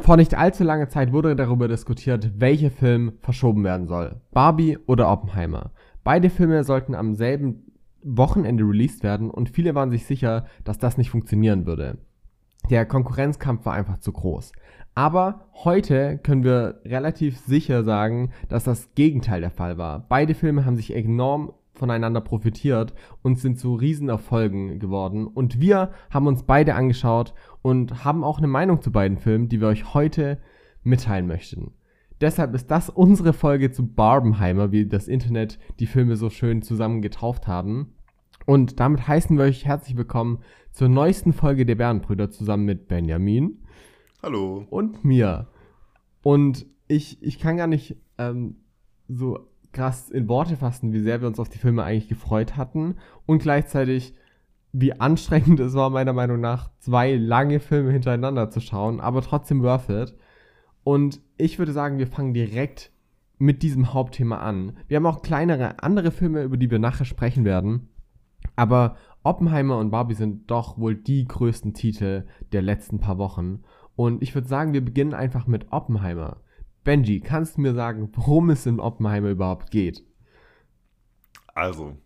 [0.00, 4.22] Vor nicht allzu langer Zeit wurde darüber diskutiert, welcher Film verschoben werden soll.
[4.32, 5.72] Barbie oder Oppenheimer.
[6.02, 10.96] Beide Filme sollten am selben Wochenende released werden und viele waren sich sicher, dass das
[10.96, 11.98] nicht funktionieren würde.
[12.70, 14.52] Der Konkurrenzkampf war einfach zu groß.
[14.94, 20.06] Aber heute können wir relativ sicher sagen, dass das Gegenteil der Fall war.
[20.08, 22.92] Beide Filme haben sich enorm voneinander profitiert
[23.22, 25.26] und sind zu Riesenerfolgen geworden.
[25.26, 29.60] Und wir haben uns beide angeschaut und haben auch eine Meinung zu beiden Filmen, die
[29.60, 30.38] wir euch heute
[30.82, 31.72] mitteilen möchten.
[32.20, 37.00] Deshalb ist das unsere Folge zu Barbenheimer, wie das Internet die Filme so schön zusammen
[37.00, 37.94] getauft haben.
[38.44, 40.40] Und damit heißen wir euch herzlich willkommen
[40.72, 43.62] zur neuesten Folge der Bärenbrüder zusammen mit Benjamin.
[44.22, 44.66] Hallo.
[44.70, 45.46] Und mir.
[46.22, 48.56] Und ich, ich kann gar nicht ähm,
[49.06, 49.38] so
[49.78, 52.96] krass in Worte fassen, wie sehr wir uns auf die Filme eigentlich gefreut hatten
[53.26, 54.14] und gleichzeitig
[54.72, 59.62] wie anstrengend es war, meiner Meinung nach, zwei lange Filme hintereinander zu schauen, aber trotzdem
[59.62, 60.14] worth it.
[60.82, 62.90] Und ich würde sagen, wir fangen direkt
[63.38, 64.76] mit diesem Hauptthema an.
[64.88, 67.88] Wir haben auch kleinere andere Filme, über die wir nachher sprechen werden.
[68.56, 73.60] Aber Oppenheimer und Barbie sind doch wohl die größten Titel der letzten paar Wochen.
[73.94, 76.38] Und ich würde sagen, wir beginnen einfach mit Oppenheimer.
[76.88, 80.02] Benji, kannst du mir sagen, worum es in Oppenheimer überhaupt geht?
[81.48, 81.98] Also,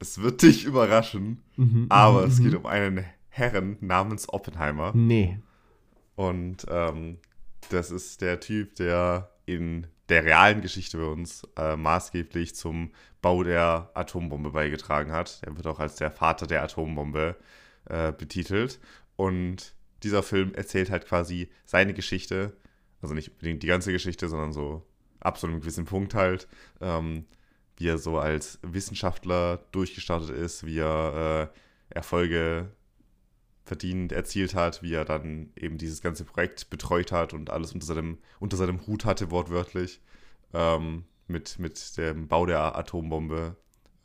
[0.00, 2.58] es wird dich überraschen, mhm, aber mhm, es geht mhm.
[2.58, 4.90] um einen Herren namens Oppenheimer.
[4.96, 5.38] Nee.
[6.16, 7.18] Und ähm,
[7.68, 12.90] das ist der Typ, der in der realen Geschichte bei uns äh, maßgeblich zum
[13.22, 15.40] Bau der Atombombe beigetragen hat.
[15.46, 17.36] Er wird auch als der Vater der Atombombe
[17.84, 18.80] äh, betitelt.
[19.14, 22.56] Und dieser Film erzählt halt quasi seine Geschichte,
[23.02, 24.86] also nicht unbedingt die ganze Geschichte, sondern so
[25.20, 26.48] ab so einem gewissen Punkt halt,
[26.80, 27.26] ähm,
[27.76, 31.50] wie er so als Wissenschaftler durchgestartet ist, wie er
[31.90, 32.70] äh, Erfolge
[33.64, 37.86] verdient, erzielt hat, wie er dann eben dieses ganze Projekt betreut hat und alles unter
[37.86, 40.00] seinem, unter seinem Hut hatte, wortwörtlich,
[40.52, 43.56] ähm, mit, mit dem Bau der Atombombe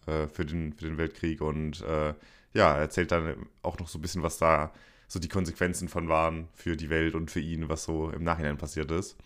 [0.06, 1.41] äh, für, den, für den Weltkrieg.
[1.41, 2.13] Und äh,
[2.53, 4.72] ja, er erzählt dann auch noch so ein bisschen, was da
[5.07, 8.57] so die Konsequenzen von waren für die Welt und für ihn, was so im Nachhinein
[8.57, 9.17] passiert ist.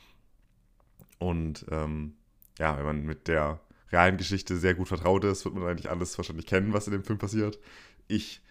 [1.17, 2.16] Und ähm,
[2.57, 3.59] ja, wenn man mit der
[3.91, 7.03] realen Geschichte sehr gut vertraut ist, wird man eigentlich alles wahrscheinlich kennen, was in dem
[7.03, 7.59] Film passiert.
[8.07, 8.41] Ich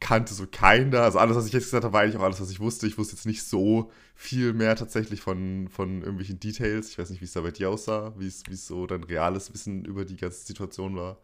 [0.00, 1.02] kannte so keiner.
[1.02, 2.86] Also alles, was ich jetzt gesagt habe, war eigentlich auch alles, was ich wusste.
[2.86, 6.90] Ich wusste jetzt nicht so viel mehr tatsächlich von, von irgendwelchen Details.
[6.90, 9.84] Ich weiß nicht, wie es da bei dir aussah, wie es so dein reales Wissen
[9.84, 11.18] über die ganze Situation war.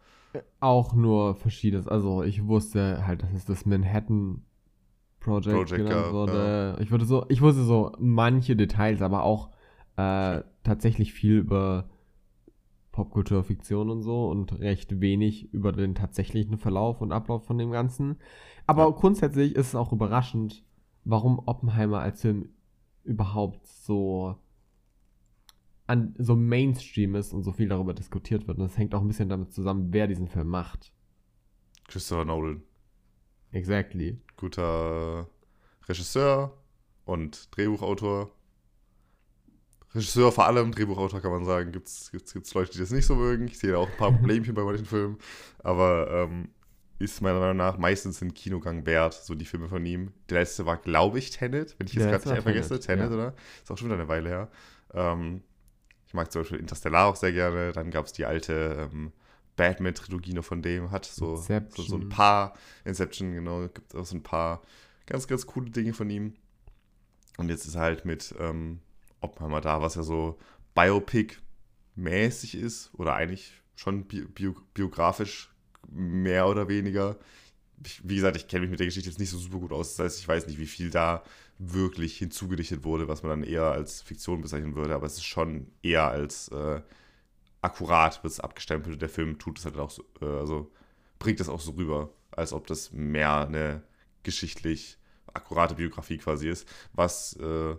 [0.59, 1.87] Auch nur verschiedenes.
[1.87, 4.43] Also ich wusste halt, dass es das Manhattan
[5.23, 6.75] Project, Project genannt wurde.
[6.77, 6.81] Ja.
[6.81, 9.49] Ich, wurde so, ich wusste so manche Details, aber auch
[9.95, 11.89] äh, tatsächlich viel über
[12.91, 17.71] Popkultur, Fiktion und so und recht wenig über den tatsächlichen Verlauf und Ablauf von dem
[17.71, 18.17] Ganzen.
[18.67, 18.89] Aber ja.
[18.91, 20.63] grundsätzlich ist es auch überraschend,
[21.03, 22.49] warum Oppenheimer als Film
[23.03, 24.35] überhaupt so
[25.87, 28.57] an so Mainstream ist und so viel darüber diskutiert wird.
[28.57, 30.93] Und das hängt auch ein bisschen damit zusammen, wer diesen Film macht.
[31.87, 32.63] Christopher Nolan.
[33.53, 34.19] Exactly.
[34.35, 35.27] Guter
[35.87, 36.57] Regisseur
[37.05, 38.31] und Drehbuchautor.
[39.93, 43.05] Regisseur vor allem, Drehbuchautor kann man sagen, gibt es gibt's, gibt's Leute, die das nicht
[43.05, 43.47] so mögen.
[43.47, 45.19] Ich sehe da auch ein paar Problemchen bei manchen Filmen.
[45.59, 46.49] Aber ähm,
[46.97, 50.13] ist meiner Meinung nach meistens ein Kinogang wert, so die Filme von ihm.
[50.29, 52.79] Der letzte war, glaube ich, Tenet, wenn ich jetzt gerade nicht vergesse.
[52.79, 53.15] Tenet, ja.
[53.15, 53.33] oder?
[53.61, 54.51] Ist auch schon wieder eine Weile her.
[54.93, 55.43] Ähm,
[56.07, 57.71] ich mag zum Beispiel Interstellar auch sehr gerne.
[57.71, 59.11] Dann gab es die alte ähm,
[59.55, 60.91] Batman-Trilogie noch von dem.
[60.91, 62.55] Hat so, so, so, ein paar,
[62.85, 64.61] Inception, genau, gibt auch so ein paar
[65.05, 66.33] ganz, ganz coole Dinge von ihm.
[67.37, 68.79] Und jetzt ist er halt mit ähm,
[69.21, 70.37] Oppenheimer da, was ja so
[70.75, 75.51] Biopic-mäßig ist oder eigentlich schon bi bio biografisch
[75.89, 77.17] mehr oder weniger.
[77.85, 79.95] Ich, wie gesagt, ich kenne mich mit der Geschichte jetzt nicht so super gut aus.
[79.95, 81.23] Das heißt, ich weiß nicht, wie viel da
[81.57, 84.95] wirklich hinzugedichtet wurde, was man dann eher als Fiktion bezeichnen würde.
[84.95, 86.81] Aber es ist schon eher als äh,
[87.63, 89.01] akkurat wird es abgestempelt.
[89.01, 90.71] Der Film tut es halt auch so, äh, also
[91.17, 93.83] bringt es auch so rüber, als ob das mehr eine
[94.23, 94.97] geschichtlich
[95.33, 97.75] akkurate Biografie quasi ist, was äh,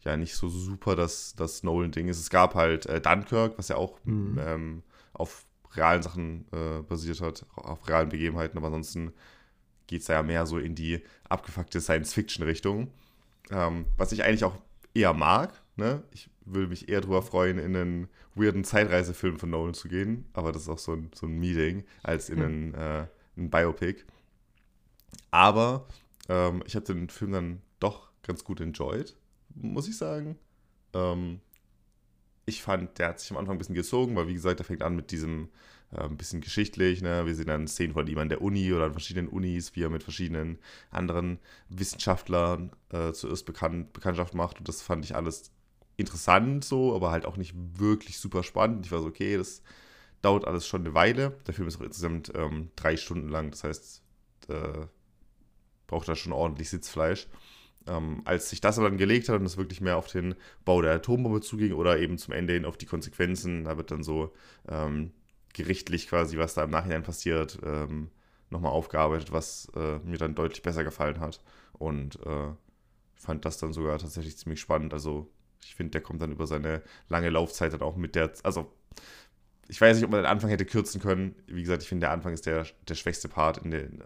[0.00, 2.18] ja nicht so super das, das Nolan-Ding ist.
[2.18, 4.38] Es gab halt äh, Dunkirk, was ja auch mhm.
[4.40, 4.82] ähm,
[5.12, 9.12] auf realen Sachen äh, basiert hat, auf realen Begebenheiten, aber ansonsten
[9.86, 12.90] geht es ja mehr so in die abgefuckte Science-Fiction-Richtung.
[13.50, 14.56] Ähm, was ich eigentlich auch
[14.94, 15.52] eher mag.
[15.76, 16.02] Ne?
[16.10, 20.52] Ich würde mich eher darüber freuen, in einen weirden Zeitreisefilm von Nolan zu gehen, aber
[20.52, 23.06] das ist auch so ein, so ein Meeting, als in einen, äh,
[23.36, 24.04] einen Biopic.
[25.30, 25.86] Aber
[26.28, 29.16] ähm, ich habe den Film dann doch ganz gut enjoyed,
[29.54, 30.38] muss ich sagen.
[30.94, 31.40] Ähm,
[32.46, 34.82] ich fand, der hat sich am Anfang ein bisschen gezogen, weil wie gesagt, der fängt
[34.82, 35.48] an mit diesem
[35.92, 37.02] äh, ein bisschen geschichtlich.
[37.02, 37.26] Ne?
[37.26, 39.90] Wir sehen dann Szenen von ihm an der Uni oder an verschiedenen Unis, wie er
[39.90, 40.58] mit verschiedenen
[40.90, 41.38] anderen
[41.68, 44.58] Wissenschaftlern äh, zuerst bekannt, Bekanntschaft macht.
[44.58, 45.50] Und das fand ich alles
[45.96, 48.86] interessant so, aber halt auch nicht wirklich super spannend.
[48.86, 49.62] Ich war so, okay, das
[50.22, 51.38] dauert alles schon eine Weile.
[51.46, 53.50] Der Film ist auch insgesamt ähm, drei Stunden lang.
[53.50, 54.02] Das heißt,
[54.48, 54.86] äh,
[55.86, 57.28] braucht da schon ordentlich Sitzfleisch.
[57.86, 60.34] Ähm, als sich das aber dann gelegt hat und es wirklich mehr auf den
[60.64, 64.02] Bau der Atombombe zuging oder eben zum Ende hin auf die Konsequenzen, da wird dann
[64.02, 64.32] so
[64.68, 65.12] ähm,
[65.52, 68.10] gerichtlich quasi, was da im Nachhinein passiert, ähm,
[68.50, 71.40] nochmal aufgearbeitet, was äh, mir dann deutlich besser gefallen hat.
[71.74, 72.48] Und äh,
[73.14, 74.92] fand das dann sogar tatsächlich ziemlich spannend.
[74.92, 75.30] Also
[75.66, 78.72] ich finde, der kommt dann über seine lange Laufzeit dann auch mit der, also
[79.68, 81.34] ich weiß nicht, ob man den Anfang hätte kürzen können.
[81.46, 84.00] Wie gesagt, ich finde, der Anfang ist der, der schwächste Part in den,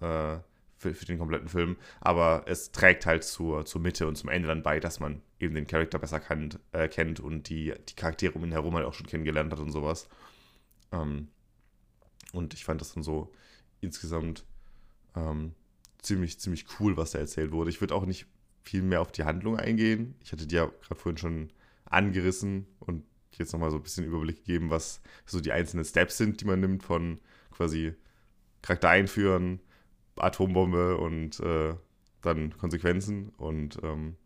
[0.00, 0.38] äh,
[0.78, 1.76] für, für, den kompletten Film.
[2.00, 5.54] Aber es trägt halt zur, zur Mitte und zum Ende dann bei, dass man eben
[5.54, 8.94] den Charakter besser kannt, äh, kennt und die, die Charaktere um ihn herum halt auch
[8.94, 10.08] schon kennengelernt hat und sowas.
[10.92, 11.28] Ähm,
[12.32, 13.32] und ich fand das dann so
[13.80, 14.44] insgesamt
[15.16, 15.54] ähm,
[16.02, 17.70] ziemlich, ziemlich cool, was da erzählt wurde.
[17.70, 18.26] Ich würde auch nicht
[18.64, 20.14] viel mehr auf die Handlung eingehen.
[20.22, 21.50] Ich hatte die ja gerade vorhin schon
[21.84, 23.04] angerissen und
[23.38, 26.60] jetzt nochmal so ein bisschen Überblick gegeben, was so die einzelnen Steps sind, die man
[26.60, 27.18] nimmt von
[27.50, 27.94] quasi
[28.62, 29.60] Charakter einführen,
[30.16, 31.74] Atombombe und äh,
[32.22, 33.30] dann Konsequenzen.
[33.36, 34.16] Und ähm,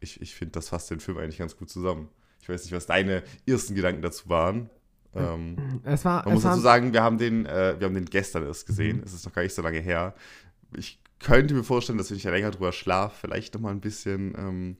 [0.00, 2.08] ich, ich finde, das fasst den Film eigentlich ganz gut zusammen.
[2.40, 4.70] Ich weiß nicht, was deine ersten Gedanken dazu waren.
[5.14, 8.06] Ähm, es war, man es muss dazu sagen, wir haben den, äh, wir haben den
[8.06, 8.98] gestern erst gesehen.
[8.98, 9.02] Mhm.
[9.04, 10.14] Es ist noch gar nicht so lange her.
[10.76, 13.80] Ich könnte mir vorstellen, dass wenn ich ja länger drüber schlafe, vielleicht noch mal ein
[13.80, 14.76] bisschen ähm,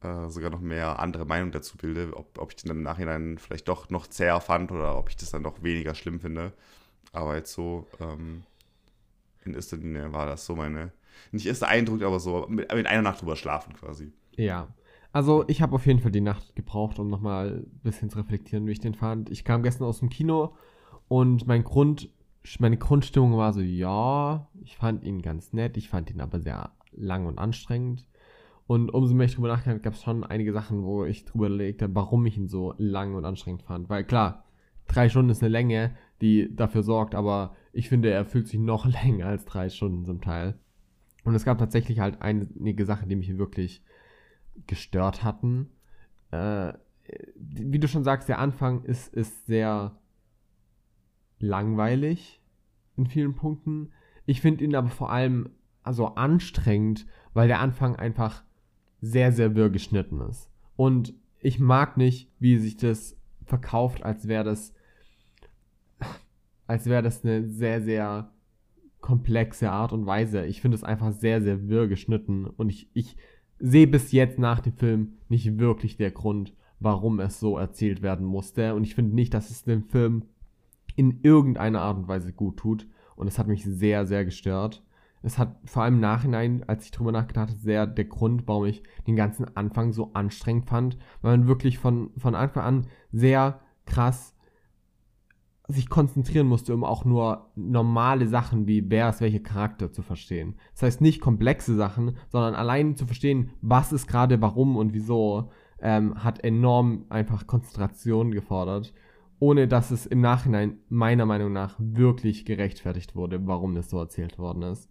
[0.00, 3.38] äh, sogar noch mehr andere Meinung dazu bilde, ob, ob ich den dann im Nachhinein
[3.38, 6.52] vielleicht doch noch zäher fand oder ob ich das dann doch weniger schlimm finde.
[7.12, 8.44] Aber jetzt so, ähm,
[9.44, 10.92] in erster Linie war das so meine,
[11.32, 14.12] nicht erster Eindruck, aber so mit, mit einer Nacht drüber schlafen quasi.
[14.36, 14.68] Ja.
[15.10, 18.66] Also ich habe auf jeden Fall die Nacht gebraucht, um nochmal ein bisschen zu reflektieren,
[18.66, 19.30] wie ich den fand.
[19.30, 20.54] Ich kam gestern aus dem Kino
[21.08, 22.10] und mein Grund,
[22.60, 26.72] meine Grundstimmung war so, ja, ich fand ihn ganz nett, ich fand ihn aber sehr
[26.92, 28.06] lang und anstrengend.
[28.66, 31.46] Und umso mehr ich drüber nachgedacht habe, gab es schon einige Sachen, wo ich drüber
[31.46, 33.88] überlegt habe, warum ich ihn so lang und anstrengend fand.
[33.88, 34.44] Weil klar,
[34.86, 38.86] drei Stunden ist eine Länge, die dafür sorgt, aber ich finde, er fühlt sich noch
[39.04, 40.58] länger als drei Stunden zum Teil.
[41.24, 43.82] Und es gab tatsächlich halt einige Sachen, die mich wirklich
[44.66, 45.70] gestört hatten.
[46.30, 46.72] Äh,
[47.36, 49.98] wie du schon sagst, der Anfang ist, ist sehr
[51.38, 52.40] langweilig
[52.96, 53.90] in vielen Punkten.
[54.26, 55.50] Ich finde ihn aber vor allem
[55.82, 58.44] also anstrengend, weil der Anfang einfach
[59.00, 60.50] sehr, sehr wirr geschnitten ist.
[60.76, 64.74] Und ich mag nicht, wie sich das verkauft, als wäre das
[66.68, 68.30] als wäre das eine sehr, sehr
[69.00, 70.44] komplexe Art und Weise.
[70.44, 73.16] Ich finde es einfach sehr, sehr wirr geschnitten und ich, ich
[73.58, 78.26] sehe bis jetzt nach dem Film nicht wirklich der Grund, warum es so erzählt werden
[78.26, 80.26] musste und ich finde nicht, dass es dem Film
[80.98, 84.82] in irgendeiner Art und Weise gut tut und es hat mich sehr, sehr gestört.
[85.22, 88.66] Es hat vor allem im Nachhinein, als ich drüber nachgedacht habe, sehr der Grund, warum
[88.66, 93.60] ich den ganzen Anfang so anstrengend fand, weil man wirklich von, von Anfang an sehr
[93.86, 94.34] krass
[95.68, 100.56] sich konzentrieren musste, um auch nur normale Sachen wie wer ist welcher Charakter zu verstehen.
[100.72, 105.50] Das heißt nicht komplexe Sachen, sondern allein zu verstehen, was ist gerade warum und wieso,
[105.80, 108.94] ähm, hat enorm einfach Konzentration gefordert,
[109.40, 114.38] ohne dass es im Nachhinein meiner Meinung nach wirklich gerechtfertigt wurde, warum das so erzählt
[114.38, 114.90] worden ist.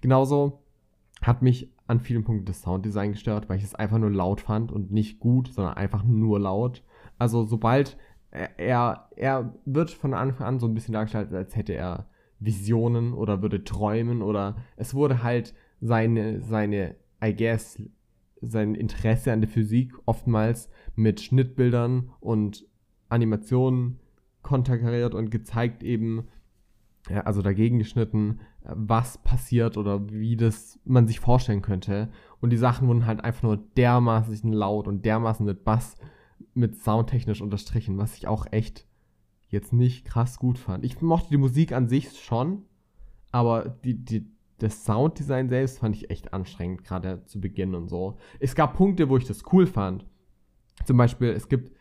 [0.00, 0.62] Genauso
[1.22, 4.72] hat mich an vielen Punkten das Sounddesign gestört, weil ich es einfach nur laut fand
[4.72, 6.82] und nicht gut, sondern einfach nur laut.
[7.18, 7.96] Also sobald
[8.30, 12.08] er, er wird von Anfang an so ein bisschen dargestellt, als hätte er
[12.38, 17.80] Visionen oder würde träumen oder es wurde halt seine, seine, I guess,
[18.42, 22.66] sein Interesse an der Physik oftmals mit Schnittbildern und
[23.08, 23.98] Animationen
[24.42, 26.28] konterkariert und gezeigt eben,
[27.08, 32.10] ja, also dagegen geschnitten, was passiert oder wie das man sich vorstellen könnte.
[32.40, 35.96] Und die Sachen wurden halt einfach nur dermaßen laut und dermaßen mit Bass
[36.54, 38.86] mit soundtechnisch unterstrichen, was ich auch echt
[39.48, 40.84] jetzt nicht krass gut fand.
[40.84, 42.62] Ich mochte die Musik an sich schon,
[43.30, 44.26] aber die, die,
[44.58, 48.16] das Sounddesign selbst fand ich echt anstrengend, gerade zu Beginn und so.
[48.40, 50.06] Es gab Punkte, wo ich das cool fand.
[50.84, 51.72] Zum Beispiel, es gibt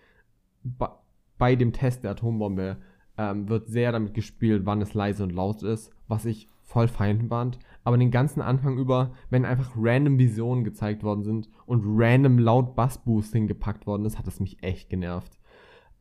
[1.38, 2.78] bei dem Test der Atombombe
[3.18, 7.28] ähm, wird sehr damit gespielt, wann es leise und laut ist, was ich voll fein
[7.30, 7.60] fand.
[7.84, 12.76] Aber den ganzen Anfang über, wenn einfach random Visionen gezeigt worden sind und random laut
[12.76, 15.38] Bassboosting gepackt worden ist, hat es mich echt genervt.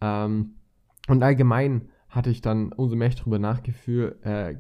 [0.01, 0.55] Ähm,
[1.09, 3.39] und allgemein hatte ich dann, umso mehr ich darüber
[4.23, 4.57] äh,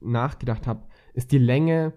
[0.00, 1.92] nachgedacht habe, ist die Länge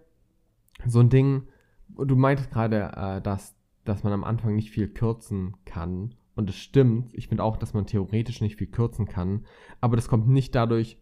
[0.85, 1.43] so ein Ding,
[1.87, 3.55] du meintest gerade, äh, dass,
[3.85, 7.13] dass man am Anfang nicht viel kürzen kann Und es stimmt.
[7.13, 9.45] Ich finde auch, dass man theoretisch nicht viel kürzen kann.
[9.81, 10.97] Aber das kommt nicht dadurch,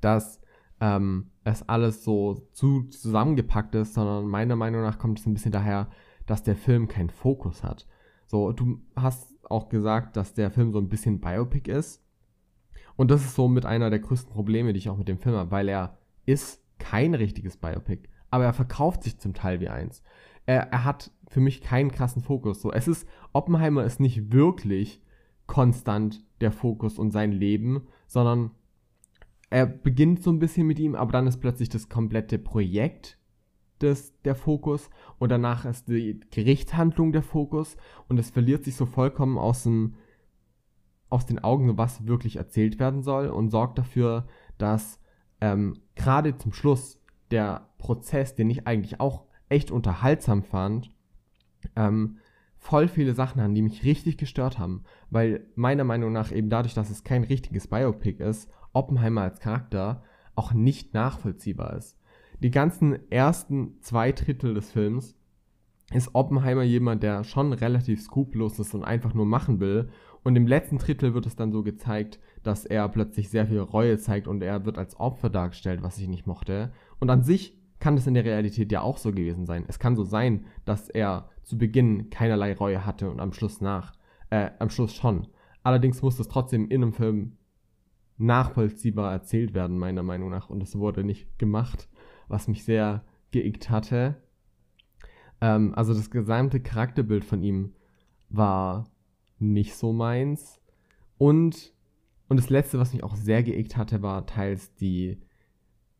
[0.00, 0.40] dass
[0.80, 5.52] ähm, es alles so zu zusammengepackt ist, sondern meiner Meinung nach kommt es ein bisschen
[5.52, 5.88] daher,
[6.26, 7.86] dass der Film keinen Fokus hat.
[8.26, 12.04] So, du hast auch gesagt, dass der Film so ein bisschen Biopic ist.
[12.96, 15.36] Und das ist so mit einer der größten Probleme, die ich auch mit dem Film
[15.36, 20.02] habe, weil er ist kein richtiges Biopic, aber er verkauft sich zum Teil wie eins.
[20.48, 22.62] Er, er hat für mich keinen krassen Fokus.
[22.62, 25.02] So, es ist, Oppenheimer ist nicht wirklich
[25.46, 28.52] konstant der Fokus und sein Leben, sondern
[29.50, 33.18] er beginnt so ein bisschen mit ihm, aber dann ist plötzlich das komplette Projekt
[33.82, 34.88] des, der Fokus
[35.18, 37.76] und danach ist die Gerichtshandlung der Fokus
[38.08, 39.96] und es verliert sich so vollkommen aus, dem,
[41.10, 44.26] aus den Augen, was wirklich erzählt werden soll und sorgt dafür,
[44.56, 44.98] dass
[45.42, 50.90] ähm, gerade zum Schluss der Prozess, den ich eigentlich auch echt unterhaltsam fand,
[51.76, 52.18] ähm,
[52.58, 56.74] voll viele Sachen an, die mich richtig gestört haben, weil meiner Meinung nach eben dadurch,
[56.74, 60.02] dass es kein richtiges Biopic ist, Oppenheimer als Charakter
[60.34, 61.98] auch nicht nachvollziehbar ist.
[62.40, 65.16] Die ganzen ersten zwei Drittel des Films
[65.92, 69.88] ist Oppenheimer jemand, der schon relativ skrupellos ist und einfach nur machen will.
[70.22, 73.98] Und im letzten Drittel wird es dann so gezeigt, dass er plötzlich sehr viel Reue
[73.98, 76.72] zeigt und er wird als Opfer dargestellt, was ich nicht mochte.
[77.00, 79.64] Und an sich kann das in der Realität ja auch so gewesen sein.
[79.68, 83.94] Es kann so sein, dass er zu Beginn keinerlei Reue hatte und am Schluss nach,
[84.30, 85.28] äh, am Schluss schon.
[85.62, 87.36] Allerdings muss es trotzdem in einem Film
[88.16, 90.50] nachvollziehbar erzählt werden, meiner Meinung nach.
[90.50, 91.88] Und das wurde nicht gemacht,
[92.26, 94.16] was mich sehr geickt hatte.
[95.40, 97.74] Ähm, also das gesamte Charakterbild von ihm
[98.28, 98.90] war
[99.38, 100.60] nicht so meins.
[101.16, 101.72] Und,
[102.28, 105.22] und das letzte, was mich auch sehr geickt hatte, war teils die,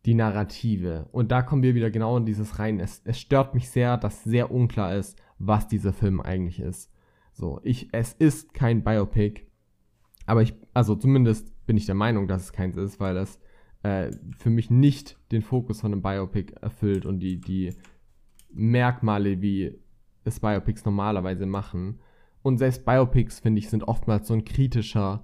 [0.09, 1.07] die Narrative.
[1.13, 2.81] Und da kommen wir wieder genau in dieses rein.
[2.81, 6.91] Es, es stört mich sehr, dass sehr unklar ist, was dieser Film eigentlich ist.
[7.35, 9.43] So, ich, es ist kein Biopic,
[10.25, 13.39] aber ich, also zumindest bin ich der Meinung, dass es keins ist, weil es
[13.83, 17.75] äh, für mich nicht den Fokus von einem Biopic erfüllt und die, die
[18.51, 19.79] Merkmale, wie
[20.25, 22.01] es Biopics normalerweise machen.
[22.41, 25.23] Und selbst Biopics, finde ich, sind oftmals so ein kritischer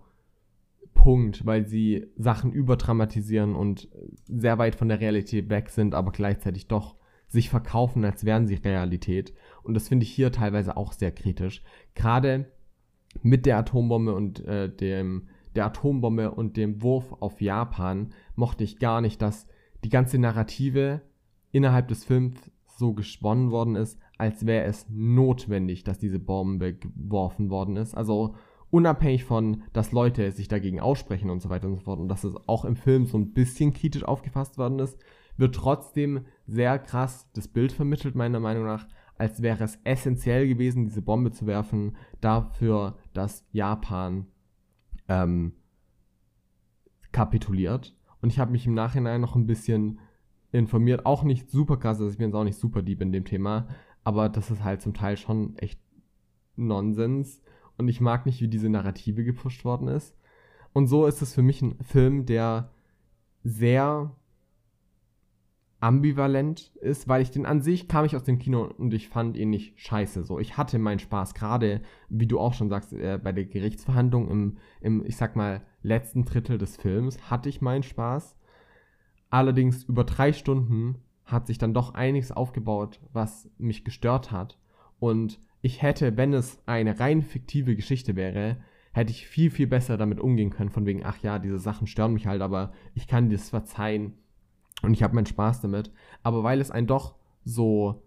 [1.04, 3.90] Punkt, weil sie Sachen überdramatisieren und
[4.26, 6.96] sehr weit von der Realität weg sind, aber gleichzeitig doch
[7.28, 9.34] sich verkaufen, als wären sie Realität.
[9.62, 11.62] Und das finde ich hier teilweise auch sehr kritisch.
[11.94, 12.50] Gerade
[13.20, 18.78] mit der Atombombe und äh, dem der Atombombe und dem Wurf auf Japan mochte ich
[18.78, 19.46] gar nicht, dass
[19.84, 21.02] die ganze Narrative
[21.52, 27.50] innerhalb des Films so gesponnen worden ist, als wäre es notwendig, dass diese Bombe geworfen
[27.50, 27.94] worden ist.
[27.94, 28.37] Also
[28.74, 32.24] unabhängig von, dass Leute sich dagegen aussprechen und so weiter und so fort und dass
[32.24, 34.98] es auch im Film so ein bisschen kritisch aufgefasst worden ist,
[35.36, 40.86] wird trotzdem sehr krass das Bild vermittelt, meiner Meinung nach, als wäre es essentiell gewesen,
[40.86, 44.26] diese Bombe zu werfen, dafür, dass Japan
[45.06, 45.52] ähm,
[47.12, 47.96] kapituliert.
[48.20, 50.00] Und ich habe mich im Nachhinein noch ein bisschen
[50.50, 51.06] informiert.
[51.06, 53.68] Auch nicht super krass, also ich bin jetzt auch nicht super deep in dem Thema,
[54.02, 55.78] aber das ist halt zum Teil schon echt
[56.56, 57.40] Nonsens.
[57.76, 60.16] Und ich mag nicht, wie diese Narrative gepusht worden ist.
[60.72, 62.70] Und so ist es für mich ein Film, der
[63.42, 64.14] sehr
[65.84, 69.36] ambivalent ist, weil ich den an sich kam ich aus dem Kino und ich fand
[69.36, 70.24] ihn nicht scheiße.
[70.24, 74.30] So, ich hatte meinen Spaß, gerade wie du auch schon sagst, äh, bei der Gerichtsverhandlung
[74.30, 78.34] im, im, ich sag mal, letzten Drittel des Films hatte ich meinen Spaß.
[79.28, 84.58] Allerdings über drei Stunden hat sich dann doch einiges aufgebaut, was mich gestört hat.
[84.98, 88.59] Und ich hätte, wenn es eine rein fiktive Geschichte wäre,
[88.92, 92.12] hätte ich viel, viel besser damit umgehen können, von wegen, ach ja, diese Sachen stören
[92.12, 94.12] mich halt, aber ich kann das verzeihen
[94.83, 95.90] und ich habe meinen Spaß damit.
[96.23, 97.14] Aber weil es ein doch
[97.47, 98.02] so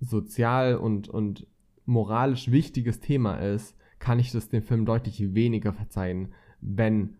[0.00, 1.46] sozial und, und
[1.86, 7.18] moralisch wichtiges Thema ist, kann ich das dem Film deutlich weniger verzeihen, wenn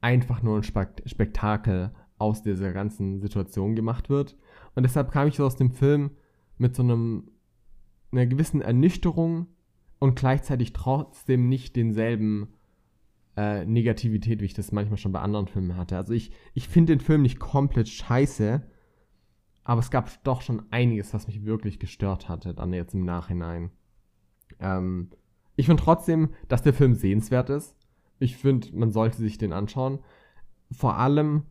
[0.00, 4.34] einfach nur ein Spektakel aus dieser ganzen Situation gemacht wird.
[4.74, 6.12] Und deshalb kam ich so aus dem Film
[6.56, 7.30] mit so einem,
[8.16, 9.46] einer gewissen Ernüchterung
[9.98, 12.48] und gleichzeitig trotzdem nicht denselben
[13.36, 15.96] äh, Negativität, wie ich das manchmal schon bei anderen Filmen hatte.
[15.96, 18.62] Also ich, ich finde den Film nicht komplett scheiße,
[19.64, 23.70] aber es gab doch schon einiges, was mich wirklich gestört hatte, dann jetzt im Nachhinein.
[24.60, 25.10] Ähm,
[25.56, 27.76] ich finde trotzdem, dass der Film sehenswert ist.
[28.18, 29.98] Ich finde, man sollte sich den anschauen.
[30.70, 31.44] Vor allem,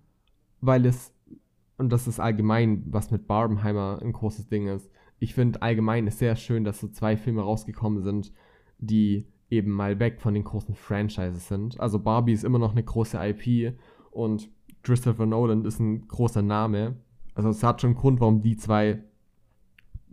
[0.62, 1.14] weil es,
[1.78, 4.90] und das ist allgemein, was mit Barbenheimer ein großes Ding ist.
[5.24, 8.34] Ich finde allgemein ist sehr schön, dass so zwei Filme rausgekommen sind,
[8.78, 11.80] die eben mal weg von den großen Franchises sind.
[11.80, 13.80] Also Barbie ist immer noch eine große IP
[14.12, 14.50] und
[14.82, 16.98] Christopher Nolan ist ein großer Name.
[17.36, 19.02] Also es hat schon einen Grund, warum die zwei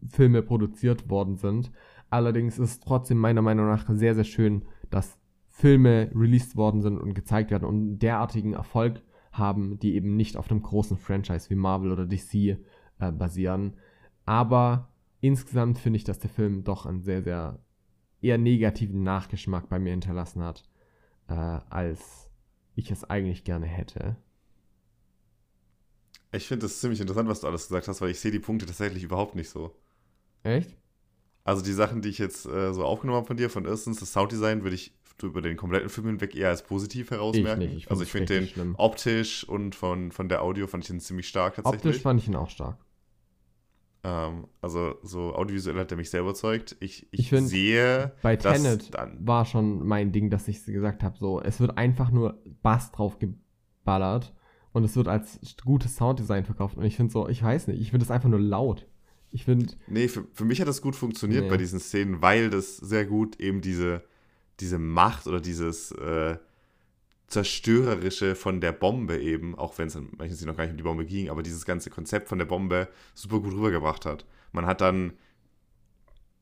[0.07, 1.73] Filme produziert worden sind.
[2.09, 6.99] Allerdings ist es trotzdem meiner Meinung nach sehr, sehr schön, dass Filme released worden sind
[6.99, 9.03] und gezeigt werden und derartigen Erfolg
[9.33, 12.35] haben, die eben nicht auf einem großen Franchise wie Marvel oder DC
[13.01, 13.75] äh, basieren.
[14.25, 14.90] Aber
[15.21, 17.59] insgesamt finde ich, dass der Film doch einen sehr, sehr
[18.21, 20.65] eher negativen Nachgeschmack bei mir hinterlassen hat,
[21.29, 22.31] äh, als
[22.75, 24.17] ich es eigentlich gerne hätte.
[26.33, 28.67] Ich finde es ziemlich interessant, was du alles gesagt hast, weil ich sehe die Punkte
[28.67, 29.75] tatsächlich überhaupt nicht so.
[30.43, 30.77] Echt?
[31.45, 34.13] Also die Sachen, die ich jetzt äh, so aufgenommen habe von dir, von erstens das
[34.13, 37.63] Sounddesign, würde ich über den kompletten Film hinweg eher als positiv herausmerken.
[37.63, 38.75] Ich nicht, ich also ich finde den schlimm.
[38.79, 41.85] optisch und von, von der Audio fand ich den ziemlich stark tatsächlich.
[41.85, 42.79] Optisch fand ich ihn auch stark.
[44.03, 46.77] Ähm, also so audiovisuell hat er mich sehr überzeugt.
[46.81, 48.13] Ich, ich, ich find, sehe.
[48.23, 52.43] Bei Tenet war schon mein Ding, dass ich gesagt habe: so, es wird einfach nur
[52.63, 54.35] Bass drauf geballert
[54.73, 56.77] und es wird als gutes Sounddesign verkauft.
[56.77, 58.87] Und ich finde so, ich weiß nicht, ich finde es einfach nur laut.
[59.31, 59.75] Ich finde.
[59.87, 61.51] Nee, für, für mich hat das gut funktioniert nee.
[61.51, 64.03] bei diesen Szenen, weil das sehr gut eben diese,
[64.61, 66.37] diese Macht oder dieses äh,
[67.31, 70.83] Zerstörerische von der Bombe eben, auch wenn es dann manchmal noch gar nicht um die
[70.83, 74.27] Bombe ging, aber dieses ganze Konzept von der Bombe super gut rübergebracht hat.
[74.53, 75.13] Man hat dann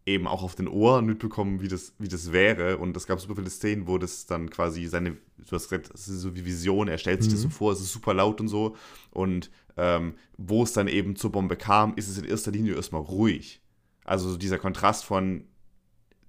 [0.07, 2.79] eben auch auf den Ohren mitbekommen, wie das, wie das wäre.
[2.79, 6.09] Und es gab super viele Szenen, wo das dann quasi seine, du hast gesagt, das
[6.09, 7.37] ist so wie Vision, er stellt sich mhm.
[7.37, 8.75] das so vor, es ist super laut und so.
[9.11, 13.03] Und ähm, wo es dann eben zur Bombe kam, ist es in erster Linie erstmal
[13.03, 13.61] ruhig.
[14.05, 15.45] Also dieser Kontrast von,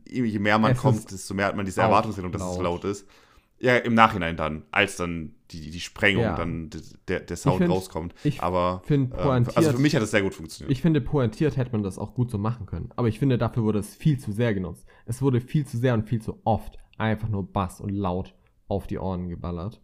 [0.06, 2.58] je mehr man es kommt, desto mehr hat man diese Erwartungshaltung, dass laut.
[2.58, 3.08] es laut ist.
[3.62, 6.36] Ja, im Nachhinein dann, als dann die, die Sprengung, ja.
[6.36, 6.70] dann
[7.08, 8.16] der, der Sound find, rauskommt.
[8.24, 10.72] Ich aber find, ähm, also für mich hat es sehr gut funktioniert.
[10.72, 12.90] Ich finde, pointiert hätte man das auch gut so machen können.
[12.96, 14.86] Aber ich finde, dafür wurde es viel zu sehr genutzt.
[15.06, 18.34] Es wurde viel zu sehr und viel zu oft einfach nur Bass und laut
[18.68, 19.82] auf die Ohren geballert.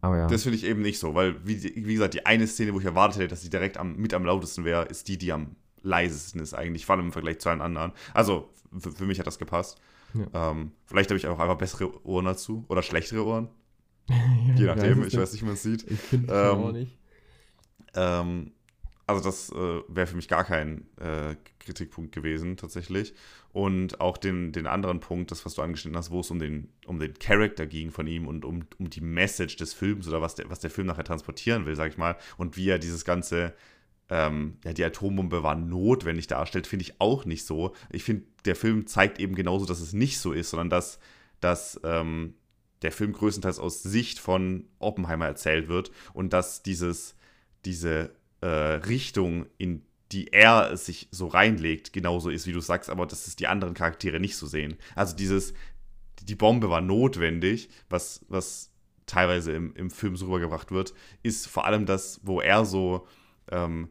[0.00, 0.26] Aber ja.
[0.26, 2.86] Das finde ich eben nicht so, weil, wie, wie gesagt, die eine Szene, wo ich
[2.86, 6.40] erwartet hätte, dass sie direkt am, mit am lautesten wäre, ist die, die am leisesten
[6.40, 7.92] ist eigentlich, vor allem im Vergleich zu allen anderen.
[8.14, 9.80] Also, für, für mich hat das gepasst.
[10.14, 10.50] Ja.
[10.50, 13.48] Ähm, vielleicht habe ich auch einfach bessere Ohren dazu oder schlechtere Ohren.
[14.08, 15.88] ja, Je nachdem, ich weiß nicht, wie man es sieht.
[15.90, 16.98] Ich finde ähm, auch nicht.
[17.94, 18.52] Ähm,
[19.06, 23.12] also das äh, wäre für mich gar kein äh, Kritikpunkt gewesen, tatsächlich.
[23.52, 26.68] Und auch den, den anderen Punkt, das, was du angeschnitten hast, wo es um den,
[26.86, 30.36] um den Charakter ging von ihm und um, um die Message des Films oder was
[30.36, 33.52] der, was der Film nachher transportieren will, sag ich mal, und wie er dieses ganze
[34.10, 37.74] ähm, ja, die Atombombe war notwendig darstellt, finde ich auch nicht so.
[37.90, 40.98] Ich finde, der Film zeigt eben genauso, dass es nicht so ist, sondern dass,
[41.40, 42.34] dass ähm,
[42.82, 47.14] der Film größtenteils aus Sicht von Oppenheimer erzählt wird und dass dieses,
[47.64, 53.06] diese äh, Richtung, in die er sich so reinlegt, genauso ist, wie du sagst, aber
[53.06, 54.76] dass es die anderen Charaktere nicht so sehen.
[54.96, 55.54] Also dieses,
[56.20, 58.72] die Bombe war notwendig, was, was
[59.06, 63.06] teilweise im, im Film so rübergebracht wird, ist vor allem das, wo er so
[63.52, 63.88] ähm,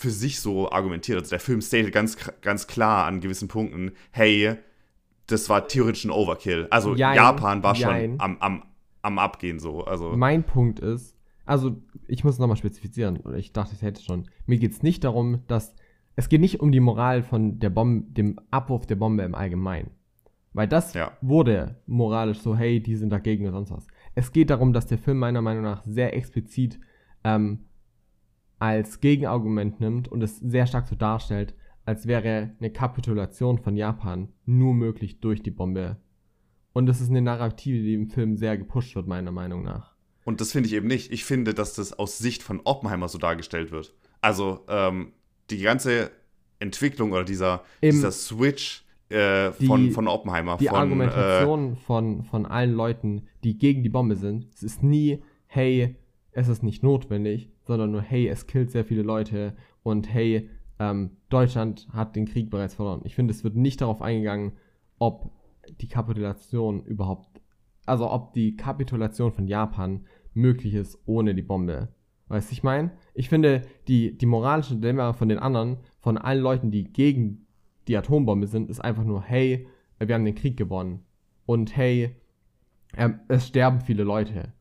[0.00, 1.18] für sich so argumentiert.
[1.18, 4.54] Also der Film stated ganz, ganz klar an gewissen Punkten, hey,
[5.26, 6.68] das war theoretisch ein Overkill.
[6.70, 8.12] Also jein, Japan war jein.
[8.12, 8.62] schon am, am,
[9.02, 9.84] am Abgehen so.
[9.84, 10.16] Also.
[10.16, 11.76] Mein Punkt ist, also
[12.08, 14.24] ich muss nochmal spezifizieren, ich dachte, ich hätte schon.
[14.46, 15.74] Mir geht es nicht darum, dass,
[16.16, 19.90] es geht nicht um die Moral von der Bombe, dem Abwurf der Bombe im Allgemeinen.
[20.54, 21.12] Weil das ja.
[21.20, 23.86] wurde moralisch so, hey, die sind dagegen oder sonst was.
[24.14, 26.80] Es geht darum, dass der Film meiner Meinung nach sehr explizit
[27.22, 27.66] ähm,
[28.60, 31.54] als Gegenargument nimmt und es sehr stark so darstellt,
[31.86, 35.96] als wäre eine Kapitulation von Japan nur möglich durch die Bombe.
[36.72, 39.96] Und das ist eine Narrative, die im Film sehr gepusht wird, meiner Meinung nach.
[40.24, 41.10] Und das finde ich eben nicht.
[41.10, 43.94] Ich finde, dass das aus Sicht von Oppenheimer so dargestellt wird.
[44.20, 45.12] Also ähm,
[45.48, 46.10] die ganze
[46.58, 50.58] Entwicklung oder dieser, dieser Switch äh, die, von, von Oppenheimer.
[50.58, 54.82] Die von, Argumentation äh, von, von allen Leuten, die gegen die Bombe sind, es ist
[54.82, 55.96] nie, hey,
[56.32, 59.54] es ist nicht notwendig, sondern nur, hey, es killt sehr viele Leute
[59.84, 63.02] und hey, ähm, Deutschland hat den Krieg bereits verloren.
[63.04, 64.54] Ich finde, es wird nicht darauf eingegangen,
[64.98, 65.30] ob
[65.80, 67.40] die Kapitulation überhaupt,
[67.86, 70.04] also ob die Kapitulation von Japan
[70.34, 71.94] möglich ist ohne die Bombe.
[72.26, 72.90] Weißt du, ich meine?
[73.14, 77.46] Ich finde, die, die moralische Dilemma von den anderen, von allen Leuten, die gegen
[77.86, 79.68] die Atombombe sind, ist einfach nur, hey,
[80.00, 81.04] wir haben den Krieg gewonnen.
[81.46, 82.16] Und hey,
[82.96, 84.54] äh, es sterben viele Leute.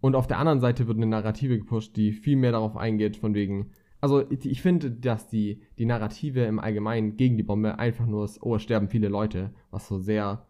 [0.00, 3.34] Und auf der anderen Seite wird eine Narrative gepusht, die viel mehr darauf eingeht, von
[3.34, 3.70] wegen.
[4.00, 8.40] Also, ich finde, dass die, die Narrative im Allgemeinen gegen die Bombe einfach nur ist,
[8.42, 10.46] oh, es sterben viele Leute, was so sehr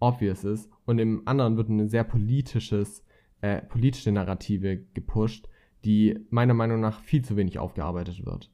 [0.00, 0.70] obvious ist.
[0.84, 3.04] Und im anderen wird eine sehr politisches,
[3.40, 5.48] äh, politische Narrative gepusht,
[5.84, 8.50] die meiner Meinung nach viel zu wenig aufgearbeitet wird.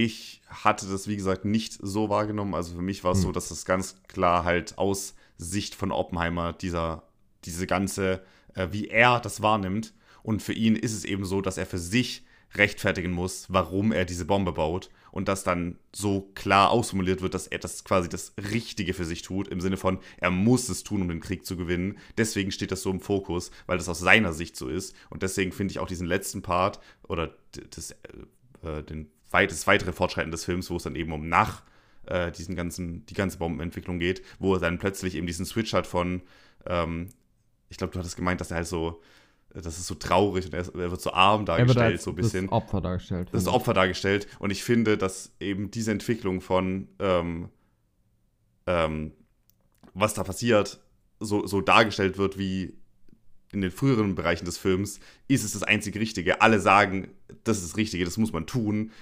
[0.00, 2.54] Ich hatte das, wie gesagt, nicht so wahrgenommen.
[2.54, 3.22] Also für mich war es mhm.
[3.22, 7.02] so, dass das ganz klar halt aus Sicht von Oppenheimer dieser,
[7.44, 8.22] diese ganze,
[8.54, 9.92] äh, wie er das wahrnimmt.
[10.22, 14.04] Und für ihn ist es eben so, dass er für sich rechtfertigen muss, warum er
[14.04, 18.34] diese Bombe baut und das dann so klar ausformuliert wird, dass er das quasi das
[18.52, 21.56] Richtige für sich tut, im Sinne von, er muss es tun, um den Krieg zu
[21.56, 21.98] gewinnen.
[22.16, 24.94] Deswegen steht das so im Fokus, weil das aus seiner Sicht so ist.
[25.10, 27.34] Und deswegen finde ich auch diesen letzten Part oder
[27.74, 27.96] das,
[28.62, 31.62] äh, den, das weitere Fortschreiten des Films, wo es dann eben um nach
[32.06, 35.86] äh, diesen ganzen, die ganze Bombenentwicklung geht, wo er dann plötzlich eben diesen Switch hat
[35.86, 36.22] von,
[36.66, 37.08] ähm,
[37.68, 39.00] ich glaube, du hattest gemeint, dass er halt so
[39.54, 42.46] das ist so traurig und er, er wird so arm dargestellt, so ein bisschen.
[42.46, 43.28] Das Opfer dargestellt.
[43.32, 44.28] Das Opfer dargestellt.
[44.38, 47.48] Und ich finde, dass eben diese Entwicklung von ähm,
[48.66, 49.12] ähm,
[49.94, 50.78] was da passiert,
[51.18, 52.74] so, so dargestellt wird wie
[53.50, 56.42] in den früheren Bereichen des Films, ist es das einzig Richtige.
[56.42, 57.08] Alle sagen,
[57.44, 58.92] das ist das Richtige, das muss man tun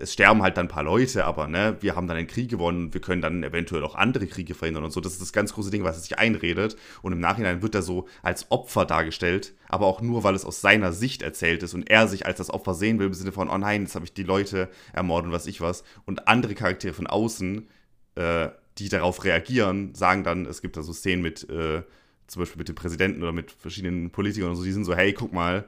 [0.00, 2.94] es sterben halt dann ein paar Leute, aber ne, wir haben dann einen Krieg gewonnen,
[2.94, 5.00] wir können dann eventuell auch andere Kriege verhindern und so.
[5.00, 6.76] Das ist das ganz große Ding, was er sich einredet.
[7.02, 10.60] Und im Nachhinein wird er so als Opfer dargestellt, aber auch nur, weil es aus
[10.60, 13.50] seiner Sicht erzählt ist und er sich als das Opfer sehen will, im Sinne von,
[13.50, 15.84] oh nein, jetzt habe ich die Leute ermordet und was ich was.
[16.06, 17.68] Und andere Charaktere von außen,
[18.14, 21.82] äh, die darauf reagieren, sagen dann, es gibt da so Szenen mit, äh,
[22.26, 25.12] zum Beispiel mit dem Präsidenten oder mit verschiedenen Politikern und so, die sind so, hey,
[25.12, 25.66] guck mal,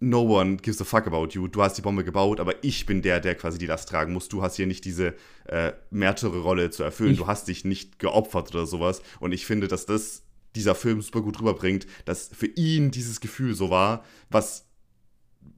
[0.00, 1.46] no one gives a fuck about you.
[1.46, 4.28] Du hast die Bombe gebaut, aber ich bin der, der quasi die Last tragen muss.
[4.28, 5.14] Du hast hier nicht diese
[5.46, 7.12] äh, Märtyrer-Rolle zu erfüllen.
[7.12, 9.02] Ich du hast dich nicht geopfert oder sowas.
[9.20, 10.24] Und ich finde, dass das
[10.56, 14.68] dieser Film super gut rüberbringt, dass für ihn dieses Gefühl so war, was,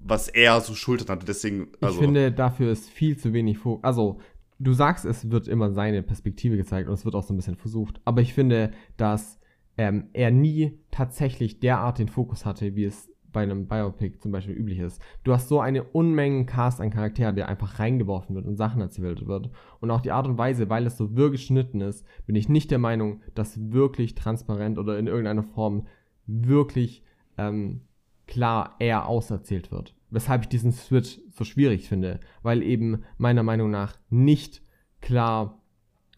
[0.00, 1.24] was er so schultert hatte.
[1.24, 3.84] Deswegen, also ich finde, dafür ist viel zu wenig Fokus.
[3.84, 4.20] Also,
[4.58, 7.56] du sagst, es wird immer seine Perspektive gezeigt und es wird auch so ein bisschen
[7.56, 8.00] versucht.
[8.04, 9.38] Aber ich finde, dass
[9.78, 14.54] ähm, er nie tatsächlich derart den Fokus hatte, wie es bei einem Biopic zum Beispiel
[14.54, 15.00] üblich ist.
[15.24, 19.26] Du hast so eine Unmengen Cast an Charakteren, der einfach reingeworfen wird und Sachen erzählt
[19.26, 19.50] wird.
[19.80, 22.70] Und auch die Art und Weise, weil es so wirr geschnitten ist, bin ich nicht
[22.70, 25.86] der Meinung, dass wirklich transparent oder in irgendeiner Form
[26.26, 27.04] wirklich
[27.38, 27.82] ähm,
[28.26, 29.94] klar eher auserzählt wird.
[30.10, 34.62] Weshalb ich diesen Switch so schwierig finde, weil eben meiner Meinung nach nicht
[35.00, 35.62] klar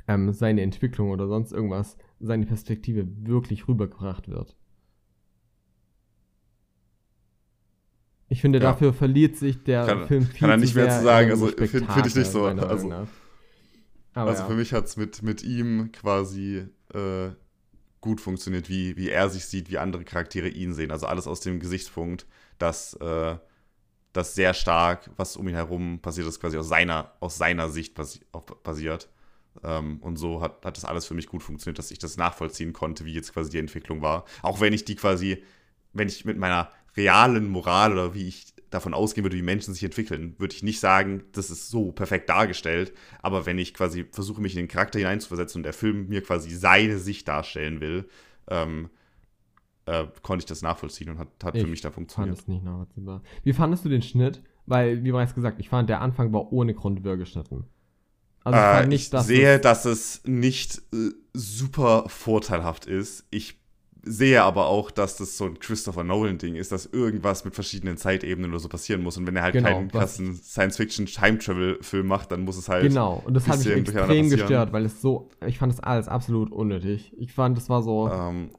[0.08, 4.56] ähm, seine Entwicklung oder sonst irgendwas, seine Perspektive wirklich rübergebracht wird.
[8.28, 8.64] Ich finde, ja.
[8.64, 11.30] dafür verliert sich der kann, Film viel Kann er nicht mehr zu sagen.
[11.30, 12.44] Also, finde find ich nicht so.
[12.44, 12.90] Also,
[14.14, 14.48] also ja.
[14.48, 17.30] für mich hat es mit, mit ihm quasi äh,
[18.00, 20.90] gut funktioniert, wie, wie er sich sieht, wie andere Charaktere ihn sehen.
[20.90, 22.26] Also alles aus dem Gesichtspunkt,
[22.58, 23.36] dass äh,
[24.12, 27.94] das sehr stark, was um ihn herum passiert ist, quasi aus seiner, aus seiner Sicht
[27.94, 28.20] passi
[28.62, 29.08] passiert.
[29.62, 32.72] Ähm, und so hat, hat das alles für mich gut funktioniert, dass ich das nachvollziehen
[32.72, 34.24] konnte, wie jetzt quasi die Entwicklung war.
[34.42, 35.42] Auch wenn ich die quasi,
[35.92, 39.84] wenn ich mit meiner realen Moral oder wie ich davon ausgehen würde, wie Menschen sich
[39.84, 42.92] entwickeln, würde ich nicht sagen, das ist so perfekt dargestellt.
[43.22, 46.50] Aber wenn ich quasi versuche, mich in den Charakter hineinzuversetzen und der Film mir quasi
[46.50, 48.08] seine Sicht darstellen will,
[48.48, 48.90] ähm,
[49.86, 52.36] äh, konnte ich das nachvollziehen und hat, hat für mich da funktioniert.
[52.36, 53.22] Fand es nicht nachvollziehbar.
[53.42, 54.42] Wie fandest du den Schnitt?
[54.66, 57.64] Weil, wie bereits gesagt, ich fand, der Anfang war ohne Grund wirr geschnitten.
[58.44, 63.26] Also ich, äh, nicht, ich sehe, dass es nicht äh, super vorteilhaft ist.
[63.30, 63.58] Ich
[64.04, 68.50] sehe aber auch, dass das so ein Christopher Nolan-Ding ist, dass irgendwas mit verschiedenen Zeitebenen
[68.50, 69.16] oder so passieren muss.
[69.16, 72.84] Und wenn er halt genau, keinen krassen Science-Fiction-Time-Travel-Film macht, dann muss es halt.
[72.84, 76.52] Genau, und das hat mich extrem gestört, weil es so, ich fand das alles absolut
[76.52, 77.14] unnötig.
[77.18, 78.10] Ich fand, das war so.
[78.10, 78.50] Ähm,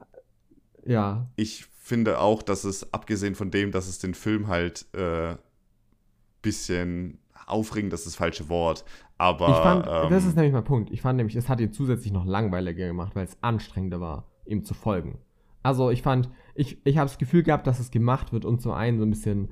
[0.85, 1.29] ja.
[1.35, 5.35] Ich finde auch, dass es, abgesehen von dem, dass es den Film halt äh,
[6.41, 8.85] bisschen aufregend, das ist das falsche Wort.
[9.17, 9.49] Aber.
[9.49, 10.91] Ich fand, ähm, das ist nämlich mein Punkt.
[10.91, 14.63] Ich fand nämlich, es hat ihn zusätzlich noch langweiliger gemacht, weil es anstrengender war, ihm
[14.63, 15.19] zu folgen.
[15.65, 18.71] Also ich fand, ich, ich habe das Gefühl gehabt, dass es gemacht wird, um zum
[18.71, 19.49] einen so ein bisschen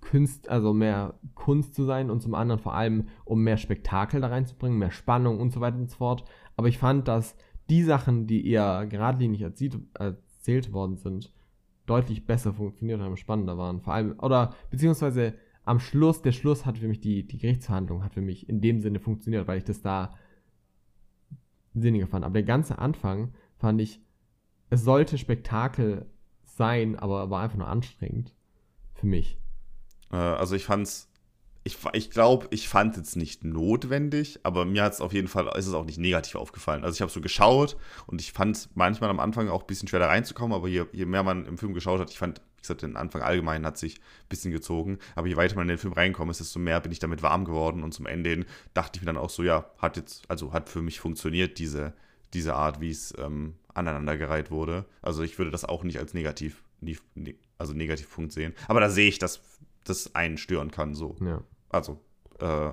[0.00, 4.26] Kunst, also mehr Kunst zu sein und zum anderen vor allem, um mehr Spektakel da
[4.26, 6.24] reinzubringen, mehr Spannung und so weiter und so fort.
[6.56, 7.36] Aber ich fand, dass
[7.68, 11.32] die Sachen, die eher geradlinig erzählt, erzählt worden sind,
[11.86, 13.82] deutlich besser funktioniert haben, spannender waren.
[13.82, 18.14] Vor allem, oder beziehungsweise am Schluss, der Schluss hat für mich, die, die Gerichtsverhandlung hat
[18.14, 20.12] für mich in dem Sinne funktioniert, weil ich das da
[21.72, 22.24] sinniger fand.
[22.24, 24.00] Aber der ganze Anfang fand ich
[24.70, 26.06] es sollte Spektakel
[26.44, 28.32] sein, aber war einfach nur anstrengend.
[28.94, 29.38] Für mich.
[30.12, 31.08] Äh, also ich fand's.
[31.62, 35.46] Ich, ich glaube, ich fand es nicht notwendig, aber mir hat es auf jeden Fall,
[35.58, 36.84] ist es auch nicht negativ aufgefallen.
[36.84, 40.00] Also ich habe so geschaut und ich fand manchmal am Anfang auch ein bisschen schwer
[40.00, 42.80] da reinzukommen, aber je, je mehr man im Film geschaut hat, ich fand, wie gesagt,
[42.80, 45.92] den Anfang allgemein hat sich ein bisschen gezogen, aber je weiter man in den Film
[45.92, 49.02] reinkommt, ist, desto mehr bin ich damit warm geworden und zum Ende hin dachte ich
[49.02, 51.92] mir dann auch so, ja, hat jetzt, also hat für mich funktioniert, diese,
[52.32, 54.86] diese Art, wie es ähm, aneinandergereiht wurde.
[55.02, 56.62] Also ich würde das auch nicht als negativ,
[57.58, 58.54] also Negativpunkt sehen.
[58.68, 59.40] Aber da sehe ich, dass
[59.84, 61.16] das einen stören kann, so.
[61.20, 61.42] Ja.
[61.68, 62.00] Also,
[62.40, 62.70] äh,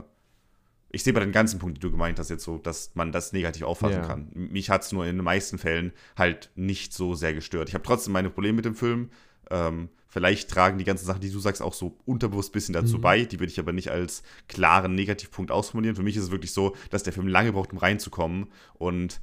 [0.89, 3.33] ich sehe bei den ganzen Punkten, die du gemeint hast, jetzt so, dass man das
[3.33, 4.07] negativ auffassen ja.
[4.07, 4.29] kann.
[4.33, 7.69] Mich hat es nur in den meisten Fällen halt nicht so sehr gestört.
[7.69, 9.09] Ich habe trotzdem meine Probleme mit dem Film.
[9.49, 12.97] Ähm, vielleicht tragen die ganzen Sachen, die du sagst, auch so unterbewusst ein bisschen dazu
[12.97, 13.01] mhm.
[13.01, 13.25] bei.
[13.25, 15.95] Die würde ich aber nicht als klaren Negativpunkt ausformulieren.
[15.95, 18.47] Für mich ist es wirklich so, dass der Film lange braucht, um reinzukommen.
[18.75, 19.19] Und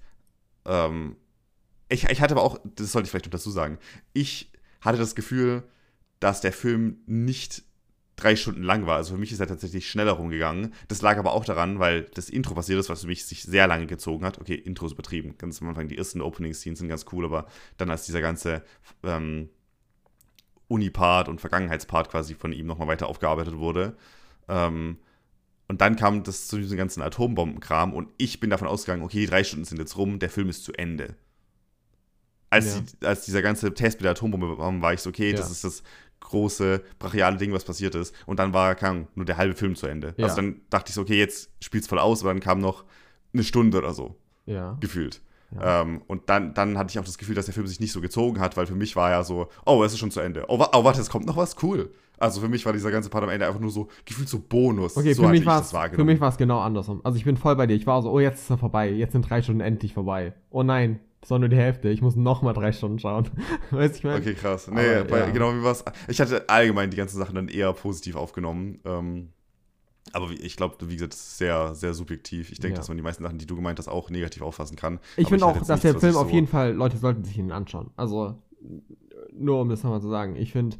[0.67, 1.17] ähm,
[1.89, 3.79] ich, ich hatte aber auch, das sollte ich vielleicht noch dazu sagen,
[4.13, 5.65] ich hatte das Gefühl,
[6.21, 7.65] dass der Film nicht
[8.17, 8.97] drei Stunden lang war.
[8.97, 10.73] Also für mich ist er tatsächlich schneller rumgegangen.
[10.89, 13.67] Das lag aber auch daran, weil das Intro passiert ist, was für mich sich sehr
[13.67, 14.41] lange gezogen hat.
[14.41, 15.37] Okay, Intro ist übertrieben.
[15.39, 18.63] Ganz am Anfang, die ersten Opening-Scenes sind ganz cool, aber dann als dieser ganze
[19.03, 19.49] ähm,
[20.69, 23.97] Uni-Part und Vergangenheitspart quasi von ihm nochmal weiter aufgearbeitet wurde.
[24.49, 24.99] Ähm,
[25.67, 29.27] und dann kam das zu diesem ganzen Atombombenkram und ich bin davon ausgegangen, okay, die
[29.27, 31.17] drei Stunden sind jetzt rum, der Film ist zu Ende.
[32.55, 32.81] Als, ja.
[32.81, 35.37] die, als dieser ganze Test mit der Atombombe war, war ich so, okay, ja.
[35.37, 35.83] das ist das
[36.21, 38.15] große, brachiale Ding, was passiert ist.
[38.27, 40.15] Und dann war, kam nur der halbe Film zu Ende.
[40.17, 40.25] Ja.
[40.25, 42.85] Also dann dachte ich so, okay, jetzt spielt's voll aus, aber dann kam noch
[43.33, 44.17] eine Stunde oder so.
[44.47, 44.77] Ja.
[44.81, 45.21] Gefühlt.
[45.55, 45.83] Ja.
[45.83, 48.01] Ähm, und dann, dann hatte ich auch das Gefühl, dass der Film sich nicht so
[48.01, 50.45] gezogen hat, weil für mich war ja so, oh, es ist schon zu Ende.
[50.49, 51.93] Oh, oh warte, es kommt noch was, cool.
[52.19, 54.97] Also für mich war dieser ganze Part am Ende einfach nur so, gefühlt so Bonus.
[54.97, 57.01] Okay, so für, mich für mich war es genau andersrum.
[57.05, 57.75] Also ich bin voll bei dir.
[57.75, 58.91] Ich war so, oh, jetzt ist er vorbei.
[58.91, 60.33] Jetzt sind drei Stunden endlich vorbei.
[60.51, 61.89] Oh nein, das war nur die Hälfte.
[61.89, 63.31] Ich muss noch mal drei Stunden schauen.
[63.71, 64.19] weißt du, ich meine?
[64.19, 64.69] Okay, krass.
[64.71, 65.31] Nee, Aber, bei, ja.
[65.31, 65.83] genau wie war es.
[66.07, 68.79] Ich hatte allgemein die ganzen Sachen dann eher positiv aufgenommen.
[68.85, 69.31] Ähm,
[70.13, 72.53] aber ich glaube, wie gesagt, das ist sehr, sehr subjektiv.
[72.53, 72.77] Ich denke, ja.
[72.77, 75.01] dass man die meisten Sachen, die du gemeint hast, auch negativ auffassen kann.
[75.17, 77.91] Ich finde auch, dass der Film auf so jeden Fall, Leute sollten sich ihn anschauen.
[77.97, 78.35] Also,
[79.33, 80.77] nur um das nochmal zu sagen, ich finde,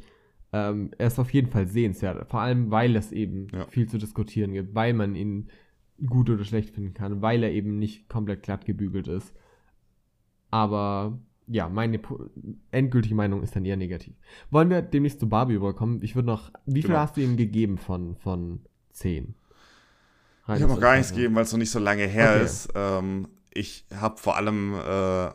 [0.53, 2.29] ähm, er ist auf jeden Fall sehenswert.
[2.29, 3.65] Vor allem, weil es eben ja.
[3.65, 5.49] viel zu diskutieren gibt, weil man ihn
[6.05, 9.33] gut oder schlecht finden kann, weil er eben nicht komplett glatt gebügelt ist.
[10.55, 11.99] Aber ja, meine
[12.71, 14.15] endgültige Meinung ist dann eher negativ.
[14.51, 16.01] Wollen wir demnächst zu Barbie überkommen?
[16.01, 17.01] Ich würde noch, wie viel genau.
[17.01, 18.61] hast du ihm gegeben von, von
[18.93, 19.35] 10?
[20.47, 22.45] Halt, ich habe noch gar nichts gegeben, weil es noch nicht so lange her okay.
[22.45, 22.69] ist.
[22.73, 25.27] Ähm, ich habe vor allem, äh,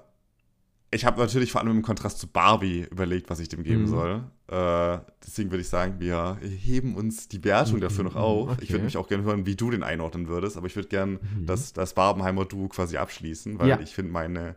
[0.90, 3.87] ich habe natürlich vor allem im Kontrast zu Barbie überlegt, was ich dem geben mhm.
[3.88, 4.24] soll.
[4.48, 7.83] Äh, deswegen würde ich sagen, wir heben uns die Wertung mhm.
[7.83, 8.52] dafür noch auf.
[8.52, 8.61] Okay.
[8.62, 11.12] Ich würde mich auch gerne hören, wie du den einordnen würdest, aber ich würde gerne
[11.12, 11.44] mhm.
[11.44, 13.80] das, das Barbenheimer Duo quasi abschließen, weil ja.
[13.80, 14.56] ich finde, meine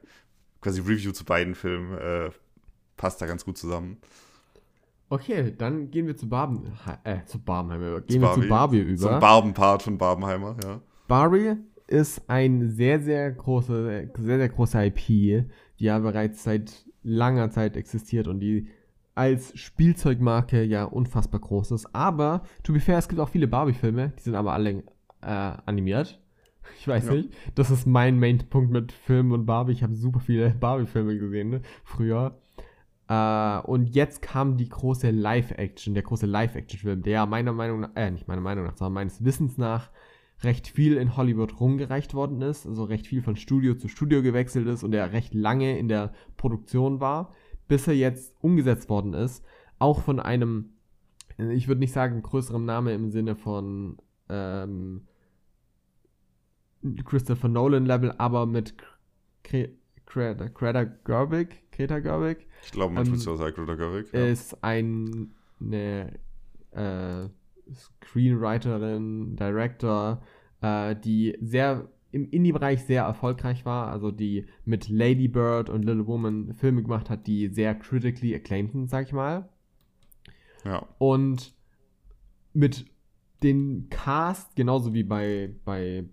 [0.63, 2.31] quasi Review zu beiden Filmen äh,
[2.97, 3.97] passt da ganz gut zusammen.
[5.09, 6.71] Okay, dann gehen wir zu Barben,
[7.03, 8.01] äh, zu Barbenheimer.
[8.01, 8.97] Gehen zu wir Barbie, zu Barbie über.
[8.97, 10.81] Zum Barbenpart von Barbenheimer, ja.
[11.07, 11.55] Barbie
[11.87, 15.45] ist ein sehr, sehr große, sehr, sehr große IP, die
[15.77, 18.69] ja bereits seit langer Zeit existiert und die
[19.13, 21.93] als Spielzeugmarke ja unfassbar groß ist.
[21.93, 24.83] Aber, to be fair, es gibt auch viele Barbie-Filme, die sind aber alle
[25.21, 26.22] äh, animiert.
[26.79, 27.13] Ich weiß ja.
[27.13, 27.29] nicht.
[27.55, 29.73] Das ist mein Main-Punkt mit Filmen und Barbie.
[29.73, 31.61] Ich habe super viele Barbie-Filme gesehen, ne?
[31.83, 32.39] früher.
[33.07, 38.11] Äh, und jetzt kam die große Live-Action, der große Live-Action-Film, der meiner Meinung nach, äh,
[38.11, 39.89] nicht meiner Meinung nach, sondern meines Wissens nach
[40.41, 44.67] recht viel in Hollywood rumgereicht worden ist, also recht viel von Studio zu Studio gewechselt
[44.67, 47.33] ist und der recht lange in der Produktion war,
[47.67, 49.45] bis er jetzt umgesetzt worden ist,
[49.79, 50.73] auch von einem,
[51.37, 53.97] ich würde nicht sagen größerem Name im Sinne von
[54.29, 55.07] ähm,
[57.05, 58.75] Christopher Nolan Level, aber mit
[60.05, 60.45] Greta,
[61.03, 62.47] Gerwig, Greta Gerwig.
[62.63, 64.13] Ich glaube, man ähm, tut es auch Greta Gerwig.
[64.13, 64.25] Ja.
[64.25, 66.19] Ist ein, eine
[66.71, 67.29] äh,
[67.73, 70.21] Screenwriterin, Director,
[70.61, 76.05] äh, die sehr im Indie-Bereich sehr erfolgreich war, also die mit Lady Bird und Little
[76.05, 79.49] Woman Filme gemacht hat, die sehr critically acclaimed sind, sag ich mal.
[80.63, 80.87] Ja.
[80.99, 81.55] Und
[82.53, 82.85] mit
[83.41, 86.05] den Cast, genauso wie bei, bei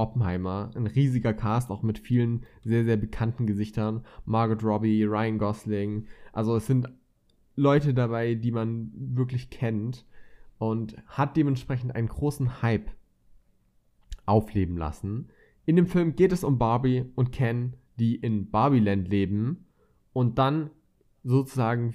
[0.00, 0.70] Oppenheimer.
[0.74, 4.04] Ein riesiger Cast, auch mit vielen sehr, sehr bekannten Gesichtern.
[4.24, 6.06] Margot Robbie, Ryan Gosling.
[6.32, 6.88] Also es sind
[7.56, 10.06] Leute dabei, die man wirklich kennt
[10.58, 12.90] und hat dementsprechend einen großen Hype
[14.26, 15.28] aufleben lassen.
[15.66, 19.66] In dem Film geht es um Barbie und Ken, die in Barbieland leben
[20.12, 20.70] und dann
[21.22, 21.94] sozusagen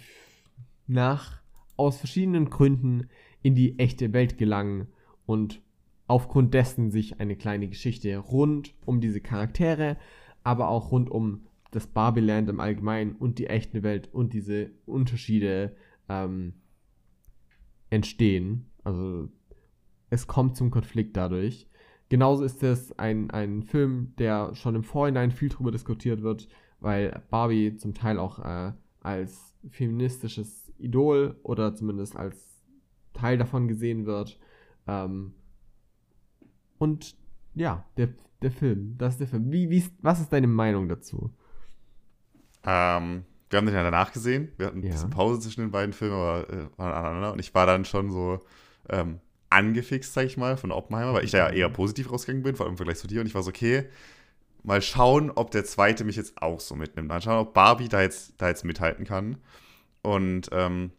[0.88, 1.42] nach
[1.78, 3.10] aus verschiedenen Gründen
[3.42, 4.88] in die echte Welt gelangen
[5.26, 5.62] und
[6.08, 9.98] aufgrund dessen sich eine kleine Geschichte rund um diese Charaktere,
[10.44, 15.76] aber auch rund um das Barbieland im Allgemeinen und die echte Welt und diese Unterschiede
[16.08, 16.54] ähm,
[17.90, 18.68] entstehen.
[18.84, 19.30] Also
[20.10, 21.68] es kommt zum Konflikt dadurch.
[22.10, 26.48] Genauso ist es ein, ein Film, der schon im Vorhinein viel darüber diskutiert wird,
[26.80, 32.64] weil Barbie zum Teil auch äh, als feministisches Idol oder zumindest als
[33.14, 34.40] Teil davon gesehen wird.
[34.88, 35.34] Ähm,
[36.86, 37.16] und
[37.56, 38.10] ja, der,
[38.44, 39.52] der Film, das ist der Film.
[39.52, 41.32] Wie, wie, was ist deine Meinung dazu?
[42.64, 44.52] Ähm, wir haben den ja danach gesehen.
[44.58, 44.90] Wir hatten ja.
[44.90, 47.34] ein bisschen Pause zwischen den beiden Filmen, aber äh, waren aneinander.
[47.34, 48.40] Und ich war dann schon so
[48.90, 49.20] ähm,
[49.50, 52.68] angefixt, sag ich mal, von Oppenheimer, weil ich da ja eher positiv rausgegangen bin, vor
[52.68, 53.22] allem im Vergleich zu dir.
[53.22, 53.86] Und ich war so, okay,
[54.62, 57.08] mal schauen, ob der zweite mich jetzt auch so mitnimmt.
[57.08, 59.38] Mal schauen, ob Barbie da jetzt, da jetzt mithalten kann.
[60.04, 60.92] Und ähm,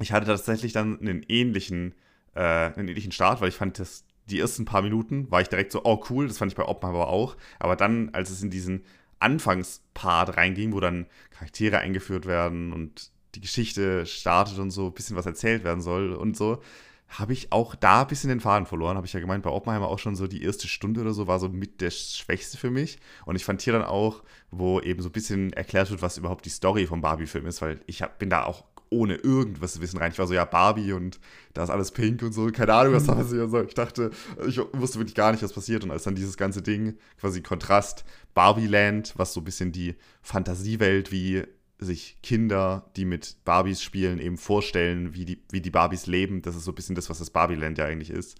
[0.00, 1.94] ich hatte tatsächlich dann einen ähnlichen,
[2.34, 5.72] äh, einen ähnlichen Start, weil ich fand, dass die ersten paar Minuten war ich direkt
[5.72, 7.36] so, oh cool, das fand ich bei Oppenheimer auch.
[7.58, 8.84] Aber dann, als es in diesen
[9.20, 15.16] Anfangspart reinging, wo dann Charaktere eingeführt werden und die Geschichte startet und so ein bisschen
[15.16, 16.62] was erzählt werden soll und so,
[17.08, 18.96] habe ich auch da ein bisschen den Faden verloren.
[18.96, 21.38] Habe ich ja gemeint, bei Oppenheimer auch schon so die erste Stunde oder so war
[21.38, 22.98] so mit der schwächste für mich.
[23.24, 26.44] Und ich fand hier dann auch, wo eben so ein bisschen erklärt wird, was überhaupt
[26.44, 29.98] die Story vom Barbie-Film ist, weil ich hab, bin da auch ohne irgendwas zu wissen
[29.98, 30.12] rein.
[30.12, 31.18] Ich war so, ja, Barbie und
[31.54, 32.46] da ist alles pink und so.
[32.46, 33.50] Keine Ahnung, was da passiert.
[33.50, 34.10] So, ich dachte,
[34.46, 35.84] ich wusste wirklich gar nicht, was passiert.
[35.84, 41.10] Und als dann dieses ganze Ding, quasi Kontrast, Barbie-Land, was so ein bisschen die Fantasiewelt,
[41.12, 41.44] wie
[41.78, 46.42] sich Kinder, die mit Barbies spielen, eben vorstellen, wie die, wie die Barbies leben.
[46.42, 48.36] Das ist so ein bisschen das, was das Barbie-Land ja eigentlich ist.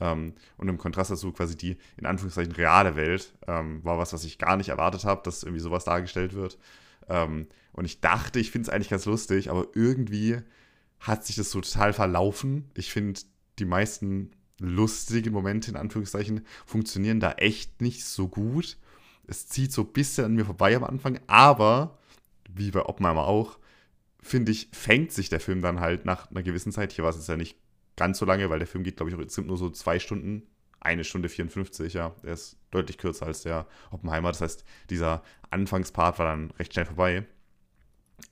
[0.00, 4.24] Ähm, und im Kontrast dazu quasi die, in Anführungszeichen, reale Welt, ähm, war was, was
[4.24, 6.58] ich gar nicht erwartet habe, dass irgendwie sowas dargestellt wird.
[7.08, 10.38] Ähm, und ich dachte, ich finde es eigentlich ganz lustig, aber irgendwie
[11.00, 12.70] hat sich das so total verlaufen.
[12.74, 13.20] Ich finde,
[13.58, 14.30] die meisten
[14.60, 18.78] lustigen Momente, in Anführungszeichen, funktionieren da echt nicht so gut.
[19.26, 21.98] Es zieht so ein bisschen an mir vorbei am Anfang, aber
[22.48, 23.58] wie bei Oppenheimer auch,
[24.20, 26.92] finde ich, fängt sich der Film dann halt nach einer gewissen Zeit.
[26.92, 27.56] Hier war es jetzt ja nicht
[27.96, 30.46] ganz so lange, weil der Film geht, glaube ich, insgesamt nur so zwei Stunden.
[30.80, 32.14] Eine Stunde 54, ja.
[32.22, 34.30] Der ist deutlich kürzer als der Oppenheimer.
[34.30, 37.26] Das heißt, dieser Anfangspart war dann recht schnell vorbei.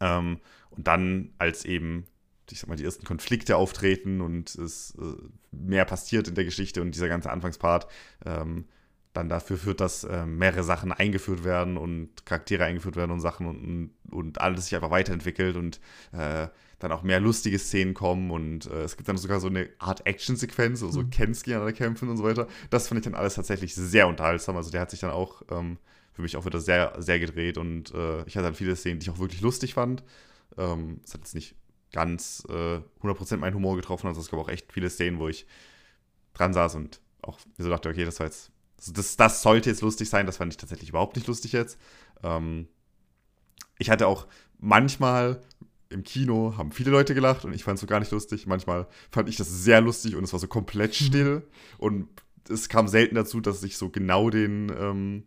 [0.01, 0.39] Ähm,
[0.71, 2.07] und dann, als eben,
[2.51, 5.15] ich sag mal, die ersten Konflikte auftreten und es äh,
[5.51, 7.87] mehr passiert in der Geschichte und dieser ganze Anfangspart,
[8.25, 8.67] ähm,
[9.13, 13.47] dann dafür führt, dass äh, mehrere Sachen eingeführt werden und Charaktere eingeführt werden und Sachen
[13.47, 15.81] und, und alles sich einfach weiterentwickelt und
[16.13, 16.47] äh,
[16.79, 20.07] dann auch mehr lustige Szenen kommen und äh, es gibt dann sogar so eine Art
[20.07, 21.11] Action-Sequenz, also mhm.
[21.11, 22.47] Kensky an der Kämpfen und so weiter.
[22.71, 24.57] Das fand ich dann alles tatsächlich sehr unterhaltsam.
[24.57, 25.79] Also der hat sich dann auch ähm,
[26.21, 29.05] für mich auch wieder sehr, sehr gedreht und äh, ich hatte dann viele Szenen, die
[29.05, 30.05] ich auch wirklich lustig fand.
[30.57, 31.55] Ähm, es hat jetzt nicht
[31.93, 35.47] ganz äh, 100% meinen Humor getroffen, also es gab auch echt viele Szenen, wo ich
[36.35, 39.83] dran saß und auch so dachte, okay, das war jetzt also das, das sollte jetzt
[39.83, 41.79] lustig sein, das fand ich tatsächlich überhaupt nicht lustig jetzt.
[42.23, 42.67] Ähm,
[43.79, 44.27] ich hatte auch
[44.59, 45.43] manchmal
[45.91, 48.47] im Kino haben viele Leute gelacht und ich fand es so gar nicht lustig.
[48.47, 51.05] Manchmal fand ich das sehr lustig und es war so komplett mhm.
[51.05, 51.43] still.
[51.79, 52.09] Und
[52.49, 55.25] es kam selten dazu, dass ich so genau den, ähm,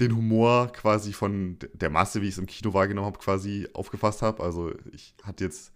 [0.00, 4.22] den Humor quasi von der Masse, wie ich es im Kino wahrgenommen habe, quasi aufgefasst
[4.22, 4.42] habe.
[4.42, 5.72] Also ich hatte jetzt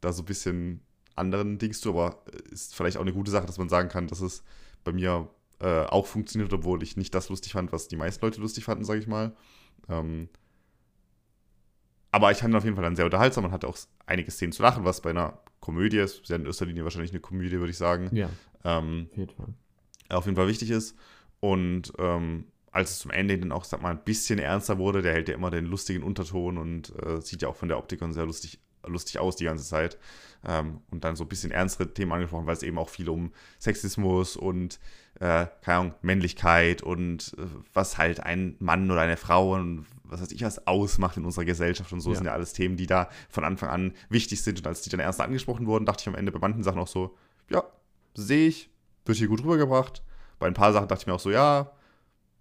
[0.00, 0.80] da so ein bisschen
[1.16, 4.20] anderen Dings zu, aber ist vielleicht auch eine gute Sache, dass man sagen kann, dass
[4.20, 4.44] es
[4.84, 5.28] bei mir
[5.60, 8.84] äh, auch funktioniert, obwohl ich nicht das lustig fand, was die meisten Leute lustig fanden,
[8.84, 9.34] sage ich mal.
[9.88, 10.28] Ähm,
[12.10, 14.52] aber ich fand ihn auf jeden Fall dann sehr unterhaltsam und hatte auch einige Szenen
[14.52, 16.24] zu lachen, was bei einer Komödie ist.
[16.26, 18.14] Sehr in erster Linie wahrscheinlich eine Komödie, würde ich sagen.
[18.14, 18.28] Ja.
[18.62, 19.54] Ähm, auf jeden Fall.
[20.10, 20.96] Auf jeden Fall wichtig ist.
[21.40, 25.12] Und ähm, als es zum Ende dann auch, sag mal, ein bisschen ernster wurde, der
[25.12, 28.12] hält ja immer den lustigen Unterton und äh, sieht ja auch von der Optik und
[28.12, 29.98] sehr lustig lustig aus die ganze Zeit.
[30.46, 33.32] Ähm, und dann so ein bisschen ernstere Themen angesprochen, weil es eben auch viel um
[33.58, 34.78] Sexismus und,
[35.20, 40.20] äh, keine Ahnung, Männlichkeit und äh, was halt ein Mann oder eine Frau und was
[40.20, 42.16] weiß ich was ausmacht in unserer Gesellschaft und so ja.
[42.16, 44.58] sind ja alles Themen, die da von Anfang an wichtig sind.
[44.58, 46.88] Und als die dann erst angesprochen wurden, dachte ich am Ende bei manchen Sachen auch
[46.88, 47.16] so,
[47.48, 47.64] ja,
[48.14, 48.70] sehe ich,
[49.06, 50.02] wird hier gut rübergebracht.
[50.38, 51.70] Bei ein paar Sachen dachte ich mir auch so, ja,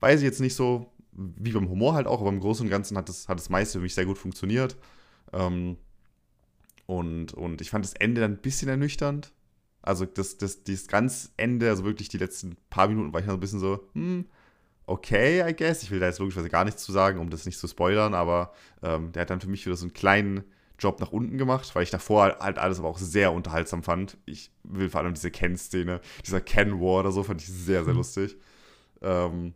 [0.04, 2.98] weiß ich jetzt nicht so, wie beim Humor halt auch, aber im Großen und Ganzen
[2.98, 4.76] hat das, hat das meiste für mich sehr gut funktioniert.
[5.32, 5.78] Ähm,
[6.86, 9.32] und, und ich fand das Ende dann ein bisschen ernüchternd.
[9.82, 13.36] Also das, das, das ganz Ende, also wirklich die letzten paar Minuten war ich noch
[13.36, 14.26] ein bisschen so, hm,
[14.86, 15.84] okay, I guess.
[15.84, 18.54] Ich will da jetzt logischerweise gar nichts zu sagen, um das nicht zu spoilern, aber
[18.82, 20.44] ähm, der hat dann für mich wieder so einen kleinen
[20.80, 24.18] Job nach unten gemacht, weil ich davor halt alles aber auch sehr unterhaltsam fand.
[24.26, 28.00] Ich will vor allem diese Ken-Szene, dieser Ken-War oder so, fand ich sehr, sehr mhm.
[28.00, 28.38] lustig.
[29.02, 29.54] Ähm,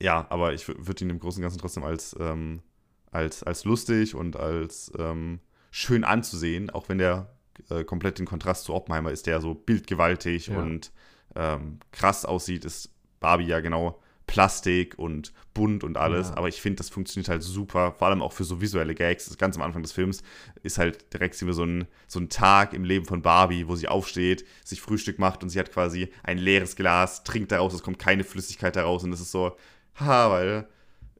[0.00, 2.62] ja, aber ich würde ihn im Großen und Ganzen trotzdem als, ähm,
[3.10, 7.30] als, als lustig und als ähm, schön anzusehen, auch wenn der
[7.70, 10.58] äh, komplett in Kontrast zu Oppenheimer ist, der so bildgewaltig ja.
[10.58, 10.92] und
[11.34, 16.30] ähm, krass aussieht, ist Barbie ja genau Plastik und bunt und alles.
[16.30, 16.36] Ja.
[16.36, 19.26] Aber ich finde, das funktioniert halt super, vor allem auch für so visuelle Gags.
[19.26, 20.22] Das ganz am Anfang des Films
[20.62, 23.76] ist halt direkt sehen wir so ein, so ein Tag im Leben von Barbie, wo
[23.76, 27.82] sie aufsteht, sich Frühstück macht und sie hat quasi ein leeres Glas, trinkt daraus, es
[27.82, 29.56] kommt keine Flüssigkeit daraus und es ist so,
[30.00, 30.68] ha, weil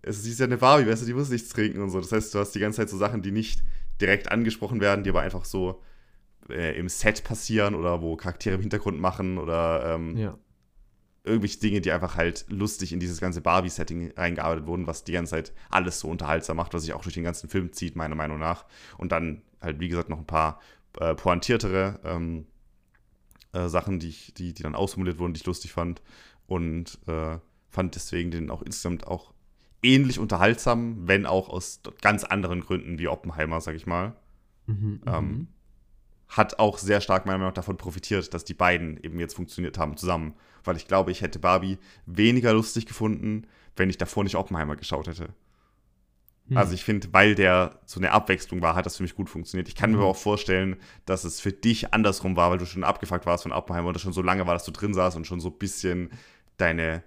[0.02, 2.00] es ist ja eine Barbie, weißt du, die muss nichts trinken und so.
[2.00, 3.62] Das heißt, du hast die ganze Zeit so Sachen, die nicht
[4.00, 5.82] direkt angesprochen werden, die aber einfach so
[6.48, 10.38] äh, im Set passieren oder wo Charaktere im Hintergrund machen oder ähm, ja.
[11.24, 15.30] irgendwelche Dinge, die einfach halt lustig in dieses ganze Barbie-Setting reingearbeitet wurden, was die ganze
[15.30, 18.38] Zeit alles so unterhaltsam macht, was sich auch durch den ganzen Film zieht, meiner Meinung
[18.38, 18.64] nach.
[18.98, 20.60] Und dann halt, wie gesagt, noch ein paar
[21.00, 22.46] äh, pointiertere ähm,
[23.52, 26.00] äh, Sachen, die, ich, die, die dann ausformuliert wurden, die ich lustig fand.
[26.46, 27.38] Und äh,
[27.76, 29.32] fand deswegen den auch insgesamt auch
[29.82, 34.16] ähnlich unterhaltsam, wenn auch aus ganz anderen Gründen wie Oppenheimer, sag ich mal.
[34.66, 35.46] Mhm, Ähm, mhm.
[36.28, 39.76] hat auch sehr stark meiner Meinung nach davon profitiert, dass die beiden eben jetzt funktioniert
[39.78, 40.34] haben zusammen.
[40.64, 43.46] Weil ich glaube, ich hätte Barbie weniger lustig gefunden,
[43.76, 45.28] wenn ich davor nicht Oppenheimer geschaut hätte.
[46.48, 46.56] Hm.
[46.56, 49.68] Also ich finde, weil der so eine Abwechslung war, hat das für mich gut funktioniert.
[49.68, 50.02] Ich kann mir Mhm.
[50.02, 53.52] aber auch vorstellen, dass es für dich andersrum war, weil du schon abgefuckt warst von
[53.52, 55.58] Oppenheimer und das schon so lange war, dass du drin saßt und schon so ein
[55.58, 56.10] bisschen
[56.56, 57.02] deine.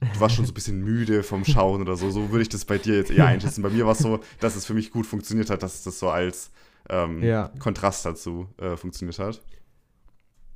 [0.00, 2.10] Du warst schon so ein bisschen müde vom Schauen oder so.
[2.10, 3.62] So würde ich das bei dir jetzt eher einschätzen.
[3.62, 6.10] Bei mir war es so, dass es für mich gut funktioniert hat, dass das so
[6.10, 6.50] als
[6.90, 7.50] ähm, Ja.
[7.58, 9.40] Kontrast dazu äh, funktioniert hat.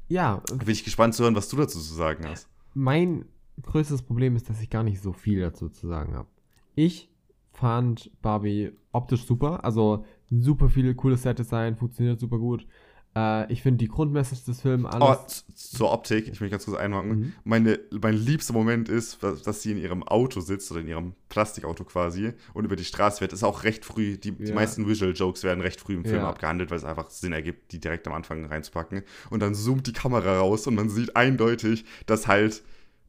[0.09, 2.49] ja, bin ich gespannt zu hören, was du dazu zu sagen hast.
[2.75, 3.25] mein
[3.63, 6.29] größtes Problem ist, dass ich gar nicht so viel dazu zu sagen habe.
[6.75, 7.11] Ich
[7.53, 12.67] fand Barbie optisch super, also super viele coole Set-Design, funktioniert super gut.
[13.17, 15.45] Äh, ich finde die Grundmessage des Films Oh, alles.
[15.47, 17.11] z- zur Optik, ich möchte ganz kurz einhaken.
[17.11, 17.33] Mhm.
[17.45, 21.85] Meine, mein liebster Moment ist, dass sie in ihrem Auto sitzt oder in ihrem Plastikauto
[21.85, 23.33] quasi und über die Straße fährt.
[23.33, 24.55] Ist auch recht früh, die, die Ja.
[24.55, 26.29] meisten Visual Jokes werden recht früh im Film Ja.
[26.29, 29.03] abgehandelt, weil es einfach Sinn ergibt, die direkt am Anfang reinzupacken.
[29.31, 32.63] Und dann zoomt die Kamera raus und man sieht eindeutig, dass halt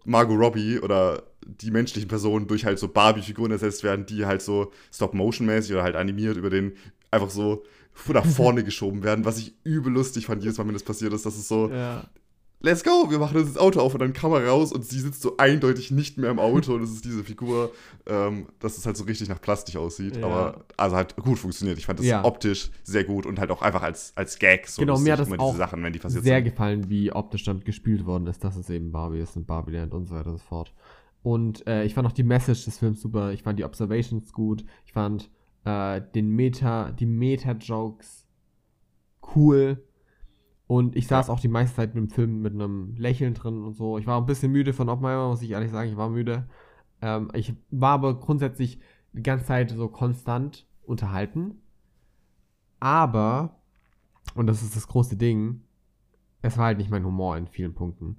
[0.03, 4.71] Margot Robbie oder die menschlichen Personen durch halt so Barbie-Figuren ersetzt werden, die halt so
[4.91, 6.73] Stop-Motion-mäßig oder halt animiert über den
[7.11, 7.63] einfach so
[8.13, 11.25] nach vorne geschoben werden, was ich übel lustig fand, jedes Mal, wenn das passiert ist,
[11.25, 12.03] dass es so, Ja.
[12.61, 15.21] let's go, wir machen uns das Auto auf und dann Kamera raus und sie sitzt
[15.21, 17.71] so eindeutig nicht mehr im Auto und es ist diese Figur,
[18.07, 20.25] ähm, dass es halt so richtig nach Plastik aussieht, Ja.
[20.25, 21.77] aber also hat gut funktioniert.
[21.77, 22.23] Ich fand das Ja.
[22.23, 25.27] optisch sehr gut und halt auch einfach als, als Gag so Genau, mir hat das
[25.27, 26.45] immer auch diese Sachen, wenn die passiert sehr sind.
[26.45, 29.93] gefallen, wie optisch dann gespielt worden ist, dass es eben Barbie ist und Barbie Land
[29.93, 30.73] und so weiter und so fort.
[31.23, 33.31] Und äh, ich fand auch die Message des Films super.
[33.31, 34.65] Ich fand die Observations gut.
[34.85, 35.29] Ich fand
[35.65, 38.27] äh, den Meta, die Meta-Jokes
[39.35, 39.83] cool.
[40.67, 43.73] Und ich saß auch die meiste Zeit mit dem Film mit einem Lächeln drin und
[43.73, 43.97] so.
[43.97, 45.89] Ich war ein bisschen müde von Oppenheimer, muss ich ehrlich sagen.
[45.89, 46.47] Ich war müde.
[47.01, 48.79] Ähm, ich war aber grundsätzlich
[49.13, 51.61] die ganze Zeit so konstant unterhalten.
[52.79, 53.59] Aber,
[54.33, 55.61] und das ist das große Ding,
[56.41, 58.17] es war halt nicht mein Humor in vielen Punkten.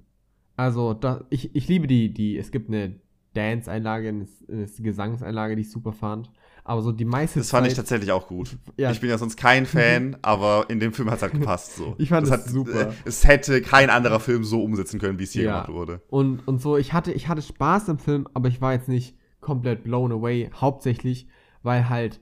[0.55, 2.99] Also, da, ich, ich liebe die, die, es gibt eine
[3.33, 6.31] Dance-Einlage, eine, eine Gesangseinlage, die ich super fand.
[6.65, 8.57] Aber so die meiste Das fand ich Zeit- tatsächlich auch gut.
[8.77, 8.91] Ja.
[8.91, 11.75] Ich bin ja sonst kein Fan, aber in dem Film hat es halt gepasst.
[11.75, 11.95] So.
[11.97, 12.89] Ich fand das es hat, super.
[12.89, 15.51] äh, Es hätte kein anderer Film so umsetzen können, wie es hier Ja.
[15.63, 16.01] gemacht wurde.
[16.07, 19.17] Und, und so, ich hatte, ich hatte Spaß im Film, aber ich war jetzt nicht
[19.41, 21.27] komplett blown away, hauptsächlich,
[21.63, 22.21] weil halt,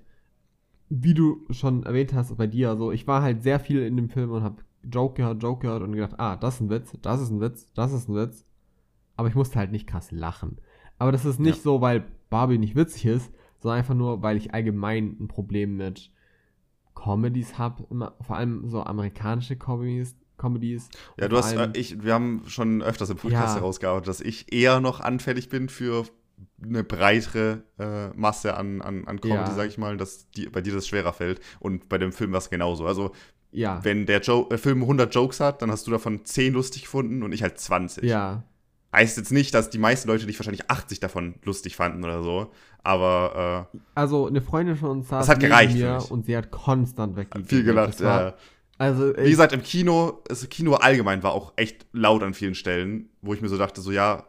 [0.89, 4.09] wie du schon erwähnt hast bei dir, so, ich war halt sehr viel in dem
[4.09, 7.21] Film und hab Joke gehört, Joke gehört und gedacht, ah, das ist ein Witz, das
[7.21, 8.43] ist ein Witz, das ist ein Witz.
[9.15, 10.57] Aber ich musste halt nicht krass lachen.
[10.97, 11.61] Aber das ist nicht Ja.
[11.63, 13.31] so, weil Barbie nicht witzig ist,
[13.61, 16.11] sondern einfach nur, weil ich allgemein ein Problem mit
[16.93, 17.87] Comedies habe,
[18.21, 20.15] vor allem so amerikanische Comedies.
[20.37, 20.89] Comedies
[21.19, 23.61] Ja, du hast, äh, ich, wir haben schon öfters im Podcast Ja.
[23.61, 26.05] herausgearbeitet, dass ich eher noch anfällig bin für
[26.63, 29.51] eine breitere äh, Masse an, an, an Comedy, Ja.
[29.55, 31.39] sag ich mal, dass die, bei dir das schwerer fällt.
[31.59, 32.87] Und bei dem Film war es genauso.
[32.87, 33.11] Also,
[33.51, 36.83] ja, wenn der jo äh, Film 100 Jokes hat, dann hast du davon 10 lustig
[36.83, 38.03] gefunden und ich halt 20.
[38.03, 38.43] ja,
[38.93, 42.51] Heißt jetzt nicht, dass die meisten Leute dich wahrscheinlich 80 davon lustig fanden oder so,
[42.83, 47.13] aber Also eine Freundin von uns saß hat neben gereicht mir und sie hat konstant
[47.13, 47.47] äh, weggegeben.
[47.47, 47.93] viel gelacht.
[47.95, 48.33] Das war, Ja.
[48.77, 53.09] Also Wie gesagt, im Kino, das Kino allgemein war auch echt laut an vielen Stellen,
[53.21, 54.25] wo ich mir so dachte, so ja,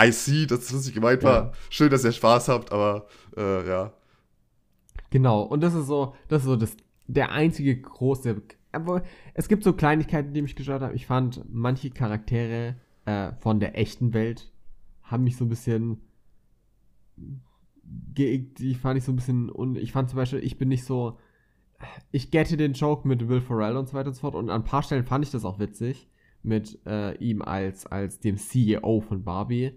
[0.00, 1.44] I see, dass das lustig gemeint war.
[1.44, 1.52] Ja.
[1.68, 3.06] Schön, dass ihr Spaß habt, aber
[3.36, 3.92] äh, ja.
[5.10, 5.42] genau.
[5.42, 6.74] Und das ist so, das ist so das,
[7.06, 8.40] der einzige große.
[8.72, 9.02] Aber
[9.34, 10.94] es gibt so Kleinigkeiten, die mich gestört haben.
[10.94, 14.50] Ich fand manche Charaktere äh, von der echten Welt
[15.02, 16.00] haben mich so ein bisschen.
[17.92, 21.18] Die fand ich so ein bisschen und ich fand zum Beispiel, ich bin nicht so.
[22.12, 24.34] Ich gette den Joke mit Will Ferrell und so weiter und so fort.
[24.34, 26.08] Und an ein paar Stellen fand ich das auch witzig.
[26.42, 29.72] Mit äh, ihm als, als dem CEO von Barbie.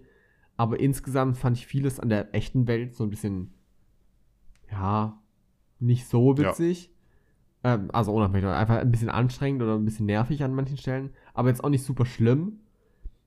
[0.56, 3.52] Aber insgesamt fand ich vieles an der echten Welt so ein bisschen,
[4.70, 5.20] ja,
[5.80, 6.50] nicht so Ja.
[6.50, 6.90] witzig.
[7.64, 11.10] Ähm, also unabhängig, einfach ein bisschen anstrengend oder ein bisschen nervig an manchen Stellen.
[11.32, 12.60] Aber jetzt auch nicht super schlimm.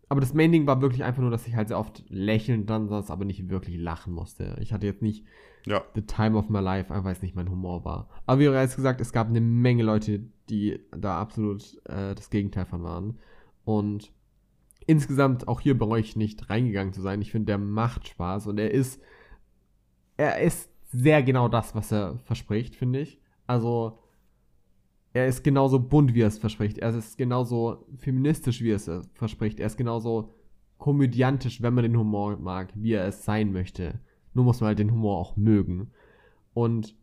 [0.10, 2.88] Aber das Main Ding war wirklich einfach nur, dass ich halt sehr oft lächelnd dann
[2.88, 4.56] saß, aber nicht wirklich lachen musste.
[4.62, 5.26] Ich hatte jetzt nicht
[5.66, 5.84] Ja.
[5.96, 8.10] the time of my life, einfach weil es nicht mein Humor war.
[8.26, 12.66] Aber wie bereits gesagt, es gab eine Menge Leute, die da absolut äh, das Gegenteil
[12.66, 13.20] von waren.
[13.66, 14.14] Und
[14.86, 17.22] insgesamt auch hier bereue ich nicht reingegangen zu sein.
[17.22, 19.02] Ich finde, der macht Spaß und er ist,
[20.16, 23.20] er ist sehr genau das, was er verspricht, finde ich.
[23.46, 24.00] Also,
[25.14, 26.78] er ist genauso bunt, wie er es verspricht.
[26.78, 29.60] Er ist genauso feministisch, wie er es verspricht.
[29.60, 30.34] Er ist genauso
[30.78, 34.00] komödiantisch, wenn man den Humor mag, wie er es sein möchte.
[34.34, 35.92] Nur muss man halt den Humor auch mögen.
[36.54, 36.96] Und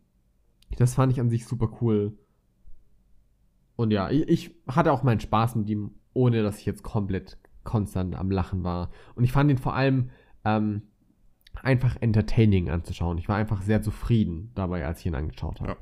[0.77, 2.17] das fand ich an sich super cool.
[3.75, 7.37] Und ja, ich, ich hatte auch meinen Spaß mit ihm, ohne dass ich jetzt komplett
[7.63, 8.91] konstant am Lachen war.
[9.15, 10.11] Und ich fand ihn vor allem,
[10.45, 10.83] ähm,
[11.61, 13.17] einfach entertaining anzuschauen.
[13.17, 15.77] Ich war einfach sehr zufrieden dabei, als ich ihn angeschaut habe.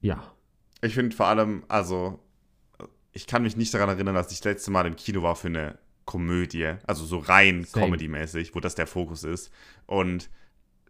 [0.00, 0.14] Ja.
[0.14, 0.37] ja.
[0.80, 2.18] Ich finde vor allem, also,
[3.12, 5.48] ich kann mich nicht daran erinnern, dass ich das letzte Mal im Kino war für
[5.48, 9.52] eine Komödie, also so rein Comedy-mäßig, wo das der Fokus ist.
[9.86, 10.30] Und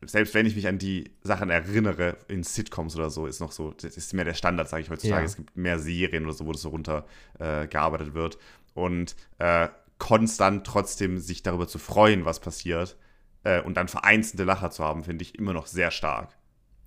[0.03, 3.73] selbst wenn ich mich an die Sachen erinnere, in Sitcoms oder so, ist noch so,
[3.73, 5.23] das ist mehr der Standard, sage ich heutzutage.
[5.23, 5.27] Ja.
[5.27, 8.39] Es gibt mehr Serien oder so, wo das so runtergearbeitet äh, wird.
[8.75, 9.69] Und äh,
[9.99, 12.97] konstant trotzdem sich darüber zu freuen, was passiert
[13.43, 16.38] äh, und dann vereinzelte Lacher zu haben, finde ich immer noch sehr stark.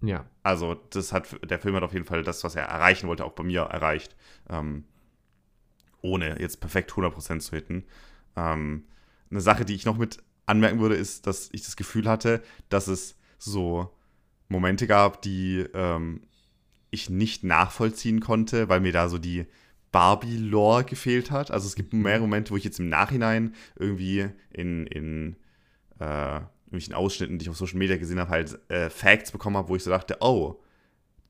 [0.01, 0.25] Ja.
[0.43, 3.33] Also, das hat, der Film hat auf jeden Fall das, was er erreichen wollte, auch
[3.33, 4.15] bei mir erreicht.
[4.49, 4.85] Ähm,
[6.01, 7.83] ohne jetzt perfekt 100% zu hitten.
[8.35, 8.85] Ähm,
[9.29, 12.87] eine Sache, die ich noch mit anmerken würde, ist, dass ich das Gefühl hatte, dass
[12.87, 13.95] es so
[14.49, 16.21] Momente gab, die ähm,
[16.89, 19.45] ich nicht nachvollziehen konnte, weil mir da so die
[19.91, 21.51] Barbie-Lore gefehlt hat.
[21.51, 22.01] Also es gibt mhm.
[22.01, 25.35] mehrere Momente, wo ich jetzt im Nachhinein irgendwie in, in
[25.99, 26.41] äh,
[26.71, 29.75] irgendwelchen Ausschnitten, die ich auf Social Media gesehen habe, halt äh, Facts bekommen habe, wo
[29.75, 30.61] ich so dachte, oh,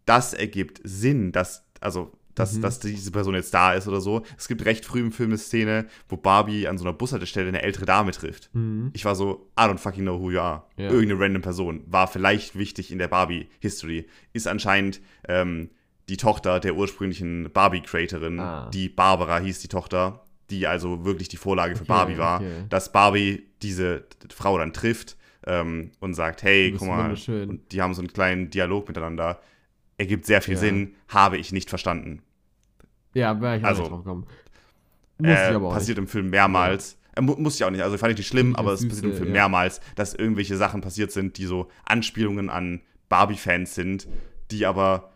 [0.05, 2.61] das ergibt Sinn, dass, also dass, mhm.
[2.61, 4.23] dass diese Person jetzt da ist oder so.
[4.37, 7.61] Es gibt recht früh im Film eine Szene, wo Barbie an so einer Bushaltestelle eine
[7.61, 8.49] ältere Dame trifft.
[8.53, 8.91] Mhm.
[8.93, 10.63] Ich war so, I don't fucking know who you are.
[10.77, 10.89] Ja.
[10.89, 11.83] Irgendeine random Person.
[11.87, 14.07] War vielleicht wichtig in der Barbie-History.
[14.33, 15.71] Ist anscheinend ähm,
[16.07, 18.39] die Tochter der ursprünglichen Barbie-Creatorin.
[18.39, 18.69] Ah.
[18.69, 22.41] Die Barbara hieß die Tochter, die also wirklich die Vorlage für okay, Barbie war.
[22.41, 22.65] Okay.
[22.69, 27.15] Dass Barbie diese Frau dann trifft ähm, und sagt, hey, guck mal.
[27.27, 29.41] Und die haben so einen kleinen Dialog miteinander
[30.01, 30.59] ergibt sehr viel ja.
[30.59, 32.23] Sinn, habe ich nicht verstanden.
[33.13, 34.27] Ja, wäre ich auch also, nicht drauf gekommen.
[35.23, 36.05] Äh, passiert nicht.
[36.05, 36.97] im Film mehrmals.
[37.15, 37.21] Ja.
[37.21, 37.83] Äh, mu muss ich auch nicht.
[37.83, 39.33] Also fand ich nicht schlimm, aber es passiert im Film ja.
[39.33, 44.07] mehrmals, dass irgendwelche Sachen passiert sind, die so Anspielungen an Barbie-Fans sind,
[44.49, 45.11] die aber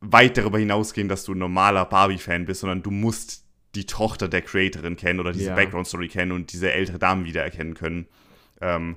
[0.00, 3.44] weit darüber hinausgehen, dass du ein normaler Barbie-Fan bist, sondern du musst
[3.74, 5.54] die Tochter der Creatorin kennen oder diese ja.
[5.54, 8.06] Background-Story kennen und diese ältere Dame wiedererkennen können.
[8.60, 8.96] Ähm,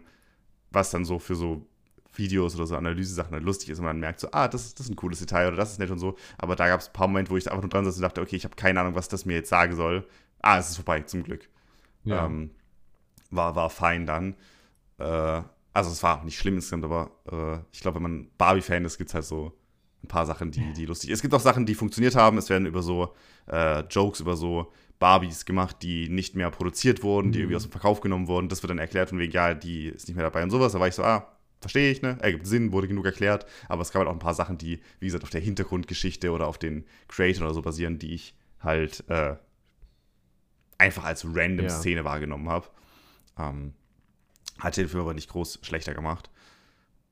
[0.72, 1.66] was dann so für so
[2.14, 4.92] Videos oder so Analyse-Sachen halt lustig ist und man merkt so, ah, das, das ist
[4.92, 6.16] ein cooles Detail oder das ist nett und so.
[6.38, 8.22] Aber da gab es ein paar Momente, wo ich einfach nur dran saß und dachte,
[8.22, 10.08] okay, ich habe keine Ahnung, was das mir jetzt sagen soll.
[10.42, 11.50] Ah, es ist vorbei, zum Glück.
[12.04, 12.26] Ja.
[12.26, 12.52] Ähm,
[13.30, 14.36] war, war fein dann.
[14.98, 15.42] Äh,
[15.74, 19.10] also es war nicht schlimm insgesamt, aber äh, ich glaube, wenn man Barbie-Fan ist, gibt
[19.10, 19.54] es halt so
[20.04, 21.14] ein paar Sachen, die, die lustig sind.
[21.16, 22.38] Es gibt auch Sachen, die funktioniert haben.
[22.38, 23.14] Es werden über so
[23.48, 27.44] äh, Jokes, über so Barbies gemacht, die nicht mehr produziert wurden, die mhm.
[27.44, 28.50] irgendwie aus dem Verkauf genommen wurden.
[28.50, 30.74] Das wird dann erklärt von wegen, ja, die ist nicht mehr dabei und sowas.
[30.74, 31.32] Da war ich so, ah,
[31.62, 32.18] verstehe ich, ne?
[32.22, 35.08] Ergibt Sinn, wurde genug erklärt, aber es gab halt auch ein paar Sachen, die, wie
[35.08, 39.36] gesagt, auf der Hintergrundgeschichte oder auf den Creator oder so basieren, die ich halt äh,
[40.78, 41.70] einfach als random ja.
[41.70, 42.68] Szene wahrgenommen habe.
[43.38, 43.74] Ähm,
[44.60, 46.30] hat den Film aber nicht groß schlechter gemacht.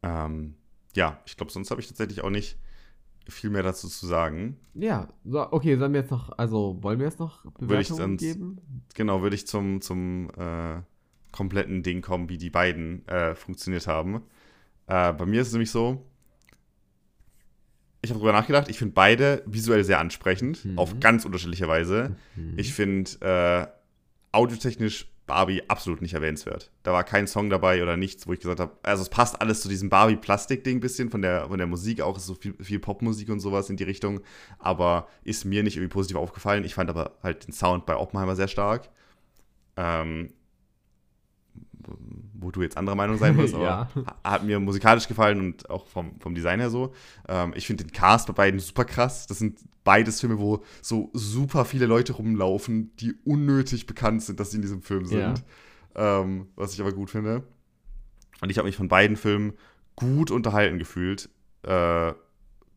[0.04, 0.56] Ähm,
[0.96, 2.58] ja, ich glaube, sonst habe ich tatsächlich auch nicht
[3.32, 4.58] viel mehr dazu zu sagen.
[4.74, 8.60] Ja, so, okay, sollen wir jetzt noch, also wollen wir jetzt noch Bewertungen geben?
[8.96, 10.82] Genau, würde ich zum, zum äh,
[11.32, 14.24] kompletten Ding kommen, wie die beiden äh, funktioniert haben.
[14.88, 16.06] Äh, bei mir ist es nämlich so,
[18.02, 20.78] ich habe darüber nachgedacht, ich finde beide visuell sehr ansprechend, mhm.
[20.78, 22.16] auf ganz unterschiedliche Weise.
[22.36, 22.54] Mhm.
[22.58, 23.68] Ich finde äh,
[24.32, 26.72] audiotechnisch Barbie absolut nicht erwähnenswert.
[26.84, 29.62] Da war kein Song dabei oder nichts, wo ich gesagt habe, also es passt alles
[29.62, 33.30] zu diesem Barbie-Plastik-Ding ein bisschen, von der, von der Musik auch, so viel, viel Popmusik
[33.30, 34.22] und sowas in die Richtung,
[34.58, 36.64] aber ist mir nicht irgendwie positiv aufgefallen.
[36.64, 38.90] Ich fand aber halt den Sound bei Oppenheimer sehr stark.
[39.76, 40.34] Ähm,
[42.34, 43.90] wo du jetzt anderer Meinung sein wirst, aber ja.
[44.24, 46.94] hat mir musikalisch gefallen und auch vom, vom Design her so.
[47.28, 49.28] Ähm, ich finde den Cast bei beiden super krass.
[49.28, 54.52] Das sind beides Filme, wo so super viele Leute rumlaufen, die unnötig bekannt sind, dass
[54.52, 55.44] sie in diesem Film sind.
[55.96, 56.22] Ja.
[56.22, 57.44] Ähm, was ich aber gut finde.
[58.42, 59.54] Und ich habe mich von beiden Filmen
[59.96, 61.30] gut unterhalten gefühlt.
[61.64, 62.14] Äh,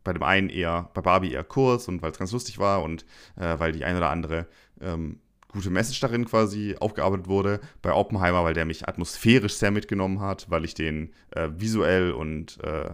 [0.03, 3.05] bei dem einen eher, bei Barbie eher kurz und weil es ganz lustig war und
[3.37, 4.47] äh, weil die eine oder andere
[4.81, 5.21] ähm,
[5.53, 7.61] gute Message darin quasi aufgearbeitet wurde.
[7.83, 12.63] Bei Oppenheimer, weil der mich atmosphärisch sehr mitgenommen hat, weil ich den äh, visuell und
[12.63, 12.91] äh,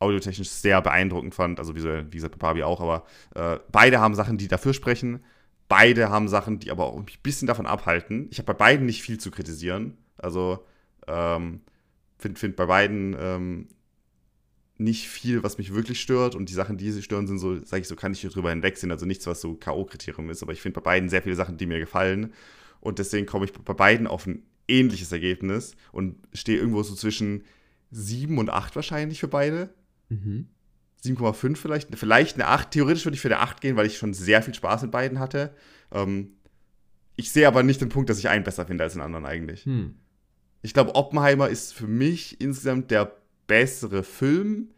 [0.00, 1.58] audiotechnisch sehr beeindruckend fand.
[1.58, 3.04] Also visuell, wie gesagt, bei Barbie auch, aber
[3.34, 5.24] äh, beide haben Sachen, die dafür sprechen.
[5.68, 8.28] Beide haben Sachen, die aber auch ein bisschen davon abhalten.
[8.30, 9.98] Ich habe bei beiden nicht viel zu kritisieren.
[10.16, 10.64] Also
[11.06, 11.60] ähm,
[12.18, 13.68] finde find bei beiden ähm,
[14.78, 16.34] nicht viel, was mich wirklich stört.
[16.34, 18.92] Und die Sachen, die sie stören, sind so, sage ich so, kann ich drüber hinwegsehen.
[18.92, 20.42] Also nichts, was so K.O.-Kriterium ist.
[20.42, 22.32] Aber ich finde bei beiden sehr viele Sachen, die mir gefallen.
[22.80, 27.44] Und deswegen komme ich bei beiden auf ein ähnliches Ergebnis und stehe irgendwo so zwischen
[27.90, 29.70] 7 und 8 wahrscheinlich für beide.
[30.08, 30.48] Mhm.
[31.04, 31.96] 7,5 vielleicht.
[31.96, 32.70] Vielleicht eine 8.
[32.70, 35.18] Theoretisch würde ich für eine 8 gehen, weil ich schon sehr viel Spaß mit beiden
[35.18, 35.54] hatte.
[35.92, 36.32] Ähm,
[37.16, 39.64] ich sehe aber nicht den Punkt, dass ich einen besser finde als den anderen eigentlich.
[39.64, 39.96] Hm.
[40.62, 43.16] Ich glaube, Oppenheimer ist für mich insgesamt der
[43.48, 44.68] bessere Film.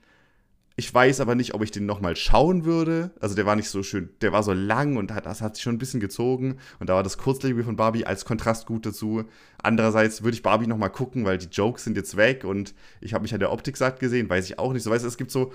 [0.76, 3.10] Ich weiß aber nicht, ob ich den nochmal schauen würde.
[3.20, 5.62] Also der war nicht so schön, der war so lang und hat, das hat sich
[5.62, 6.56] schon ein bisschen gezogen.
[6.78, 9.24] Und da war das Kurzlebige von Barbie als Kontrast gut dazu.
[9.62, 13.20] Andererseits würde ich Barbie nochmal gucken, weil die Jokes sind jetzt weg und ich habe
[13.20, 14.82] mich an der Optik satt gesehen, weiß ich auch nicht.
[14.82, 15.52] So weißt du, es gibt so,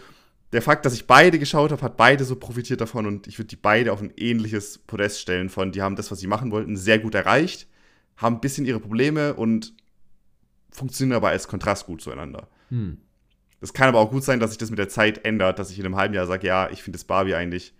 [0.52, 3.48] der Fakt, dass ich beide geschaut habe, hat beide so profitiert davon und ich würde
[3.48, 6.78] die beide auf ein ähnliches Podest stellen von, die haben das, was sie machen wollten,
[6.78, 7.68] sehr gut erreicht,
[8.18, 9.74] haben ein bisschen ihre Probleme und
[10.72, 12.48] funktionieren aber als Kontrast gut zueinander.
[12.70, 13.00] Hm.
[13.60, 15.80] Das kann aber auch gut sein, dass sich das mit der Zeit ändert, dass ich
[15.80, 17.74] in einem halben Jahr sage, ja, ich finde das Barbie eigentlich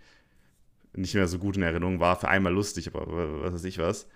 [0.94, 4.08] nicht mehr so gut in Erinnerung, war für einmal lustig, aber was weiß ich was.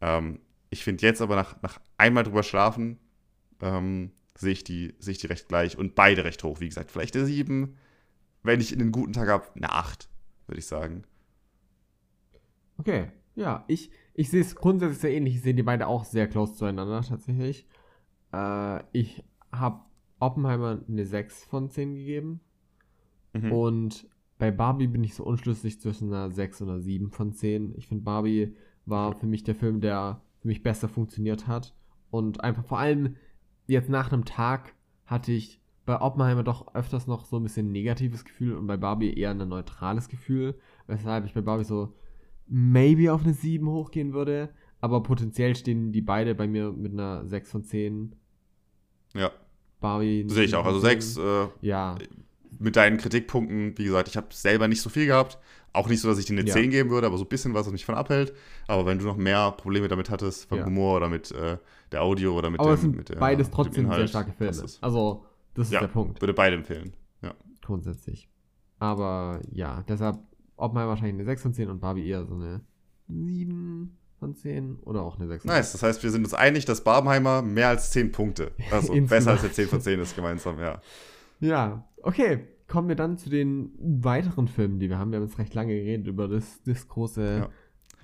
[0.00, 0.40] Ähm,
[0.70, 2.98] ich finde jetzt aber nach, nach einmal drüber schlafen,
[3.60, 6.60] ähm, sehe ich, die, seh ich die recht gleich und beide recht hoch.
[6.60, 7.76] Wie gesagt, vielleicht der 7,
[8.42, 10.08] wenn ich einen guten Tag habe, eine 8,
[10.48, 11.04] würde ich sagen.
[12.78, 15.36] Okay, ja, ich, ich sehe es grundsätzlich sehr ähnlich.
[15.36, 17.66] Ich sehe die beide auch sehr close zueinander tatsächlich.
[18.32, 19.80] Äh, ich habe
[20.24, 22.40] Oppenheimer eine 6 von 10 gegeben.
[23.32, 23.52] Mhm.
[23.52, 24.08] Und
[24.38, 27.74] bei Barbie bin ich so unschlüssig zwischen einer 6 und einer 7 von 10.
[27.76, 28.54] Ich finde, Barbie
[28.86, 31.74] war für mich der Film, der für mich besser funktioniert hat.
[32.10, 33.16] Und einfach vor allem
[33.66, 34.74] jetzt nach einem Tag
[35.06, 39.12] hatte ich bei Oppenheimer doch öfters noch so ein bisschen negatives Gefühl und bei Barbie
[39.12, 41.94] eher ein neutrales Gefühl, weshalb ich bei Barbie so
[42.46, 44.50] maybe auf eine 7 hochgehen würde,
[44.80, 48.16] aber potenziell stehen die beide bei mir mit einer 6 von 10.
[49.14, 49.30] Ja.
[49.84, 50.24] Barbie.
[50.28, 50.64] Sehe ich auch.
[50.64, 51.18] Also 6.
[51.18, 51.96] Äh, ja.
[52.58, 55.38] Mit deinen Kritikpunkten, wie gesagt, ich habe selber nicht so viel gehabt.
[55.74, 56.54] Auch nicht so, dass ich dir eine ja.
[56.54, 58.32] 10 geben würde, aber so ein bisschen was, was mich von abhält.
[58.66, 60.64] Aber wenn du noch mehr Probleme damit hattest, vom ja.
[60.64, 61.58] Humor oder mit äh,
[61.92, 62.80] der Audio oder mit aber dem.
[62.80, 64.68] Sind mit der, beides trotzdem Inhalt, sehr starke Filme.
[64.80, 66.22] Also, das ist ja, der Punkt.
[66.22, 66.94] Würde beide empfehlen.
[67.22, 67.34] Ja.
[67.60, 68.28] Grundsätzlich.
[68.78, 70.18] Aber ja, deshalb
[70.56, 72.60] Oppenheimer wahrscheinlich eine 6 von 10 und Barbie eher so eine
[73.08, 75.56] 7 von 10 oder auch eine 6 von 10.
[75.56, 79.32] Nice, das heißt, wir sind uns einig, dass Barbenheimer mehr als 10 Punkte, also besser
[79.32, 80.80] als der 10 von 10 ist gemeinsam, ja.
[81.40, 82.48] Ja, okay.
[82.66, 85.10] Kommen wir dann zu den weiteren Filmen, die wir haben.
[85.12, 87.48] Wir haben jetzt recht lange geredet über das, das große ja.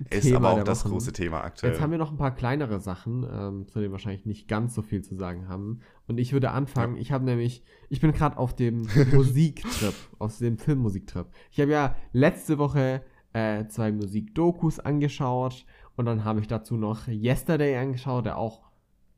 [0.09, 0.93] Ist Thema aber auch das Wochen.
[0.93, 1.73] große Thema aktuell.
[1.73, 4.73] Jetzt haben wir noch ein paar kleinere Sachen, ähm, zu denen wir wahrscheinlich nicht ganz
[4.73, 5.81] so viel zu sagen haben.
[6.07, 6.95] Und ich würde anfangen.
[6.95, 7.01] Ja.
[7.01, 11.27] Ich habe nämlich, ich bin gerade auf dem Musiktrip, auf dem Filmmusiktrip.
[11.51, 13.03] Ich habe ja letzte Woche
[13.33, 15.65] äh, zwei Musikdokus angeschaut
[15.95, 18.61] und dann habe ich dazu noch Yesterday angeschaut, der auch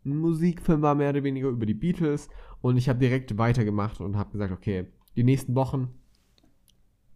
[0.06, 2.30] ein Musikfilm war, mehr oder weniger über die Beatles.
[2.62, 5.90] Und ich habe direkt weitergemacht und habe gesagt, okay, die nächsten Wochen,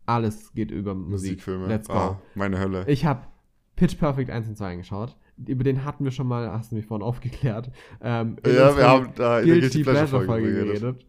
[0.05, 1.32] alles geht über Musik.
[1.32, 1.68] Musikfilme.
[1.68, 1.93] Let's go.
[1.93, 2.86] Ah, meine Hölle.
[2.88, 3.28] Ich habe
[3.76, 5.18] Pitch Perfect 1 und 2 angeschaut.
[5.45, 7.72] Über den hatten wir schon mal, hast du mich vorhin aufgeklärt.
[8.01, 10.82] Ähm, ja, wir haben da in der Guilty Pleasure Folge, geredet.
[10.82, 11.05] geredet.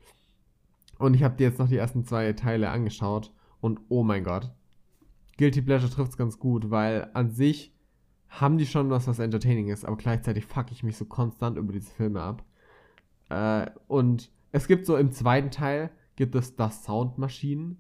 [0.99, 4.53] Und ich habe dir jetzt noch die ersten zwei Teile angeschaut und oh mein Gott.
[5.39, 7.73] Guilty Pleasure trifft es ganz gut, weil an sich
[8.29, 11.73] haben die schon was, was entertaining ist, aber gleichzeitig fuck ich mich so konstant über
[11.73, 12.45] diese Filme ab.
[13.29, 17.79] Äh, und es gibt so im zweiten Teil gibt es das Soundmaschinen,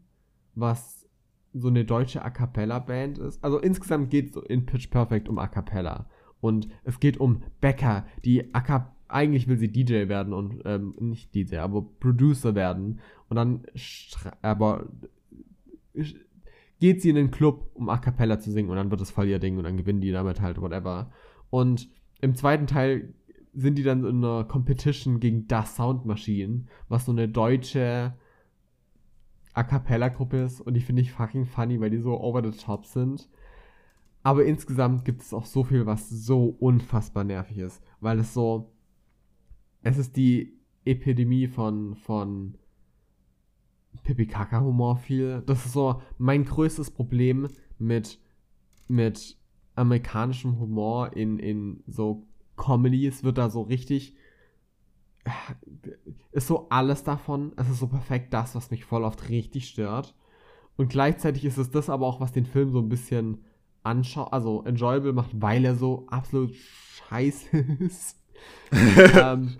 [0.55, 1.07] was
[1.53, 3.43] so eine deutsche A Cappella Band ist.
[3.43, 6.09] Also insgesamt geht es in Pitch Perfect um A Cappella.
[6.41, 10.95] Und es geht um Becker, die A Cappella eigentlich will sie DJ werden und ähm,
[11.01, 13.01] nicht DJ, aber Producer werden.
[13.29, 13.63] Und dann
[14.43, 14.87] aber
[16.81, 19.29] geht sie in den Club, um A Cappella zu singen und dann wird es voll
[19.29, 21.11] ihr Ding und dann gewinnen die damit halt, whatever.
[21.51, 21.89] Und
[22.20, 23.14] im zweiten Teil
[23.55, 28.14] sind die dann in einer Competition gegen Das Soundmaschine, was so eine deutsche
[29.55, 32.87] A Cappella-Gruppe ist und die finde ich fucking funny, weil die so over the top
[32.87, 33.29] sind.
[34.22, 38.72] Aber insgesamt gibt es auch so viel, was so unfassbar nervig ist, weil es so.
[39.83, 42.59] Es ist die Epidemie von, von
[44.03, 45.43] Pipi-Kaka-Humor viel.
[45.47, 48.18] Das ist so mein größtes Problem mit,
[48.89, 49.36] mit
[49.74, 52.26] amerikanischem Humor in, in so
[52.57, 53.24] Comedies.
[53.24, 54.16] Wird da so richtig
[56.32, 57.53] ist so alles davon.
[57.57, 60.14] Es ist so perfekt das, was mich voll oft richtig stört.
[60.76, 63.45] Und gleichzeitig ist es das aber auch, was den Film so ein bisschen
[63.82, 68.16] anschaut, also enjoyable macht, weil er so absolut scheiße ist.
[68.72, 69.57] ähm,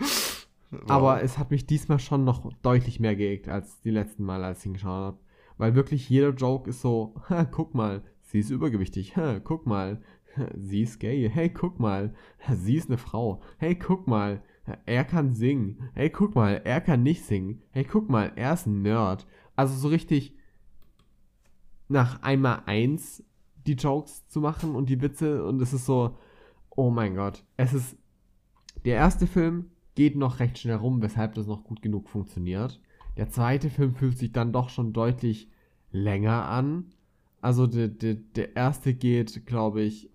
[0.87, 4.61] Aber es hat mich diesmal schon noch deutlich mehr geegt als die letzten Mal, als
[4.61, 5.19] ich ihn geschaut habe.
[5.57, 7.15] Weil wirklich jeder Joke ist so,
[7.51, 9.15] guck mal, sie ist übergewichtig,
[9.45, 10.03] guck mal,
[10.57, 12.15] sie ist gay, hey, guck mal,
[12.53, 14.43] sie ist eine Frau, hey, guck mal,
[14.87, 15.91] er kann singen.
[15.95, 17.63] Hey, guck mal, er kann nicht singen.
[17.71, 19.27] Hey, guck mal, er ist ein Nerd.
[19.57, 20.37] Also so richtig
[21.89, 23.25] nach einmal eins
[23.67, 26.17] die Jokes zu machen und die Witze und es ist so,
[26.71, 27.45] oh mein Gott.
[27.57, 27.97] Es ist,
[28.85, 32.81] der erste Film geht noch recht schnell rum, weshalb das noch gut genug funktioniert.
[33.19, 35.51] Der zweite Film fühlt sich dann doch schon deutlich
[35.91, 36.87] länger an
[37.41, 40.11] also der, der, der erste geht, glaube ich,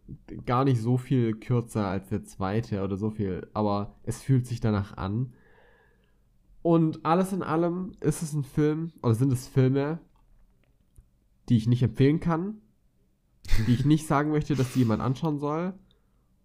[0.46, 4.60] gar nicht so viel kürzer als der zweite oder so viel, aber es fühlt sich
[4.60, 5.34] danach an.
[6.62, 10.00] Und alles in allem ist es ein Film, oder sind es Filme,
[11.50, 12.62] die ich nicht empfehlen kann,
[13.68, 15.74] die ich nicht sagen möchte, dass die jemand anschauen soll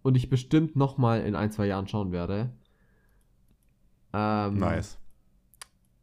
[0.01, 2.53] und ich bestimmt nochmal in ein, zwei Jahren schauen werde.
[4.13, 4.97] Ähm, Nice.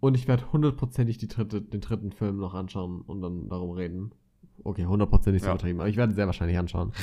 [0.00, 4.12] Und ich werde hundertprozentig dritte, den dritten Film noch anschauen und dann darum reden.
[4.62, 5.54] Okay, hundertprozentig so Ja.
[5.54, 6.92] übertrieben, aber ich werde ihn sehr wahrscheinlich anschauen.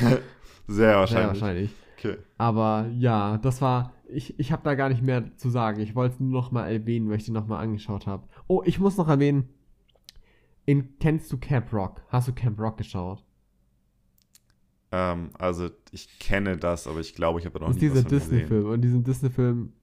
[0.66, 1.28] Sehr Sehr wahrscheinlich.
[1.42, 1.72] wahrscheinlich.
[1.98, 2.18] Okay.
[2.38, 3.92] Aber ja, das war.
[4.08, 5.82] Ich, ich habe da gar nicht mehr zu sagen.
[5.82, 8.28] Ich wollte es nur noch mal erwähnen, weil ich den noch mal angeschaut habe.
[8.48, 9.50] Oh, ich muss noch erwähnen.
[10.66, 12.02] In, kennst du Camp Rock?
[12.08, 13.26] Hast du Camp Rock geschaut?
[14.92, 18.04] Ähm, also ich kenne das, aber ich glaube, ich habe noch Das ist nie dieser
[18.06, 18.30] was gesehen.
[18.30, 18.66] Disney-Film.
[18.68, 19.74] Und in diesem Disney-Film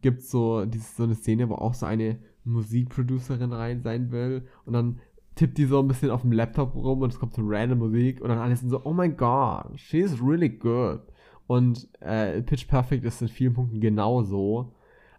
[0.00, 4.46] gibt so, dieses- so eine Szene, wo auch so eine Musikproducerin rein sein will.
[4.64, 5.00] Und dann
[5.34, 8.20] tippt die so ein bisschen auf dem Laptop rum und es kommt so random Musik.
[8.20, 11.00] Und dann alle sind so, oh my god, she's really good.
[11.46, 14.72] Und äh, Pitch Perfect ist in vielen Punkten genauso.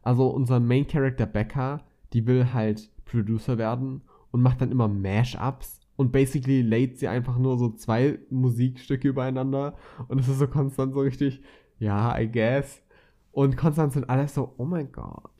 [0.03, 1.81] Also unser Main Character Becca,
[2.13, 4.01] die will halt Producer werden
[4.31, 5.79] und macht dann immer Mashups.
[5.95, 9.75] Und basically lädt sie einfach nur so zwei Musikstücke übereinander.
[10.07, 11.41] Und es ist so konstant so richtig,
[11.79, 12.81] ja, I guess.
[13.31, 15.31] Und konstant sind alle so, oh my god,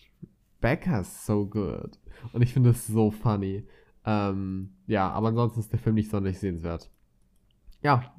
[0.62, 2.00] Becca's so good.
[2.34, 3.66] Und ich finde es so funny.
[4.06, 6.90] Ähm, ja, aber ansonsten ist der Film nicht sonderlich sehenswert.
[7.82, 8.14] Ja,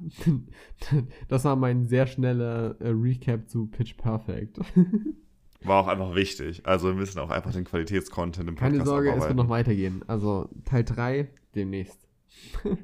[1.27, 4.59] das war mein sehr schneller äh, Recap zu Pitch Perfect.
[5.63, 6.65] War auch einfach wichtig.
[6.65, 9.37] Also wir müssen auch einfach den Qualitätscontent im Keine Podcast Sorge, es wird abarbeiten.
[9.37, 10.03] noch weitergehen.
[10.07, 12.07] Also Teil 3 demnächst.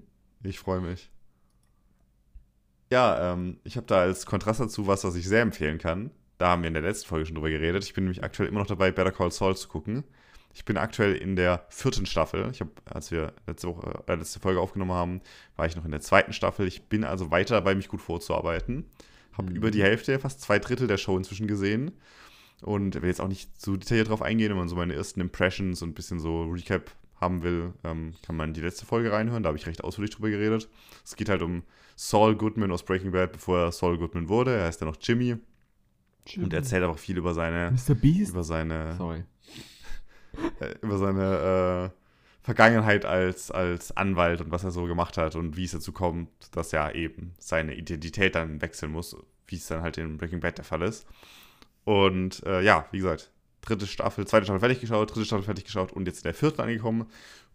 [0.44, 1.12] Ich freue mich.
[2.92, 6.12] Ja, ähm, ich habe da als Kontrast dazu was, was ich sehr empfehlen kann.
[6.38, 7.84] Da haben wir in der letzten Folge schon drüber geredet.
[7.84, 10.04] Ich bin nämlich aktuell immer noch dabei, Better Call Saul zu gucken.
[10.54, 12.50] Ich bin aktuell in der vierten Staffel.
[12.52, 15.22] Ich habe, als wir letzte, Woche, äh, letzte Folge aufgenommen haben,
[15.56, 16.68] war ich noch in der zweiten Staffel.
[16.68, 18.86] Ich bin also weiter dabei, mich gut vorzuarbeiten.
[19.34, 19.56] Habe Mhm.
[19.56, 21.92] über die Hälfte, fast zwei Drittel der Show inzwischen gesehen.
[22.62, 25.84] Und will jetzt auch nicht zu detailliert drauf eingehen, wenn man so meine ersten Impressions
[25.84, 26.90] und ein bisschen so Recap
[27.22, 29.44] haben will, ähm, kann man die letzte Folge reinhören.
[29.44, 30.68] Da habe ich recht ausführlich drüber geredet.
[31.06, 31.62] Es geht halt um
[31.96, 34.56] Saul Goodman aus Breaking Bad, bevor er Saul Goodman wurde.
[34.56, 35.38] Er heißt ja noch Jimmy
[36.36, 37.95] und er erzählt einfach viel über seine, Mr.
[37.95, 38.32] Beast?
[38.32, 39.23] über seine, Sorry.
[40.59, 41.97] äh, über seine äh,
[42.41, 46.30] Vergangenheit als, als Anwalt und was er so gemacht hat und wie es dazu kommt,
[46.55, 49.15] dass er eben seine Identität dann wechseln muss,
[49.47, 51.05] wie es dann halt in Breaking Bad der Fall ist.
[51.84, 55.91] Und äh, ja, wie gesagt, dritte Staffel, zweite Staffel fertig geschaut, dritte Staffel fertig geschaut
[55.93, 57.07] und jetzt in der vierten angekommen.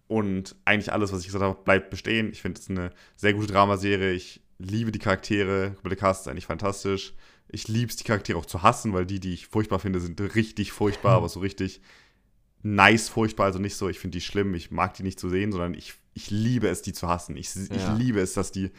[0.08, 2.30] Und eigentlich alles, was ich gesagt habe, bleibt bestehen.
[2.30, 4.12] Ich finde es eine sehr gute Dramaserie.
[4.12, 5.74] Ich liebe die Charaktere.
[5.84, 7.14] Der Cast ist eigentlich fantastisch.
[7.52, 10.20] Ich liebe es, die Charaktere auch zu hassen, weil die, die ich furchtbar finde, sind
[10.34, 11.80] richtig furchtbar, aber so richtig
[12.62, 13.46] nice furchtbar.
[13.46, 15.94] Also nicht so, ich finde die schlimm, ich mag die nicht zu sehen, sondern ich,
[16.14, 17.36] ich liebe es, die zu hassen.
[17.36, 17.94] Ich, ich Ja.
[17.94, 18.70] liebe es, dass die,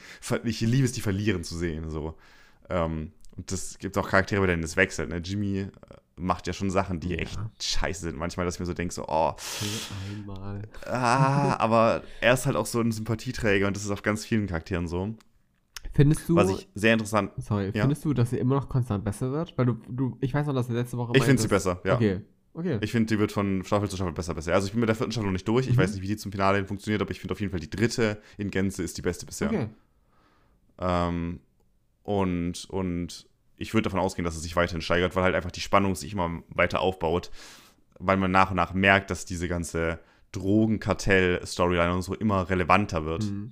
[0.44, 1.90] ich liebe es, die verlieren zu sehen.
[1.90, 2.18] So.
[2.70, 5.10] Ähm, und das gibt auch Charaktere, bei denen es wechselt.
[5.10, 5.18] Ne?
[5.18, 5.70] Jimmy äh,
[6.16, 7.18] macht ja schon Sachen, die Ja.
[7.18, 8.18] echt scheiße sind.
[8.18, 9.34] Manchmal, dass ich mir so denke, so, oh,
[10.10, 10.62] einmal.
[10.86, 14.48] ah, aber er ist halt auch so ein Sympathieträger und das ist auf ganz vielen
[14.48, 15.16] Charakteren so.
[15.94, 17.32] Findest du, Was ich sehr interessant.
[17.38, 17.84] sorry, Ja.
[17.84, 19.58] findest du, dass sie immer noch konstant besser wird?
[19.58, 21.96] Weil du, du ich weiß noch, dass du letzte Woche Ich finde sie besser, ja.
[21.96, 22.22] Okay,
[22.54, 22.80] okay.
[22.82, 24.54] Ich finde, die wird von Staffel zu Staffel besser, besser.
[24.54, 25.68] Also ich bin mit der vierten Staffel noch nicht durch.
[25.68, 25.82] Ich Mhm.
[25.82, 27.70] weiß nicht, wie die zum Finale hin funktioniert, aber ich finde auf jeden Fall die
[27.70, 29.50] dritte in Gänze ist die beste bisher.
[29.50, 29.68] okay.
[30.80, 31.40] Ähm,
[32.02, 33.28] und, und
[33.58, 36.12] ich würde davon ausgehen, dass es sich weiterhin steigert, weil halt einfach die Spannung sich
[36.14, 37.30] immer weiter aufbaut,
[38.00, 40.00] weil man nach und nach merkt, dass diese ganze
[40.32, 43.26] Drogenkartell-Storyline und so immer relevanter wird.
[43.26, 43.52] Mhm.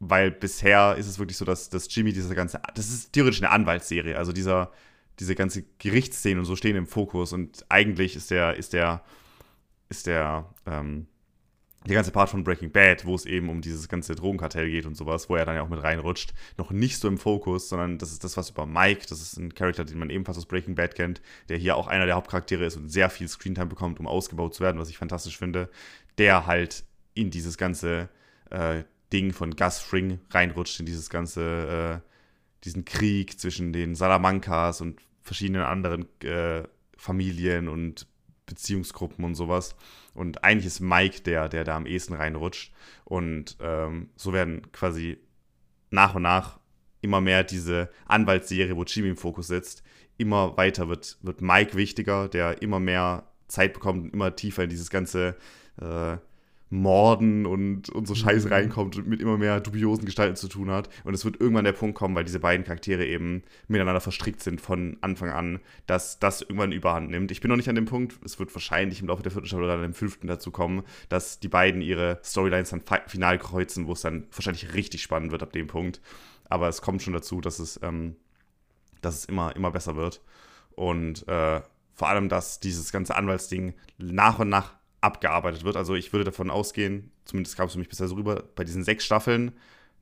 [0.00, 3.50] Weil bisher ist es wirklich so, dass, dass Jimmy diese ganze, das ist theoretisch eine
[3.50, 4.72] Anwaltsserie, also dieser,
[5.18, 9.04] diese ganze Gerichtsszene und so stehen im Fokus und eigentlich ist der, ist der,
[9.90, 11.06] ist der, ähm,
[11.86, 14.96] der ganze Part von Breaking Bad, wo es eben um dieses ganze Drogenkartell geht und
[14.96, 18.12] sowas, wo er dann ja auch mit reinrutscht, noch nicht so im Fokus, sondern das
[18.12, 20.94] ist das, was über Mike, das ist ein Charakter, den man ebenfalls aus Breaking Bad
[20.94, 24.54] kennt, der hier auch einer der Hauptcharaktere ist und sehr viel Screentime bekommt, um ausgebaut
[24.54, 25.70] zu werden, was ich fantastisch finde,
[26.18, 26.84] der halt
[27.14, 28.10] in dieses ganze
[28.50, 32.08] äh, Ding von Gus Fring reinrutscht, in dieses ganze, äh,
[32.64, 36.62] diesen Krieg zwischen den Salamancas und verschiedenen anderen äh,
[36.96, 38.06] Familien und
[38.46, 39.76] Beziehungsgruppen und sowas.
[40.14, 42.72] Und eigentlich ist Mike der, der da am ehesten reinrutscht.
[43.04, 45.18] Und ähm, so werden quasi
[45.90, 46.60] nach und nach
[47.00, 49.82] immer mehr diese Anwaltsserie, wo Jimmy im Fokus sitzt,
[50.18, 54.70] immer weiter wird, wird Mike wichtiger, der immer mehr Zeit bekommt und immer tiefer in
[54.70, 55.36] dieses ganze
[55.80, 56.18] äh,
[56.72, 58.52] Morden und, und so Scheiße Mhm.
[58.52, 60.88] reinkommt und mit immer mehr dubiosen Gestalten zu tun hat.
[61.02, 64.60] Und es wird irgendwann der Punkt kommen, weil diese beiden Charaktere eben miteinander verstrickt sind
[64.60, 67.32] von Anfang an, dass das irgendwann überhand nimmt.
[67.32, 69.64] Ich bin noch nicht an dem Punkt, es wird wahrscheinlich im Laufe der vierten Staffel
[69.64, 73.88] oder dann im fünften dazu kommen, dass die beiden ihre Storylines dann fi- final kreuzen,
[73.88, 76.00] wo es dann wahrscheinlich richtig spannend wird ab dem Punkt.
[76.48, 78.14] Aber es kommt schon dazu, dass es, ähm,
[79.02, 80.20] dass es immer, immer besser wird.
[80.76, 81.60] Und äh,
[81.94, 85.76] vor allem, dass dieses ganze Anwaltsding nach und nach abgearbeitet wird.
[85.76, 88.84] Also ich würde davon ausgehen, zumindest kam es für mich bisher so rüber, bei diesen
[88.84, 89.52] sechs Staffeln,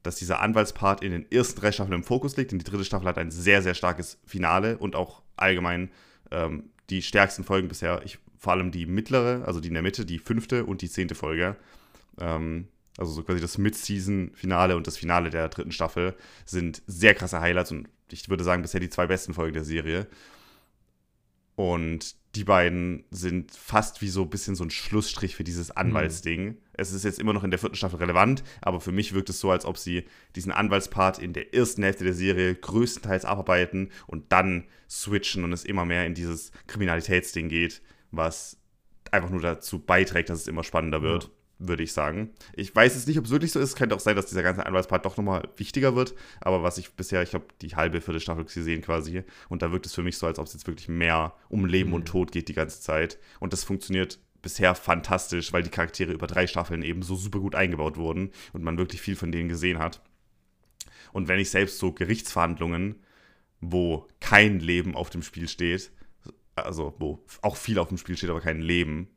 [0.03, 2.53] dass dieser Anwaltspart in den ersten drei Staffeln im Fokus liegt.
[2.53, 5.91] Denn die dritte Staffel hat ein sehr, sehr starkes Finale und auch allgemein
[6.31, 8.03] ähm, die stärksten Folgen bisher.
[8.05, 11.15] Ich, vor allem die mittlere, also die in der Mitte, die fünfte und die zehnte
[11.15, 11.57] Folge.
[12.19, 17.41] Ähm, also so quasi das Mid-Season-Finale und das Finale der dritten Staffel sind sehr krasse
[17.41, 20.07] Highlights und ich würde sagen bisher die zwei besten Folgen der Serie.
[21.55, 26.45] Und die beiden sind fast wie so ein bisschen so ein Schlussstrich für dieses Anwaltsding.
[26.45, 26.57] Mhm.
[26.73, 29.41] Es ist jetzt immer noch in der vierten Staffel relevant, aber für mich wirkt es
[29.41, 30.05] so, als ob sie
[30.37, 35.65] diesen Anwaltspart in der ersten Hälfte der Serie größtenteils abarbeiten und dann switchen und es
[35.65, 37.83] immer mehr in dieses Kriminalitätsding geht,
[38.13, 38.57] was
[39.11, 41.25] einfach nur dazu beiträgt, dass es immer spannender wird.
[41.25, 42.31] Ja würde ich sagen.
[42.55, 43.77] Ich weiß jetzt nicht, ob es wirklich so ist.
[43.77, 46.15] Könnte auch sein, dass dieser ganze Anwaltspart doch nochmal wichtiger wird.
[46.41, 49.25] Aber was ich bisher, ich habe die halbe vierte Staffel gesehen quasi.
[49.49, 51.91] Und da wirkt es für mich so, als ob es jetzt wirklich mehr um Leben
[51.91, 51.97] mhm.
[51.97, 53.19] und Tod geht die ganze Zeit.
[53.41, 57.55] Und das funktioniert bisher fantastisch, weil die Charaktere über drei Staffeln eben so super gut
[57.55, 60.01] eingebaut wurden und man wirklich viel von denen gesehen hat.
[61.13, 62.97] Und wenn ich selbst so Gerichtsverhandlungen,
[63.61, 65.91] wo kein Leben auf dem Spiel steht,
[66.55, 69.09] also wo auch viel auf dem Spiel steht, aber kein Leben,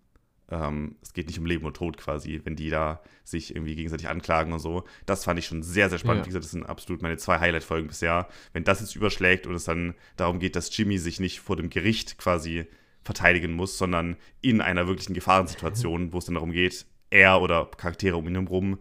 [0.52, 4.10] ähm, es geht nicht um Leben und Tod quasi, wenn die da sich irgendwie gegenseitig
[4.10, 4.84] anklagen und so.
[5.06, 6.22] Das fand ich schon sehr, sehr spannend.
[6.22, 6.26] Ja.
[6.26, 8.28] Wie gesagt, das sind absolut meine zwei Highlight-Folgen bisher.
[8.52, 11.70] Wenn das jetzt überschlägt und es dann darum geht, dass Jimmy sich nicht vor dem
[11.70, 12.66] Gericht quasi
[13.04, 18.18] verteidigen muss, sondern in einer wirklichen Gefahrensituation, wo es dann darum geht, er oder Charaktere
[18.18, 18.80] um ihn herum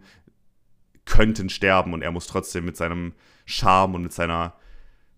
[1.05, 3.13] könnten sterben und er muss trotzdem mit seinem
[3.45, 4.53] Charme und mit seiner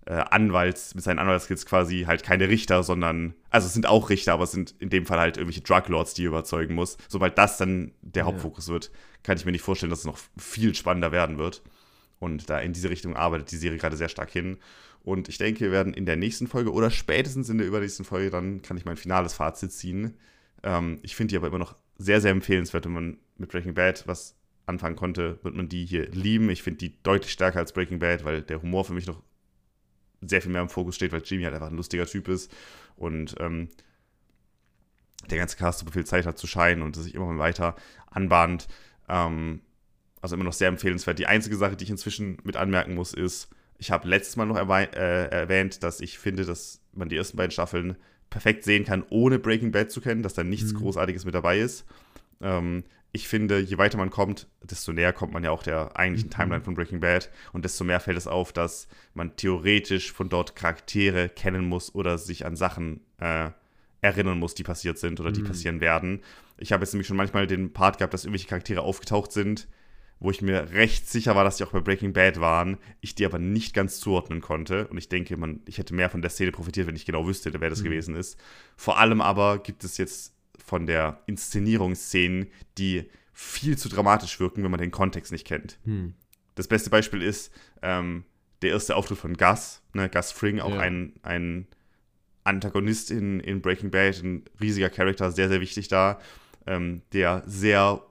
[0.06, 4.34] äh, Anwalts, mit seinen Anwaltskills quasi halt keine Richter, sondern, also es sind auch Richter,
[4.34, 6.98] aber es sind in dem Fall halt irgendwelche Druglords, die er überzeugen muss.
[7.08, 8.74] Sobald das dann der Hauptfokus ja.
[8.74, 8.92] wird,
[9.24, 11.62] kann ich mir nicht vorstellen, dass es noch viel spannender werden wird.
[12.20, 14.58] Und da in diese Richtung arbeitet die Serie gerade sehr stark hin.
[15.04, 18.30] Und ich denke, wir werden in der nächsten Folge oder spätestens in der übernächsten Folge,
[18.30, 20.18] dann kann ich mein finales Fazit ziehen.
[20.64, 24.08] Ähm, ich finde die aber immer noch sehr, sehr empfehlenswert, wenn man mit Breaking Bad
[24.08, 24.36] was
[24.66, 26.50] anfangen konnte, wird man die hier lieben.
[26.50, 29.22] Ich finde die deutlich stärker als Breaking Bad, weil der Humor für mich noch
[30.28, 32.52] sehr viel mehr im Fokus steht, weil Jimmy halt einfach ein lustiger Typ ist
[32.96, 33.70] und ähm,
[35.30, 37.76] der ganze Cast super viel Zeit hat zu scheinen und sich immer weiter
[38.10, 38.68] anbahnt.
[39.08, 39.62] Ähm,
[40.22, 41.20] also immer noch sehr empfehlenswert.
[41.20, 44.58] Die einzige Sache, die ich inzwischen mit anmerken muss, ist, ich habe letztes Mal noch
[44.58, 47.98] äh, erwähnt, dass ich finde, dass man die ersten beiden Staffeln
[48.30, 50.78] perfekt sehen kann, ohne Breaking Bad zu kennen, dass da nichts mhm.
[50.78, 51.86] Großartiges mit dabei ist.
[52.42, 52.84] Ähm,
[53.16, 56.34] ich finde, je weiter man kommt, desto näher kommt man ja auch der eigentlichen mhm.
[56.34, 60.56] Timeline von Breaking Bad und desto mehr fällt es auf, dass man theoretisch von dort
[60.56, 63.52] Charaktere kennen muss oder sich an Sachen äh,
[64.02, 65.48] erinnern muss, die passiert sind oder die mhm.
[65.48, 66.22] passieren werden.
[66.58, 69.68] Ich habe jetzt nämlich schon manchmal den Part gehabt, dass irgendwelche Charaktere aufgetaucht sind,
[70.20, 73.26] wo ich mir recht sicher war, dass die auch bei Breaking Bad waren, ich die
[73.26, 74.88] aber nicht ganz zuordnen konnte.
[74.88, 77.54] Und ich denke, man, ich hätte mehr von der Szene profitiert, wenn ich genau wüsste,
[77.54, 77.86] wer das mhm.
[77.86, 78.40] gewesen ist.
[78.76, 80.33] Vor allem aber gibt es jetzt
[80.64, 82.48] von der Inszenierungsszenen,
[82.78, 85.78] die viel zu dramatisch wirken, wenn man den Kontext nicht kennt.
[85.84, 86.14] Hm.
[86.56, 88.24] Das beste Beispiel ist ähm,
[88.62, 90.80] der erste Auftritt von Gus, ne, Gus Fring, auch ja.
[90.80, 91.68] ein, ein
[92.44, 96.20] Antagonist in, in Breaking Bad, ein riesiger Charakter, sehr, sehr wichtig da,
[96.66, 98.02] ähm, der sehr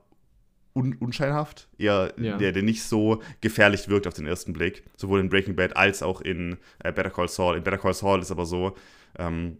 [0.75, 2.37] un unscheinhaft, eher ja.
[2.37, 6.03] der, der nicht so gefährlich wirkt auf den ersten Blick, sowohl in Breaking Bad als
[6.03, 7.57] auch in äh, Better Call Saul.
[7.57, 8.75] In Better Call Saul ist aber so,
[9.17, 9.57] ähm,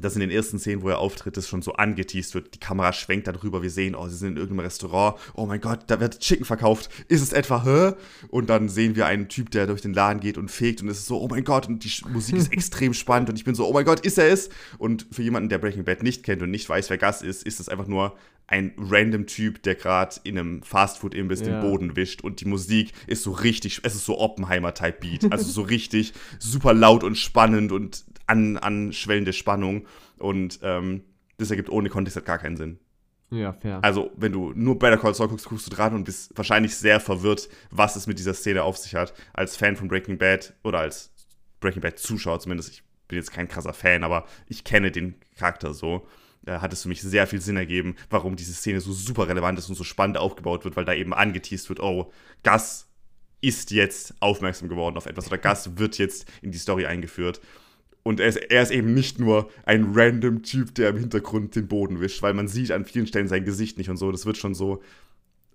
[0.00, 2.54] dass in den ersten Szenen, wo er auftritt, das schon so angeteased wird.
[2.54, 5.80] Die Kamera schwenkt darüber, wir sehen, oh, sie sind in irgendeinem Restaurant, oh mein Gott,
[5.86, 6.90] da wird Chicken verkauft.
[7.08, 7.94] Ist es etwa, hä?
[8.28, 10.98] Und dann sehen wir einen Typ, der durch den Laden geht und fegt und es
[10.98, 13.66] ist so, oh mein Gott, und die Musik ist extrem spannend und ich bin so,
[13.66, 14.48] oh mein Gott, ist er es?
[14.78, 17.60] Und für jemanden, der Breaking Bad nicht kennt und nicht weiß, wer Gas ist, ist
[17.60, 18.16] es einfach nur
[18.46, 21.46] ein random Typ, der gerade in einem Fastfood-Imbiss ja.
[21.46, 25.62] den Boden wischt und die Musik ist so richtig, es ist so Oppenheimer-Type-Beat, also so
[25.62, 29.86] richtig super laut und spannend und an, anschwellende Spannung
[30.18, 31.04] und ähm,
[31.38, 32.78] das ergibt ohne Kontext halt gar keinen Sinn.
[33.30, 33.80] Ja, fair.
[33.82, 37.00] Also, wenn du nur Better Call Saul guckst, guckst du dran und bist wahrscheinlich sehr
[37.00, 39.12] verwirrt, was es mit dieser Szene auf sich hat.
[39.32, 41.12] Als Fan von Breaking Bad oder als
[41.60, 45.74] Breaking Bad Zuschauer zumindest, ich bin jetzt kein krasser Fan, aber ich kenne den Charakter
[45.74, 46.06] so
[46.46, 49.58] äh, hat es für mich sehr viel Sinn ergeben, warum diese Szene so super relevant
[49.58, 52.12] ist und so spannend aufgebaut wird, weil da eben angeteased wird, oh,
[52.42, 52.88] Gus
[53.40, 57.40] ist jetzt aufmerksam geworden auf etwas oder Gus wird jetzt in die Story eingeführt.
[58.04, 61.66] Und er ist, er ist, eben nicht nur ein random Typ, der im Hintergrund den
[61.66, 64.12] Boden wischt, weil man sieht an vielen Stellen sein Gesicht nicht und so.
[64.12, 64.82] Das wird schon so,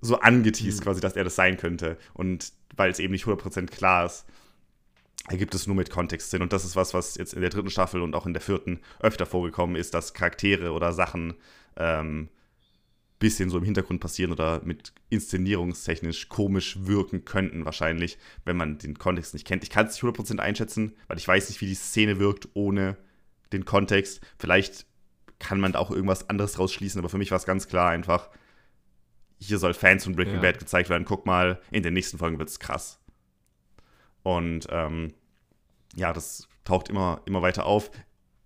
[0.02, 0.84] so angeteased mhm.
[0.84, 1.98] quasi, dass er das sein könnte.
[2.14, 4.26] Und weil es eben nicht 100% klar ist,
[5.28, 6.42] ergibt es nur mit Kontext Sinn.
[6.42, 8.80] Und das ist was, was jetzt in der dritten Staffel und auch in der vierten
[9.00, 11.36] öfter vorgekommen ist, dass Charaktere oder Sachen
[11.78, 12.30] ähm,
[13.20, 18.98] bisschen so im Hintergrund passieren oder mit inszenierungstechnisch komisch wirken könnten, wahrscheinlich, wenn man den
[18.98, 19.64] Kontext nicht kennt.
[19.64, 22.98] Ich kann es nicht 100% einschätzen, weil ich weiß nicht, wie die Szene wirkt, ohne
[23.52, 24.22] den Kontext.
[24.38, 24.86] Vielleicht
[25.38, 28.30] kann man da auch irgendwas anderes rausschließen, aber für mich war es ganz klar einfach,
[29.38, 30.42] hier soll Fans von Breaking ja.
[30.42, 31.06] Bad gezeigt werden.
[31.06, 33.00] Guck mal, in den nächsten Folgen wird es krass.
[34.24, 35.14] Und ähm,
[35.96, 37.90] ja, das taucht immer, immer weiter auf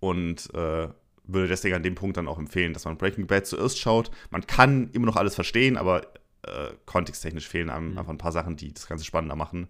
[0.00, 0.88] und äh,
[1.26, 4.10] würde deswegen an dem Punkt dann auch empfehlen, dass man Breaking Bad zuerst schaut.
[4.30, 6.02] Man kann immer noch alles verstehen, aber
[6.42, 7.98] äh, kontexttechnisch fehlen einem mhm.
[7.98, 9.68] einfach ein paar Sachen, die das Ganze spannender machen.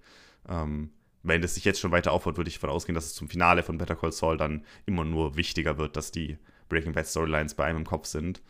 [0.49, 0.91] Ähm,
[1.23, 3.63] wenn das sich jetzt schon weiter aufbaut, würde ich davon ausgehen, dass es zum Finale
[3.63, 6.37] von Better Call Saul dann immer nur wichtiger wird, dass die
[6.69, 8.43] Breaking Bad Storylines bei einem im Kopf sind.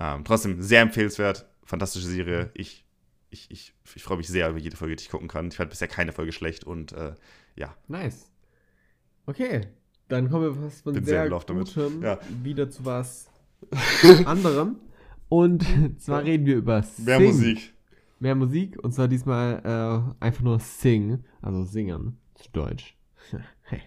[0.00, 2.50] Ähm, trotzdem sehr empfehlenswert, fantastische Serie.
[2.54, 2.84] Ich,
[3.30, 5.48] ich, ich, ich freue mich sehr über jede Folge, die ich gucken kann.
[5.48, 7.14] Ich fand bisher keine Folge schlecht und äh,
[7.54, 7.76] ja.
[7.86, 8.30] Nice.
[9.26, 9.68] Okay,
[10.08, 12.18] dann kommen wir fast von Bin sehr, sehr gutem ja.
[12.42, 13.28] wieder zu was
[14.24, 14.76] anderem.
[15.28, 15.64] Und
[15.98, 17.04] zwar reden wir über Sing.
[17.04, 17.74] Mehr Musik.
[18.18, 19.60] Mehr Musik und zwar diesmal
[20.20, 22.96] äh, einfach nur Sing, also singen, zu Deutsch.
[23.62, 23.80] hey.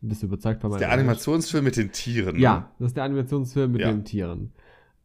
[0.00, 2.36] Bist du überzeugt von meinem Der Animationsfilm mit den Tieren.
[2.36, 2.42] Ne?
[2.42, 3.90] Ja, das ist der Animationsfilm mit ja.
[3.90, 4.52] den Tieren.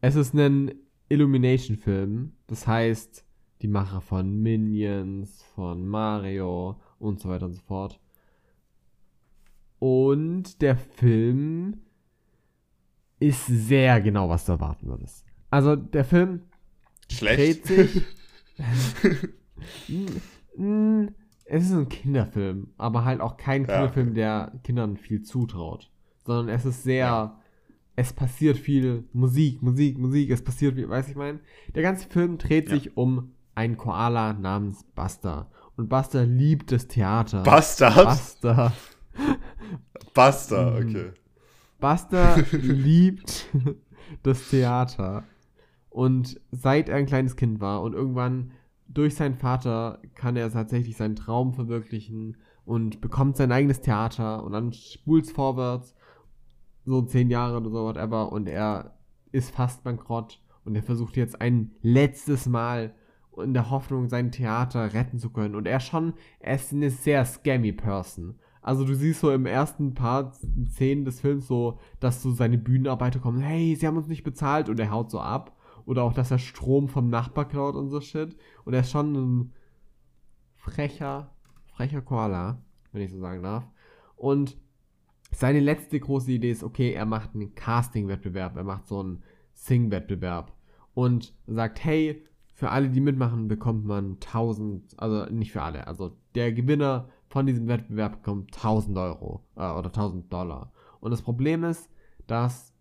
[0.00, 0.72] Es ist ein
[1.08, 3.24] Illumination-Film, das heißt,
[3.62, 7.98] die Macher von Minions, von Mario und so weiter und so fort.
[9.84, 11.82] Und der Film
[13.20, 15.26] ist sehr genau, was du erwarten würdest.
[15.50, 16.40] Also der Film
[17.12, 17.38] Schlecht.
[17.38, 18.02] dreht sich.
[21.44, 25.90] es ist ein Kinderfilm, aber halt auch kein Kinderfilm, der Kindern viel zutraut.
[26.24, 27.04] Sondern es ist sehr.
[27.04, 27.40] Ja.
[27.94, 31.40] Es passiert viel Musik, Musik, Musik, es passiert viel, weiß ich mein.
[31.74, 32.76] Der ganze Film dreht ja.
[32.76, 35.50] sich um einen Koala namens Buster.
[35.76, 37.42] Und Buster liebt das Theater.
[37.42, 37.90] Buster?
[37.90, 38.72] Buster.
[40.14, 40.88] Buster, mhm.
[40.88, 41.12] okay.
[41.80, 43.46] Buster liebt
[44.22, 45.24] das Theater.
[45.90, 48.52] Und seit er ein kleines Kind war und irgendwann
[48.88, 54.52] durch seinen Vater kann er tatsächlich seinen Traum verwirklichen und bekommt sein eigenes Theater und
[54.52, 55.94] dann spult's vorwärts,
[56.84, 58.96] so zehn Jahre oder so, whatever, und er
[59.32, 62.94] ist fast bankrott und er versucht jetzt ein letztes Mal
[63.42, 65.54] in der Hoffnung, sein Theater retten zu können.
[65.54, 68.38] Und er schon, er ist eine sehr scammy Person.
[68.64, 70.36] Also du siehst so im ersten Part
[70.70, 74.70] Szenen des Films so, dass so seine Bühnenarbeiter kommen, hey, sie haben uns nicht bezahlt
[74.70, 75.54] und er haut so ab.
[75.84, 78.34] Oder auch, dass er Strom vom Nachbar klaut und so shit.
[78.64, 79.52] Und er ist schon ein
[80.54, 81.30] frecher,
[81.76, 82.62] frecher Koala,
[82.92, 83.68] wenn ich so sagen darf.
[84.16, 84.56] Und
[85.30, 90.54] seine letzte große Idee ist, okay, er macht einen Casting-Wettbewerb, er macht so einen Sing-Wettbewerb
[90.94, 96.16] und sagt, hey, für alle, die mitmachen, bekommt man 1000, also nicht für alle, also
[96.34, 100.72] der Gewinner von diesem Wettbewerb bekommt 1000 Euro äh, oder 1000 Dollar.
[101.00, 101.90] Und das Problem ist,
[102.28, 102.72] dass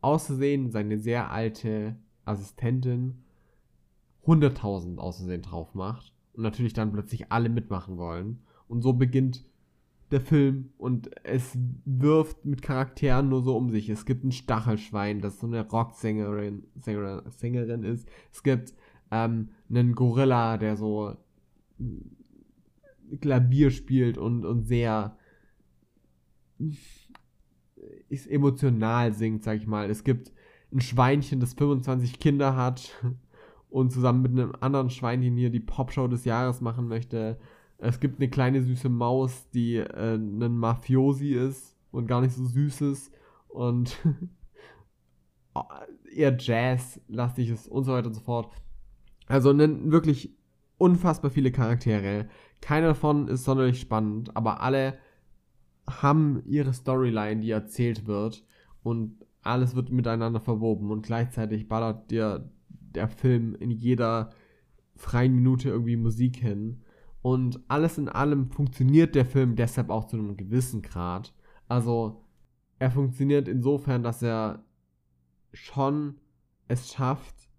[0.00, 1.94] auszusehen seine sehr alte
[2.24, 3.22] Assistentin
[4.26, 8.40] 100.000 auszusehen drauf macht und natürlich dann plötzlich alle mitmachen wollen.
[8.66, 9.44] Und so beginnt
[10.10, 13.88] der Film und es wirft mit Charakteren nur so um sich.
[13.88, 18.08] Es gibt ein Stachelschwein, das so eine Rocksängerin Sängerin ist.
[18.32, 18.74] Es gibt
[19.12, 21.16] ähm, einen Gorilla, der so
[23.20, 25.16] Klavier spielt und, und sehr
[28.08, 29.90] ist emotional singt, sag ich mal.
[29.90, 30.32] Es gibt
[30.72, 32.90] ein Schweinchen, das 25 Kinder hat
[33.70, 37.38] und zusammen mit einem anderen Schweinchen hier die Popshow des Jahres machen möchte.
[37.78, 42.44] Es gibt eine kleine süße Maus, die äh, ein Mafiosi ist und gar nicht so
[42.44, 43.12] süß ist
[43.48, 43.96] und
[46.14, 48.52] eher Jazz-lastig ist und so weiter und so fort.
[49.26, 50.36] Also ne, wirklich
[50.80, 52.26] unfassbar viele Charaktere.
[52.62, 54.98] Keiner davon ist sonderlich spannend, aber alle
[55.86, 58.44] haben ihre Storyline, die erzählt wird
[58.82, 64.30] und alles wird miteinander verwoben und gleichzeitig ballert dir der Film in jeder
[64.96, 66.82] freien Minute irgendwie Musik hin
[67.20, 71.34] und alles in allem funktioniert der Film deshalb auch zu einem gewissen Grad.
[71.68, 72.24] Also
[72.78, 74.64] er funktioniert insofern, dass er
[75.52, 76.16] schon
[76.68, 77.49] es schafft,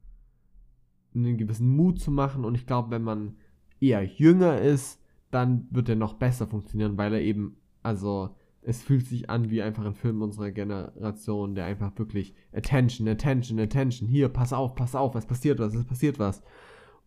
[1.14, 3.36] einen gewissen Mut zu machen und ich glaube, wenn man
[3.80, 5.02] eher jünger ist,
[5.32, 9.62] dann wird er noch besser funktionieren, weil er eben, also es fühlt sich an wie
[9.62, 14.96] einfach ein Film unserer Generation, der einfach wirklich Attention, Attention, Attention, hier, pass auf, pass
[14.96, 16.44] auf, es passiert was, es passiert was.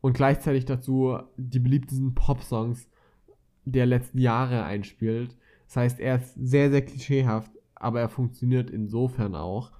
[0.00, 2.88] Und gleichzeitig dazu die beliebtesten Pop-Songs
[3.64, 5.36] der letzten Jahre einspielt.
[5.66, 9.72] Das heißt, er ist sehr, sehr klischeehaft, aber er funktioniert insofern auch.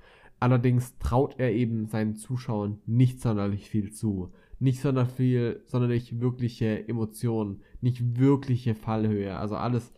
[0.45, 4.31] Allerdings traut er eben seinen Zuschauern nicht sonderlich viel zu.
[4.59, 9.39] Nicht sonderlich viel, sonderlich wirkliche Emotionen, nicht wirkliche Fallhöhe.
[9.39, 9.95] Also alles,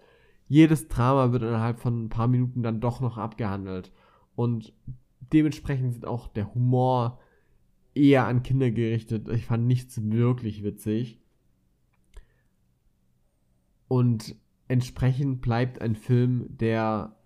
[0.46, 3.90] jedes Drama wird innerhalb von ein paar Minuten dann doch noch abgehandelt.
[4.36, 4.72] Und
[5.32, 7.18] dementsprechend sind auch der Humor
[7.96, 9.26] eher an Kinder gerichtet.
[9.26, 11.20] Ich fand nichts wirklich witzig.
[13.88, 14.36] Und
[14.68, 17.16] entsprechend bleibt ein Film, der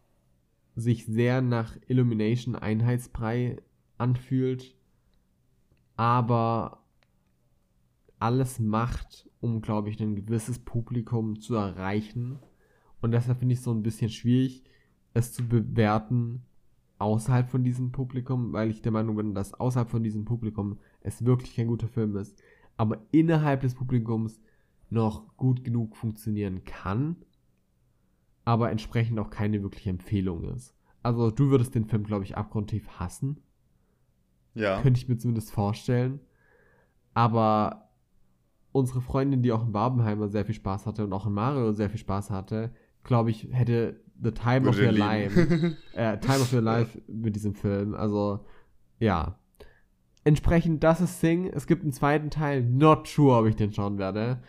[0.81, 3.57] sich sehr nach Illumination Einheitsbrei
[3.99, 4.74] anfühlt,
[5.97, 6.83] aber
[8.18, 12.39] alles macht, um, glaube ich, ein gewisses Publikum zu erreichen.
[13.01, 14.64] Und deshalb finde ich es so ein bisschen schwierig,
[15.14, 16.43] es zu bewerten
[16.99, 21.24] außerhalb von diesem Publikum, weil ich der Meinung bin, dass außerhalb von diesem Publikum es
[21.24, 22.39] wirklich kein guter Film ist,
[22.76, 24.41] aber innerhalb des Publikums
[24.91, 27.16] noch gut genug funktionieren kann,
[28.45, 30.74] aber entsprechend auch keine wirkliche Empfehlung ist.
[31.03, 33.41] Also du würdest den Film, glaube ich, abgrundtief hassen.
[34.55, 34.80] Ja.
[34.80, 36.20] Könnte ich mir zumindest vorstellen.
[37.14, 37.91] Aber
[38.72, 41.91] unsere Freundin, die auch in Barbenheimer sehr viel Spaß hatte und auch in Mario sehr
[41.91, 42.72] viel Spaß hatte,
[43.03, 47.55] glaube ich, hätte The Time of Your Life, äh, Time of Your Life mit diesem
[47.55, 47.95] Film.
[47.95, 48.45] Also,
[48.99, 49.38] ja.
[50.24, 51.47] Entsprechend, das ist Sing.
[51.47, 52.62] Es gibt einen zweiten Teil.
[52.62, 54.43] Not sure, ob ich den schauen werde.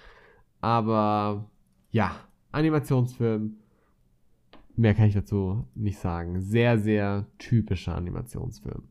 [0.59, 1.49] Aber,
[1.91, 2.11] ja.
[2.51, 3.60] Animationsfilm.
[4.75, 6.41] Mehr kann ich dazu nicht sagen.
[6.41, 8.83] Sehr, sehr typischer Animationsfilm.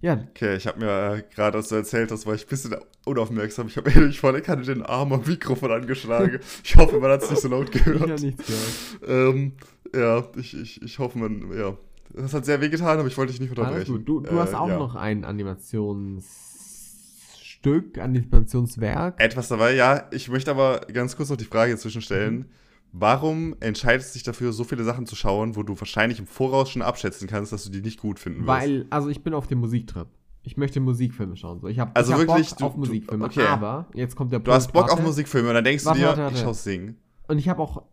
[0.00, 0.24] Ja.
[0.30, 2.74] Okay, ich habe mir äh, gerade, als du erzählt hast, war ich ein bisschen
[3.04, 3.66] unaufmerksam.
[3.66, 6.40] Ich habe ehrlich voll Kanne den Arm am Mikrofon angeschlagen.
[6.64, 7.96] ich hoffe, man hat es nicht so laut gehört.
[7.96, 9.34] Ich habe nichts gehört.
[9.36, 9.52] Ähm,
[9.94, 11.76] ja, ich, ich, ich hoffe, man, ja.
[12.14, 14.04] Das hat sehr weh getan, aber ich wollte dich nicht unterbrechen.
[14.04, 14.78] Du, du äh, hast auch ja.
[14.78, 19.20] noch ein Animationsstück, Animationswerk.
[19.20, 20.08] Etwas dabei, ja.
[20.12, 22.38] Ich möchte aber ganz kurz noch die Frage zwischenstellen.
[22.38, 22.46] Mhm
[22.92, 26.70] Warum entscheidest du dich dafür, so viele Sachen zu schauen, wo du wahrscheinlich im Voraus
[26.70, 28.48] schon abschätzen kannst, dass du die nicht gut finden wirst?
[28.48, 30.08] Weil, also ich bin auf dem Musiktrip.
[30.42, 31.60] Ich möchte Musikfilme schauen.
[31.60, 33.24] So, ich habe also ich hab wirklich, Bock du, auf Musikfilme.
[33.26, 33.46] Okay.
[33.46, 34.48] Aber jetzt kommt der Punkt.
[34.48, 36.34] Du hast Bock warte, auf Musikfilme und dann denkst warte, du dir, warte, warte.
[36.36, 36.96] ich schaue singen.
[37.28, 37.84] Und ich habe auch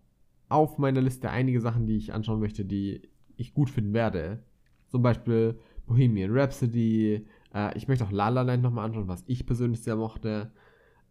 [0.50, 3.02] auf meiner Liste einige Sachen, die ich anschauen möchte, die
[3.36, 4.44] ich gut finden werde.
[4.88, 7.28] Zum Beispiel Bohemian Rhapsody.
[7.54, 10.52] Äh, ich möchte auch La La Land nochmal anschauen, was ich persönlich sehr mochte.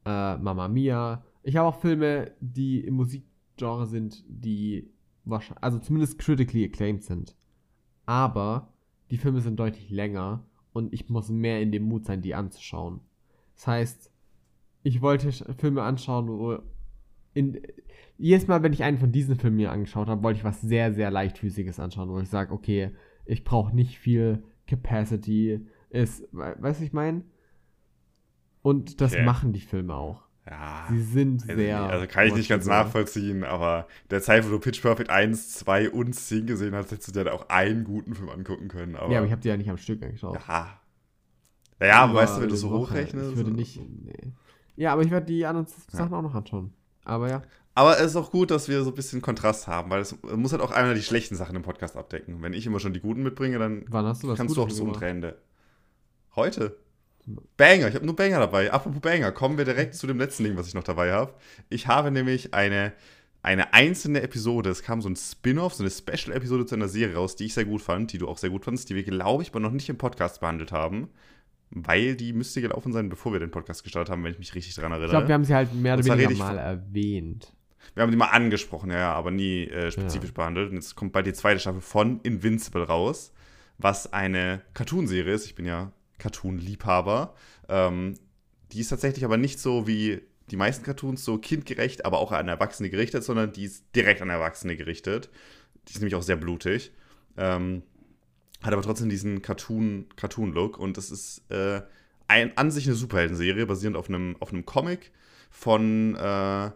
[0.04, 1.22] Äh, Mamma Mia.
[1.42, 3.24] Ich habe auch Filme, die im Musik
[3.56, 4.90] Genre sind, die
[5.24, 7.36] wahrscheinlich, also zumindest critically acclaimed sind.
[8.04, 8.72] Aber
[9.10, 13.00] die Filme sind deutlich länger und ich muss mehr in dem Mut sein, die anzuschauen.
[13.54, 14.10] Das heißt,
[14.82, 16.58] ich wollte Filme anschauen, wo
[17.34, 17.60] in,
[18.18, 20.94] jedes Mal, wenn ich einen von diesen Filmen mir angeschaut habe, wollte ich was sehr,
[20.94, 22.92] sehr leichtfüßiges anschauen, wo ich sage, okay,
[23.24, 25.66] ich brauche nicht viel Capacity.
[25.90, 27.22] Ist, weißt du, ich meine?
[28.62, 29.24] Und das okay.
[29.24, 30.25] machen die Filme auch.
[30.48, 30.86] Ja.
[30.90, 31.80] Sie sind sehr.
[31.80, 35.90] Also kann ich nicht ganz nachvollziehen, aber der Zeit, wo du Pitch Perfect 1, 2
[35.90, 38.94] und 10 gesehen hast, hättest du dir auch einen guten Film angucken können.
[38.94, 40.38] Aber ja, aber ich habe die ja nicht am Stück angeschaut.
[40.46, 40.80] Ja.
[41.80, 43.32] Naja, aber weißt du, wenn du so hochrechnest.
[43.32, 43.80] Ich würde nicht.
[44.04, 44.32] Nee.
[44.76, 46.18] Ja, aber ich werde die anderen Sachen ja.
[46.18, 46.72] auch noch anschauen.
[47.04, 47.42] Aber ja.
[47.74, 50.52] Aber es ist auch gut, dass wir so ein bisschen Kontrast haben, weil es muss
[50.52, 52.40] halt auch einmal die schlechten Sachen im Podcast abdecken.
[52.40, 55.36] Wenn ich immer schon die guten mitbringe, dann kannst du auch das Umdrehende.
[56.34, 56.76] Heute.
[57.56, 58.72] Banger, ich habe nur Banger dabei.
[58.72, 61.34] Apropos Banger, kommen wir direkt zu dem letzten Ding, was ich noch dabei habe.
[61.68, 62.92] Ich habe nämlich eine,
[63.42, 67.34] eine einzelne Episode, es kam so ein Spin-off, so eine Special-Episode zu einer Serie raus,
[67.34, 69.50] die ich sehr gut fand, die du auch sehr gut fandest, die wir, glaube ich,
[69.50, 71.08] aber noch nicht im Podcast behandelt haben.
[71.70, 74.76] Weil die müsste gelaufen sein, bevor wir den Podcast gestartet haben, wenn ich mich richtig
[74.76, 75.08] daran erinnere.
[75.08, 77.52] Ich glaube, wir haben sie halt mehr oder weniger mal erwähnt.
[77.94, 80.34] Wir haben die mal angesprochen, ja, aber nie äh, spezifisch ja.
[80.34, 80.70] behandelt.
[80.70, 83.32] Und jetzt kommt bald die zweite Staffel von Invincible raus,
[83.78, 85.46] was eine Cartoonserie ist.
[85.46, 87.34] Ich bin ja Cartoon-Liebhaber.
[87.68, 88.14] Ähm,
[88.72, 92.48] die ist tatsächlich aber nicht so wie die meisten Cartoons so kindgerecht, aber auch an
[92.48, 95.30] Erwachsene gerichtet, sondern die ist direkt an Erwachsene gerichtet.
[95.88, 96.92] Die ist nämlich auch sehr blutig.
[97.36, 97.82] Ähm,
[98.62, 101.82] hat aber trotzdem diesen Cartoon-Look Cartoon und das ist äh,
[102.28, 105.12] ein, an sich eine Superhelden-Serie, basierend auf einem, auf einem Comic
[105.50, 106.70] von äh,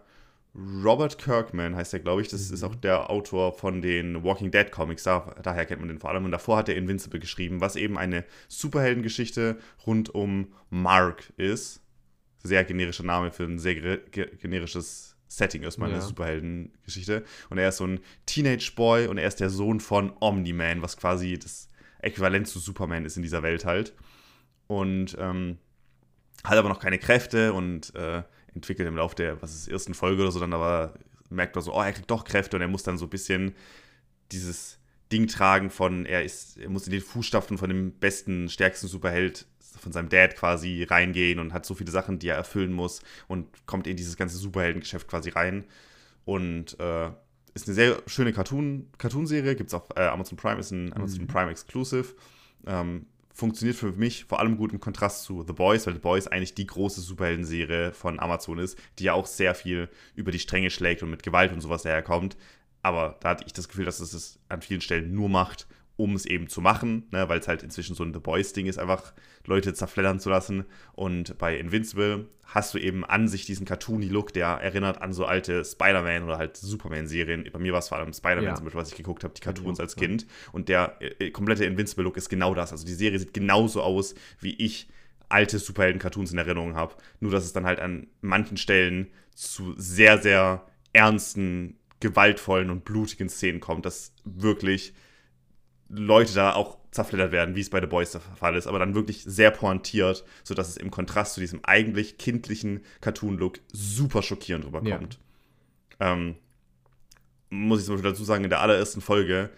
[0.55, 2.29] Robert Kirkman heißt er, glaube ich.
[2.29, 2.55] Das mhm.
[2.55, 5.05] ist auch der Autor von den Walking Dead Comics.
[5.05, 6.25] Da, daher kennt man den vor allem.
[6.25, 11.83] Und davor hat er Invincible geschrieben, was eben eine Superheldengeschichte rund um Mark ist.
[12.43, 15.97] Sehr generischer Name für ein sehr generisches Setting erstmal, ja.
[15.97, 17.25] eine Superheldengeschichte.
[17.51, 21.39] Und er ist so ein Teenage-Boy und er ist der Sohn von Omni-Man, was quasi
[21.39, 21.69] das
[22.01, 23.95] Äquivalent zu Superman ist in dieser Welt halt.
[24.67, 25.59] Und ähm,
[26.43, 28.23] hat aber noch keine Kräfte und äh,
[28.55, 30.95] entwickelt im Laufe der, was ist, ersten Folge oder so, dann aber
[31.29, 33.55] merkt er so, oh, er kriegt doch Kräfte und er muss dann so ein bisschen
[34.33, 34.79] dieses
[35.13, 39.47] Ding tragen von, er ist, er muss in die Fußstapfen von dem besten, stärksten Superheld
[39.79, 43.67] von seinem Dad quasi reingehen und hat so viele Sachen, die er erfüllen muss und
[43.67, 45.65] kommt in dieses ganze Superheldengeschäft quasi rein.
[46.25, 47.11] Und äh,
[47.55, 51.23] ist eine sehr schöne Cartoon, Cartoonserie, gibt es auf äh, Amazon Prime, ist ein Amazon
[51.23, 51.27] mhm.
[51.29, 52.15] Prime Exclusive.
[52.67, 53.07] Ähm,
[53.41, 56.55] funktioniert für mich vor allem gut im Kontrast zu The Boys, weil The Boys eigentlich
[56.55, 61.03] die große Superhelden-Serie von Amazon ist, die ja auch sehr viel über die Stränge schlägt
[61.03, 62.37] und mit Gewalt und sowas daherkommt.
[62.83, 65.67] Aber da hatte ich das Gefühl, dass es es an vielen Stellen nur macht,
[66.01, 68.79] um es eben zu machen, ne, weil es halt inzwischen so ein The Boys-Ding ist,
[68.79, 69.13] einfach
[69.47, 70.65] Leute zerfleddern zu lassen.
[70.93, 75.65] Und bei Invincible hast du eben an sich diesen cartoony-Look, der erinnert an so alte
[75.65, 77.49] Spider-Man oder halt Superman-Serien.
[77.53, 78.55] Bei mir war es vor allem Spider-Man, ja.
[78.55, 80.27] zum Beispiel, was ich geguckt habe, die Cartoons als Kind.
[80.53, 82.73] Und der äh, komplette Invincible-Look ist genau das.
[82.73, 84.89] Also die Serie sieht genauso aus, wie ich
[85.29, 86.95] alte Superhelden-Cartoons in Erinnerung habe.
[87.21, 93.29] Nur, dass es dann halt an manchen Stellen zu sehr, sehr ernsten, gewaltvollen und blutigen
[93.29, 94.95] Szenen kommt, dass wirklich
[95.91, 98.95] Leute da auch zerfleddert werden, wie es bei The Boys der Fall ist, aber dann
[98.95, 105.19] wirklich sehr pointiert, sodass es im Kontrast zu diesem eigentlich kindlichen Cartoon-Look super schockierend rüberkommt.
[106.01, 106.13] Ja.
[106.13, 106.37] Ähm,
[107.51, 109.51] muss ich zum Beispiel dazu sagen, in der allerersten Folge,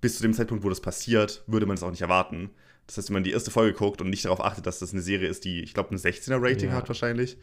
[0.00, 2.50] bis zu dem Zeitpunkt, wo das passiert, würde man es auch nicht erwarten.
[2.86, 5.02] Das heißt, wenn man die erste Folge guckt und nicht darauf achtet, dass das eine
[5.02, 6.74] Serie ist, die, ich glaube, ein 16er-Rating ja.
[6.74, 7.38] hat wahrscheinlich,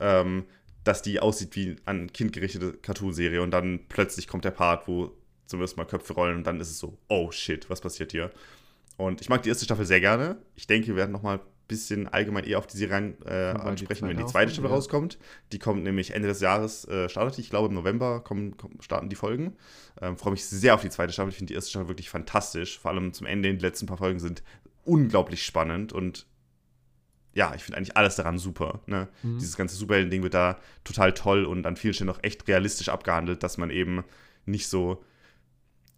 [0.00, 0.44] ähm,
[0.84, 5.12] dass die aussieht wie eine kindgerichtete Cartoon-Serie und dann plötzlich kommt der Part, wo
[5.46, 8.30] zum ersten Mal Köpfe rollen und dann ist es so, oh shit, was passiert hier?
[8.96, 10.36] Und ich mag die erste Staffel sehr gerne.
[10.54, 14.08] Ich denke, wir werden nochmal ein bisschen allgemein eher auf die Serie rein, äh, ansprechen,
[14.08, 14.76] wenn die zweite Staffel ja.
[14.76, 15.18] rauskommt.
[15.52, 17.40] Die kommt nämlich Ende des Jahres, äh, startet die.
[17.40, 19.56] Ich glaube, im November kommen, kommen starten die Folgen.
[20.00, 21.30] Ähm, Freue mich sehr auf die zweite Staffel.
[21.30, 22.78] Ich finde die erste Staffel wirklich fantastisch.
[22.78, 24.42] Vor allem zum Ende, die letzten paar Folgen sind
[24.84, 26.26] unglaublich spannend und
[27.34, 28.80] ja, ich finde eigentlich alles daran super.
[28.86, 29.08] Ne?
[29.22, 29.38] Mhm.
[29.38, 33.42] Dieses ganze Superhelden-Ding wird da total toll und an vielen Stellen auch echt realistisch abgehandelt,
[33.42, 34.04] dass man eben
[34.44, 35.02] nicht so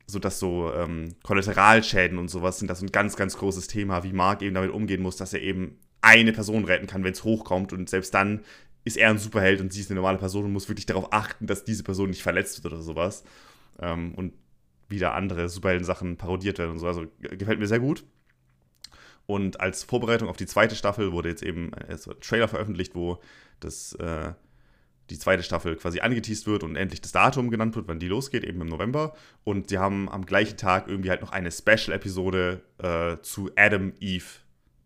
[0.06, 4.12] so dass so ähm, Kollateralschäden und sowas sind das ein ganz, ganz großes Thema, wie
[4.12, 7.72] Mark eben damit umgehen muss, dass er eben eine Person retten kann, wenn es hochkommt
[7.72, 8.42] und selbst dann
[8.84, 11.46] ist er ein Superheld und sie ist eine normale Person und muss wirklich darauf achten,
[11.46, 13.24] dass diese Person nicht verletzt wird oder sowas.
[13.80, 14.34] Ähm, und
[14.88, 16.86] wieder andere Superhelden-Sachen parodiert werden und so.
[16.86, 18.04] Also gefällt mir sehr gut.
[19.26, 23.20] Und als Vorbereitung auf die zweite Staffel wurde jetzt eben ein Trailer veröffentlicht, wo
[23.60, 24.34] das äh,
[25.10, 28.44] die zweite Staffel quasi angeteased wird und endlich das Datum genannt wird, wann die losgeht,
[28.44, 29.14] eben im November.
[29.44, 34.24] Und sie haben am gleichen Tag irgendwie halt noch eine Special-Episode äh, zu Adam Eve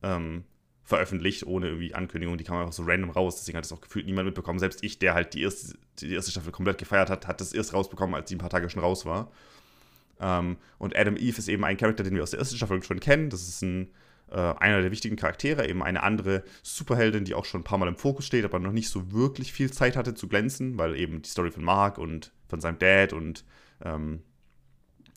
[0.03, 0.45] ähm,
[0.83, 2.37] veröffentlicht, ohne irgendwie Ankündigung.
[2.37, 4.59] Die kam einfach so random raus, deswegen hat es auch gefühlt niemand mitbekommen.
[4.59, 7.73] Selbst ich, der halt die erste, die erste Staffel komplett gefeiert hat, hat das erst
[7.73, 9.31] rausbekommen, als die ein paar Tage schon raus war.
[10.21, 13.01] Ähm, und Adam Eve ist eben ein Charakter, den wir aus der ersten Staffel schon
[13.01, 13.31] kennen.
[13.31, 13.93] Das ist ein
[14.37, 17.97] einer der wichtigen Charaktere, eben eine andere Superheldin, die auch schon ein paar Mal im
[17.97, 21.29] Fokus steht, aber noch nicht so wirklich viel Zeit hatte zu glänzen, weil eben die
[21.29, 23.45] Story von Mark und von seinem Dad und
[23.85, 24.23] ähm,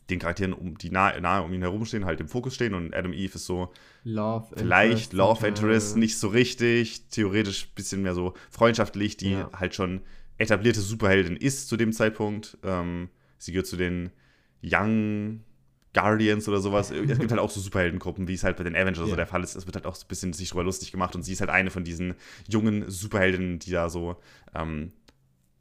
[0.10, 3.14] den Charakteren, um, die nahe, nahe um ihn herumstehen, halt im Fokus stehen und Adam
[3.14, 3.72] Eve ist so
[4.04, 9.32] Love vielleicht Interest, Love Interest, nicht so richtig, theoretisch ein bisschen mehr so freundschaftlich, die
[9.32, 9.50] ja.
[9.54, 10.02] halt schon
[10.38, 12.58] etablierte Superheldin ist zu dem Zeitpunkt.
[12.64, 14.12] Ähm, sie gehört zu den
[14.64, 15.42] Young
[15.93, 16.91] Guardians oder sowas.
[17.11, 19.09] Es gibt halt auch so Superheldengruppen, wie es halt bei den Avengers yeah.
[19.09, 19.55] so der Fall ist.
[19.55, 21.49] Es wird halt auch so ein bisschen sich drüber lustig gemacht und sie ist halt
[21.49, 22.15] eine von diesen
[22.47, 24.15] jungen Superheldinnen, die da so
[24.55, 24.91] ähm,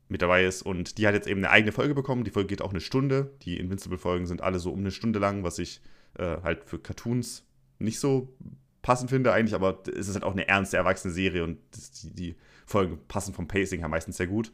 [0.09, 0.63] mit dabei ist.
[0.63, 2.25] Und die hat jetzt eben eine eigene Folge bekommen.
[2.25, 3.33] Die Folge geht auch eine Stunde.
[3.43, 5.81] Die Invincible-Folgen sind alle so um eine Stunde lang, was ich
[6.19, 7.45] äh, halt für Cartoons
[7.79, 8.35] nicht so
[8.83, 11.59] passend finde eigentlich, aber es ist halt auch eine ernste, erwachsene Serie und
[12.03, 12.37] die, die
[12.67, 14.53] Folgen passen vom Pacing her meistens sehr gut.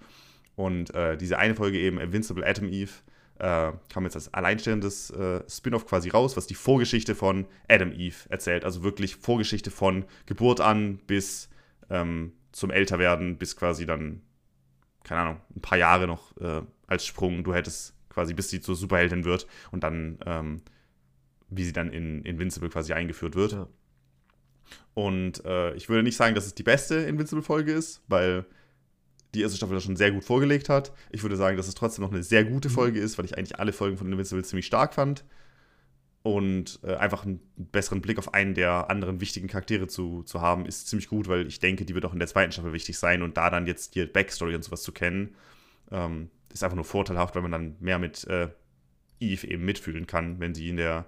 [0.57, 2.93] Und äh, diese eine Folge eben, Invincible Atom Eve,
[3.39, 8.17] äh, kam jetzt als alleinstehendes äh, Spin-off quasi raus, was die Vorgeschichte von Adam Eve
[8.29, 8.65] erzählt.
[8.65, 11.49] Also wirklich Vorgeschichte von Geburt an bis
[11.91, 14.23] ähm, zum Älterwerden, bis quasi dann,
[15.05, 17.45] keine Ahnung, ein paar Jahre noch äh, als Sprung.
[17.45, 20.63] Du hättest quasi, bis sie zur Superheldin wird und dann, ähm,
[21.51, 23.53] wie sie dann in Invincible quasi eingeführt wird.
[23.53, 23.69] Ja.
[24.95, 28.47] Und äh, ich würde nicht sagen, dass es die beste Invincible-Folge ist, weil
[29.35, 30.93] die erste Staffel das schon sehr gut vorgelegt hat.
[31.11, 32.73] Ich würde sagen, dass es trotzdem noch eine sehr gute mhm.
[32.73, 35.25] Folge ist, weil ich eigentlich alle Folgen von Invincible ziemlich stark fand.
[36.23, 40.67] Und äh, einfach einen besseren Blick auf einen der anderen wichtigen Charaktere zu, zu haben,
[40.67, 43.23] ist ziemlich gut, weil ich denke, die wird auch in der zweiten Staffel wichtig sein.
[43.23, 45.37] Und da dann jetzt die Backstory und sowas zu kennen,
[45.93, 48.49] ähm, ist einfach nur vorteilhaft, weil man dann mehr mit äh,
[49.21, 51.07] Eve eben mitfühlen kann, wenn sie in der,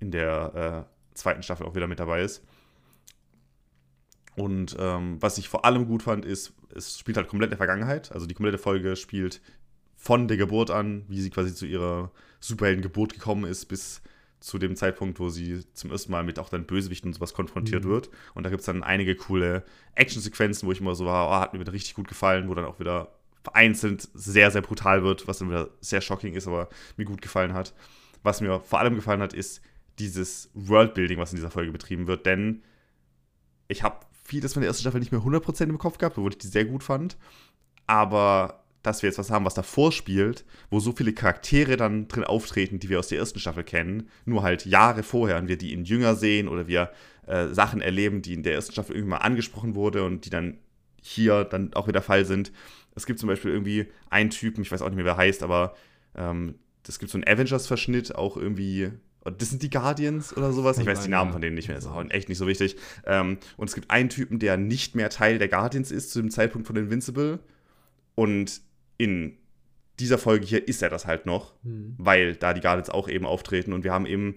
[0.00, 2.42] in der äh, zweiten Staffel auch wieder mit dabei ist.
[4.36, 7.58] Und ähm, was ich vor allem gut fand, ist, es spielt halt komplett in der
[7.58, 8.12] Vergangenheit.
[8.12, 9.40] Also die komplette Folge spielt
[9.96, 14.02] von der Geburt an, wie sie quasi zu ihrer Superheldengeburt gekommen ist, bis
[14.40, 17.84] zu dem Zeitpunkt, wo sie zum ersten Mal mit auch dann Bösewichten und sowas konfrontiert
[17.84, 17.88] mhm.
[17.88, 18.10] wird.
[18.34, 19.64] Und da gibt es dann einige coole
[19.94, 22.66] Actionsequenzen, wo ich immer so war, oh, hat mir wieder richtig gut gefallen, wo dann
[22.66, 27.06] auch wieder vereinzelt sehr, sehr brutal wird, was dann wieder sehr shocking ist, aber mir
[27.06, 27.74] gut gefallen hat.
[28.22, 29.62] Was mir vor allem gefallen hat, ist
[29.98, 32.62] dieses Worldbuilding, was in dieser Folge betrieben wird, denn
[33.68, 36.38] ich habe vieles von der ersten Staffel nicht mehr 100% im Kopf gehabt, obwohl ich
[36.38, 37.16] die sehr gut fand.
[37.86, 42.22] Aber dass wir jetzt was haben, was davor spielt, wo so viele Charaktere dann drin
[42.22, 45.72] auftreten, die wir aus der ersten Staffel kennen, nur halt Jahre vorher und wir die
[45.72, 46.92] in Jünger sehen oder wir
[47.26, 50.58] äh, Sachen erleben, die in der ersten Staffel irgendwann mal angesprochen wurde und die dann
[51.02, 52.52] hier dann auch wieder Fall sind.
[52.94, 55.74] Es gibt zum Beispiel irgendwie einen Typen, ich weiß auch nicht mehr, wer heißt, aber
[56.14, 56.54] ähm,
[56.86, 58.92] es gibt so einen Avengers-Verschnitt, auch irgendwie
[59.30, 60.78] das sind die Guardians oder sowas.
[60.78, 62.76] Ich weiß die Namen von denen nicht mehr, ist auch echt nicht so wichtig.
[63.04, 66.30] Ähm, und es gibt einen Typen, der nicht mehr Teil der Guardians ist zu dem
[66.30, 67.40] Zeitpunkt von Invincible.
[68.14, 68.60] Und
[68.98, 69.36] in
[69.98, 71.94] dieser Folge hier ist er das halt noch, mhm.
[71.98, 74.36] weil da die Guardians auch eben auftreten und wir haben eben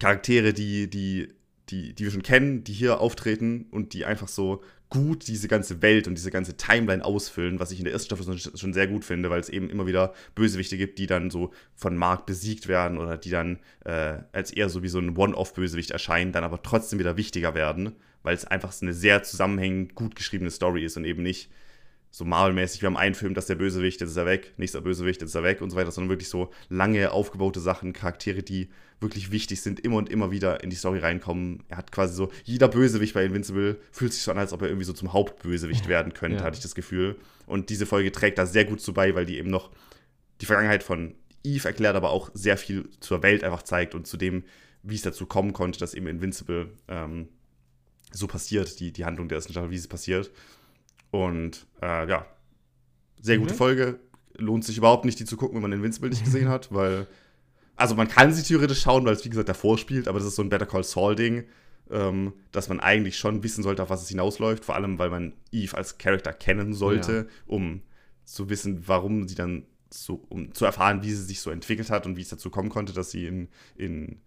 [0.00, 1.28] Charaktere, die, die,
[1.68, 4.62] die, die wir schon kennen, die hier auftreten und die einfach so
[4.94, 8.38] gut diese ganze Welt und diese ganze Timeline ausfüllen, was ich in der ersten Staffel
[8.38, 11.96] schon sehr gut finde, weil es eben immer wieder Bösewichte gibt, die dann so von
[11.96, 16.30] Mark besiegt werden oder die dann äh, als eher so wie so ein One-Off-Bösewicht erscheinen,
[16.30, 20.84] dann aber trotzdem wieder wichtiger werden, weil es einfach eine sehr zusammenhängend gut geschriebene Story
[20.84, 21.50] ist und eben nicht
[22.14, 24.80] so Marvel-mäßig, wir haben einen Film, das ist der Bösewicht, jetzt ist er weg, nächster
[24.80, 28.44] Bösewicht, jetzt ist er weg und so weiter, sondern wirklich so lange aufgebaute Sachen, Charaktere,
[28.44, 28.68] die
[29.00, 31.64] wirklich wichtig sind, immer und immer wieder in die Story reinkommen.
[31.68, 34.68] Er hat quasi so, jeder Bösewicht bei Invincible fühlt sich so an, als ob er
[34.68, 36.44] irgendwie so zum Hauptbösewicht werden könnte, ja.
[36.44, 37.16] hatte ich das Gefühl.
[37.46, 39.72] Und diese Folge trägt da sehr gut zu bei, weil die eben noch
[40.40, 44.16] die Vergangenheit von Eve erklärt, aber auch sehr viel zur Welt einfach zeigt und zu
[44.16, 44.44] dem,
[44.84, 47.26] wie es dazu kommen konnte, dass eben Invincible ähm,
[48.12, 50.30] so passiert, die, die Handlung der ersten Staffel, wie es passiert.
[51.14, 52.26] Und äh, ja,
[53.20, 53.58] sehr gute mhm.
[53.58, 54.00] Folge.
[54.36, 57.06] Lohnt sich überhaupt nicht, die zu gucken, wenn man Invincible nicht gesehen hat, weil.
[57.76, 60.36] Also man kann sie theoretisch schauen, weil es wie gesagt davor spielt, aber das ist
[60.36, 61.44] so ein Better Call Saul-Ding,
[61.90, 65.34] ähm, dass man eigentlich schon wissen sollte, auf was es hinausläuft, vor allem weil man
[65.52, 67.24] Eve als Charakter kennen sollte, ja.
[67.46, 67.82] um
[68.24, 72.06] zu wissen, warum sie dann so, um zu erfahren, wie sie sich so entwickelt hat
[72.06, 74.20] und wie es dazu kommen konnte, dass sie in, in,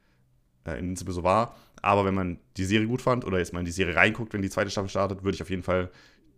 [0.65, 1.55] äh, in Invincible so war.
[1.81, 4.41] Aber wenn man die Serie gut fand oder jetzt mal in die Serie reinguckt, wenn
[4.41, 5.89] die zweite Staffel startet, würde ich auf jeden Fall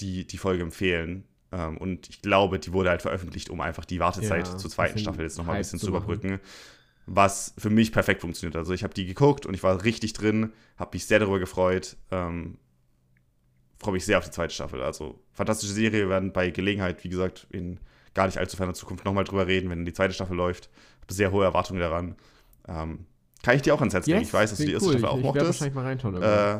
[0.01, 1.25] die, die Folge empfehlen.
[1.51, 4.99] Ähm, und ich glaube, die wurde halt veröffentlicht, um einfach die Wartezeit ja, zur zweiten
[4.99, 6.39] Staffel jetzt nochmal ein bisschen zu überbrücken.
[7.05, 8.55] Was für mich perfekt funktioniert.
[8.55, 11.97] Also ich habe die geguckt und ich war richtig drin, habe mich sehr darüber gefreut.
[12.11, 12.57] Ähm,
[13.79, 14.83] freue mich sehr auf die zweite Staffel.
[14.83, 17.79] Also fantastische Serie, wir werden bei Gelegenheit, wie gesagt, in
[18.13, 20.69] gar nicht allzu ferner Zukunft nochmal drüber reden, wenn die zweite Staffel läuft.
[21.01, 22.15] Habe sehr hohe Erwartungen daran.
[22.67, 23.05] Ähm,
[23.41, 24.19] kann ich dir auch ans Herz legen.
[24.19, 24.99] Yes, ich weiß, dass du die erste cool.
[24.99, 25.45] Staffel auch ich, ich mochtest.
[25.45, 26.21] wahrscheinlich mal reinschauen.
[26.21, 26.59] Äh,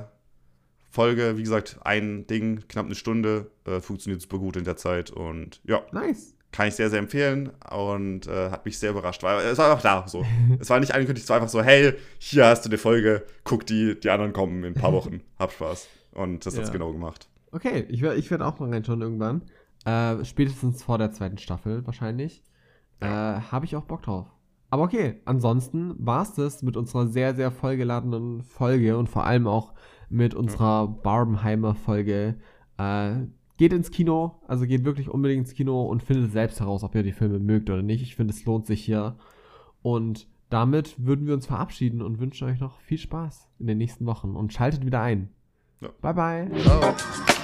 [0.90, 5.11] Folge, wie gesagt, ein Ding, knapp eine Stunde, äh, funktioniert super gut in der Zeit
[5.11, 5.82] und ja.
[5.91, 6.36] Nice.
[6.52, 9.84] Kann ich sehr, sehr empfehlen und äh, hat mich sehr überrascht, weil es war einfach
[9.84, 10.26] da so.
[10.60, 13.68] es war nicht angekündigt, es war einfach so, hey, hier hast du eine Folge, guck
[13.68, 15.88] die, die anderen kommen in ein paar Wochen, hab Spaß.
[16.11, 16.61] Und das ja.
[16.61, 17.30] hat's genau gemacht.
[17.52, 19.44] Okay, ich werde ich werd auch mal reinschauen irgendwann.
[19.86, 22.44] Äh, spätestens vor der zweiten Staffel wahrscheinlich.
[23.02, 23.38] Ja.
[23.38, 24.28] Äh, Habe ich auch Bock drauf.
[24.70, 29.48] Aber okay, ansonsten war es das mit unserer sehr, sehr vollgeladenen Folge und vor allem
[29.48, 29.74] auch
[30.10, 32.36] mit unserer Barbenheimer-Folge.
[32.77, 33.11] Äh,
[33.57, 37.03] geht ins Kino, also geht wirklich unbedingt ins Kino und findet selbst heraus, ob ihr
[37.03, 38.02] die Filme mögt oder nicht.
[38.02, 39.18] Ich finde, es lohnt sich hier.
[39.81, 44.06] Und damit würden wir uns verabschieden und wünschen euch noch viel Spaß in den nächsten
[44.06, 45.30] Wochen und schaltet wieder ein.
[45.81, 45.90] Ja.
[46.02, 46.61] Bye, bye.
[46.61, 47.39] Ciao.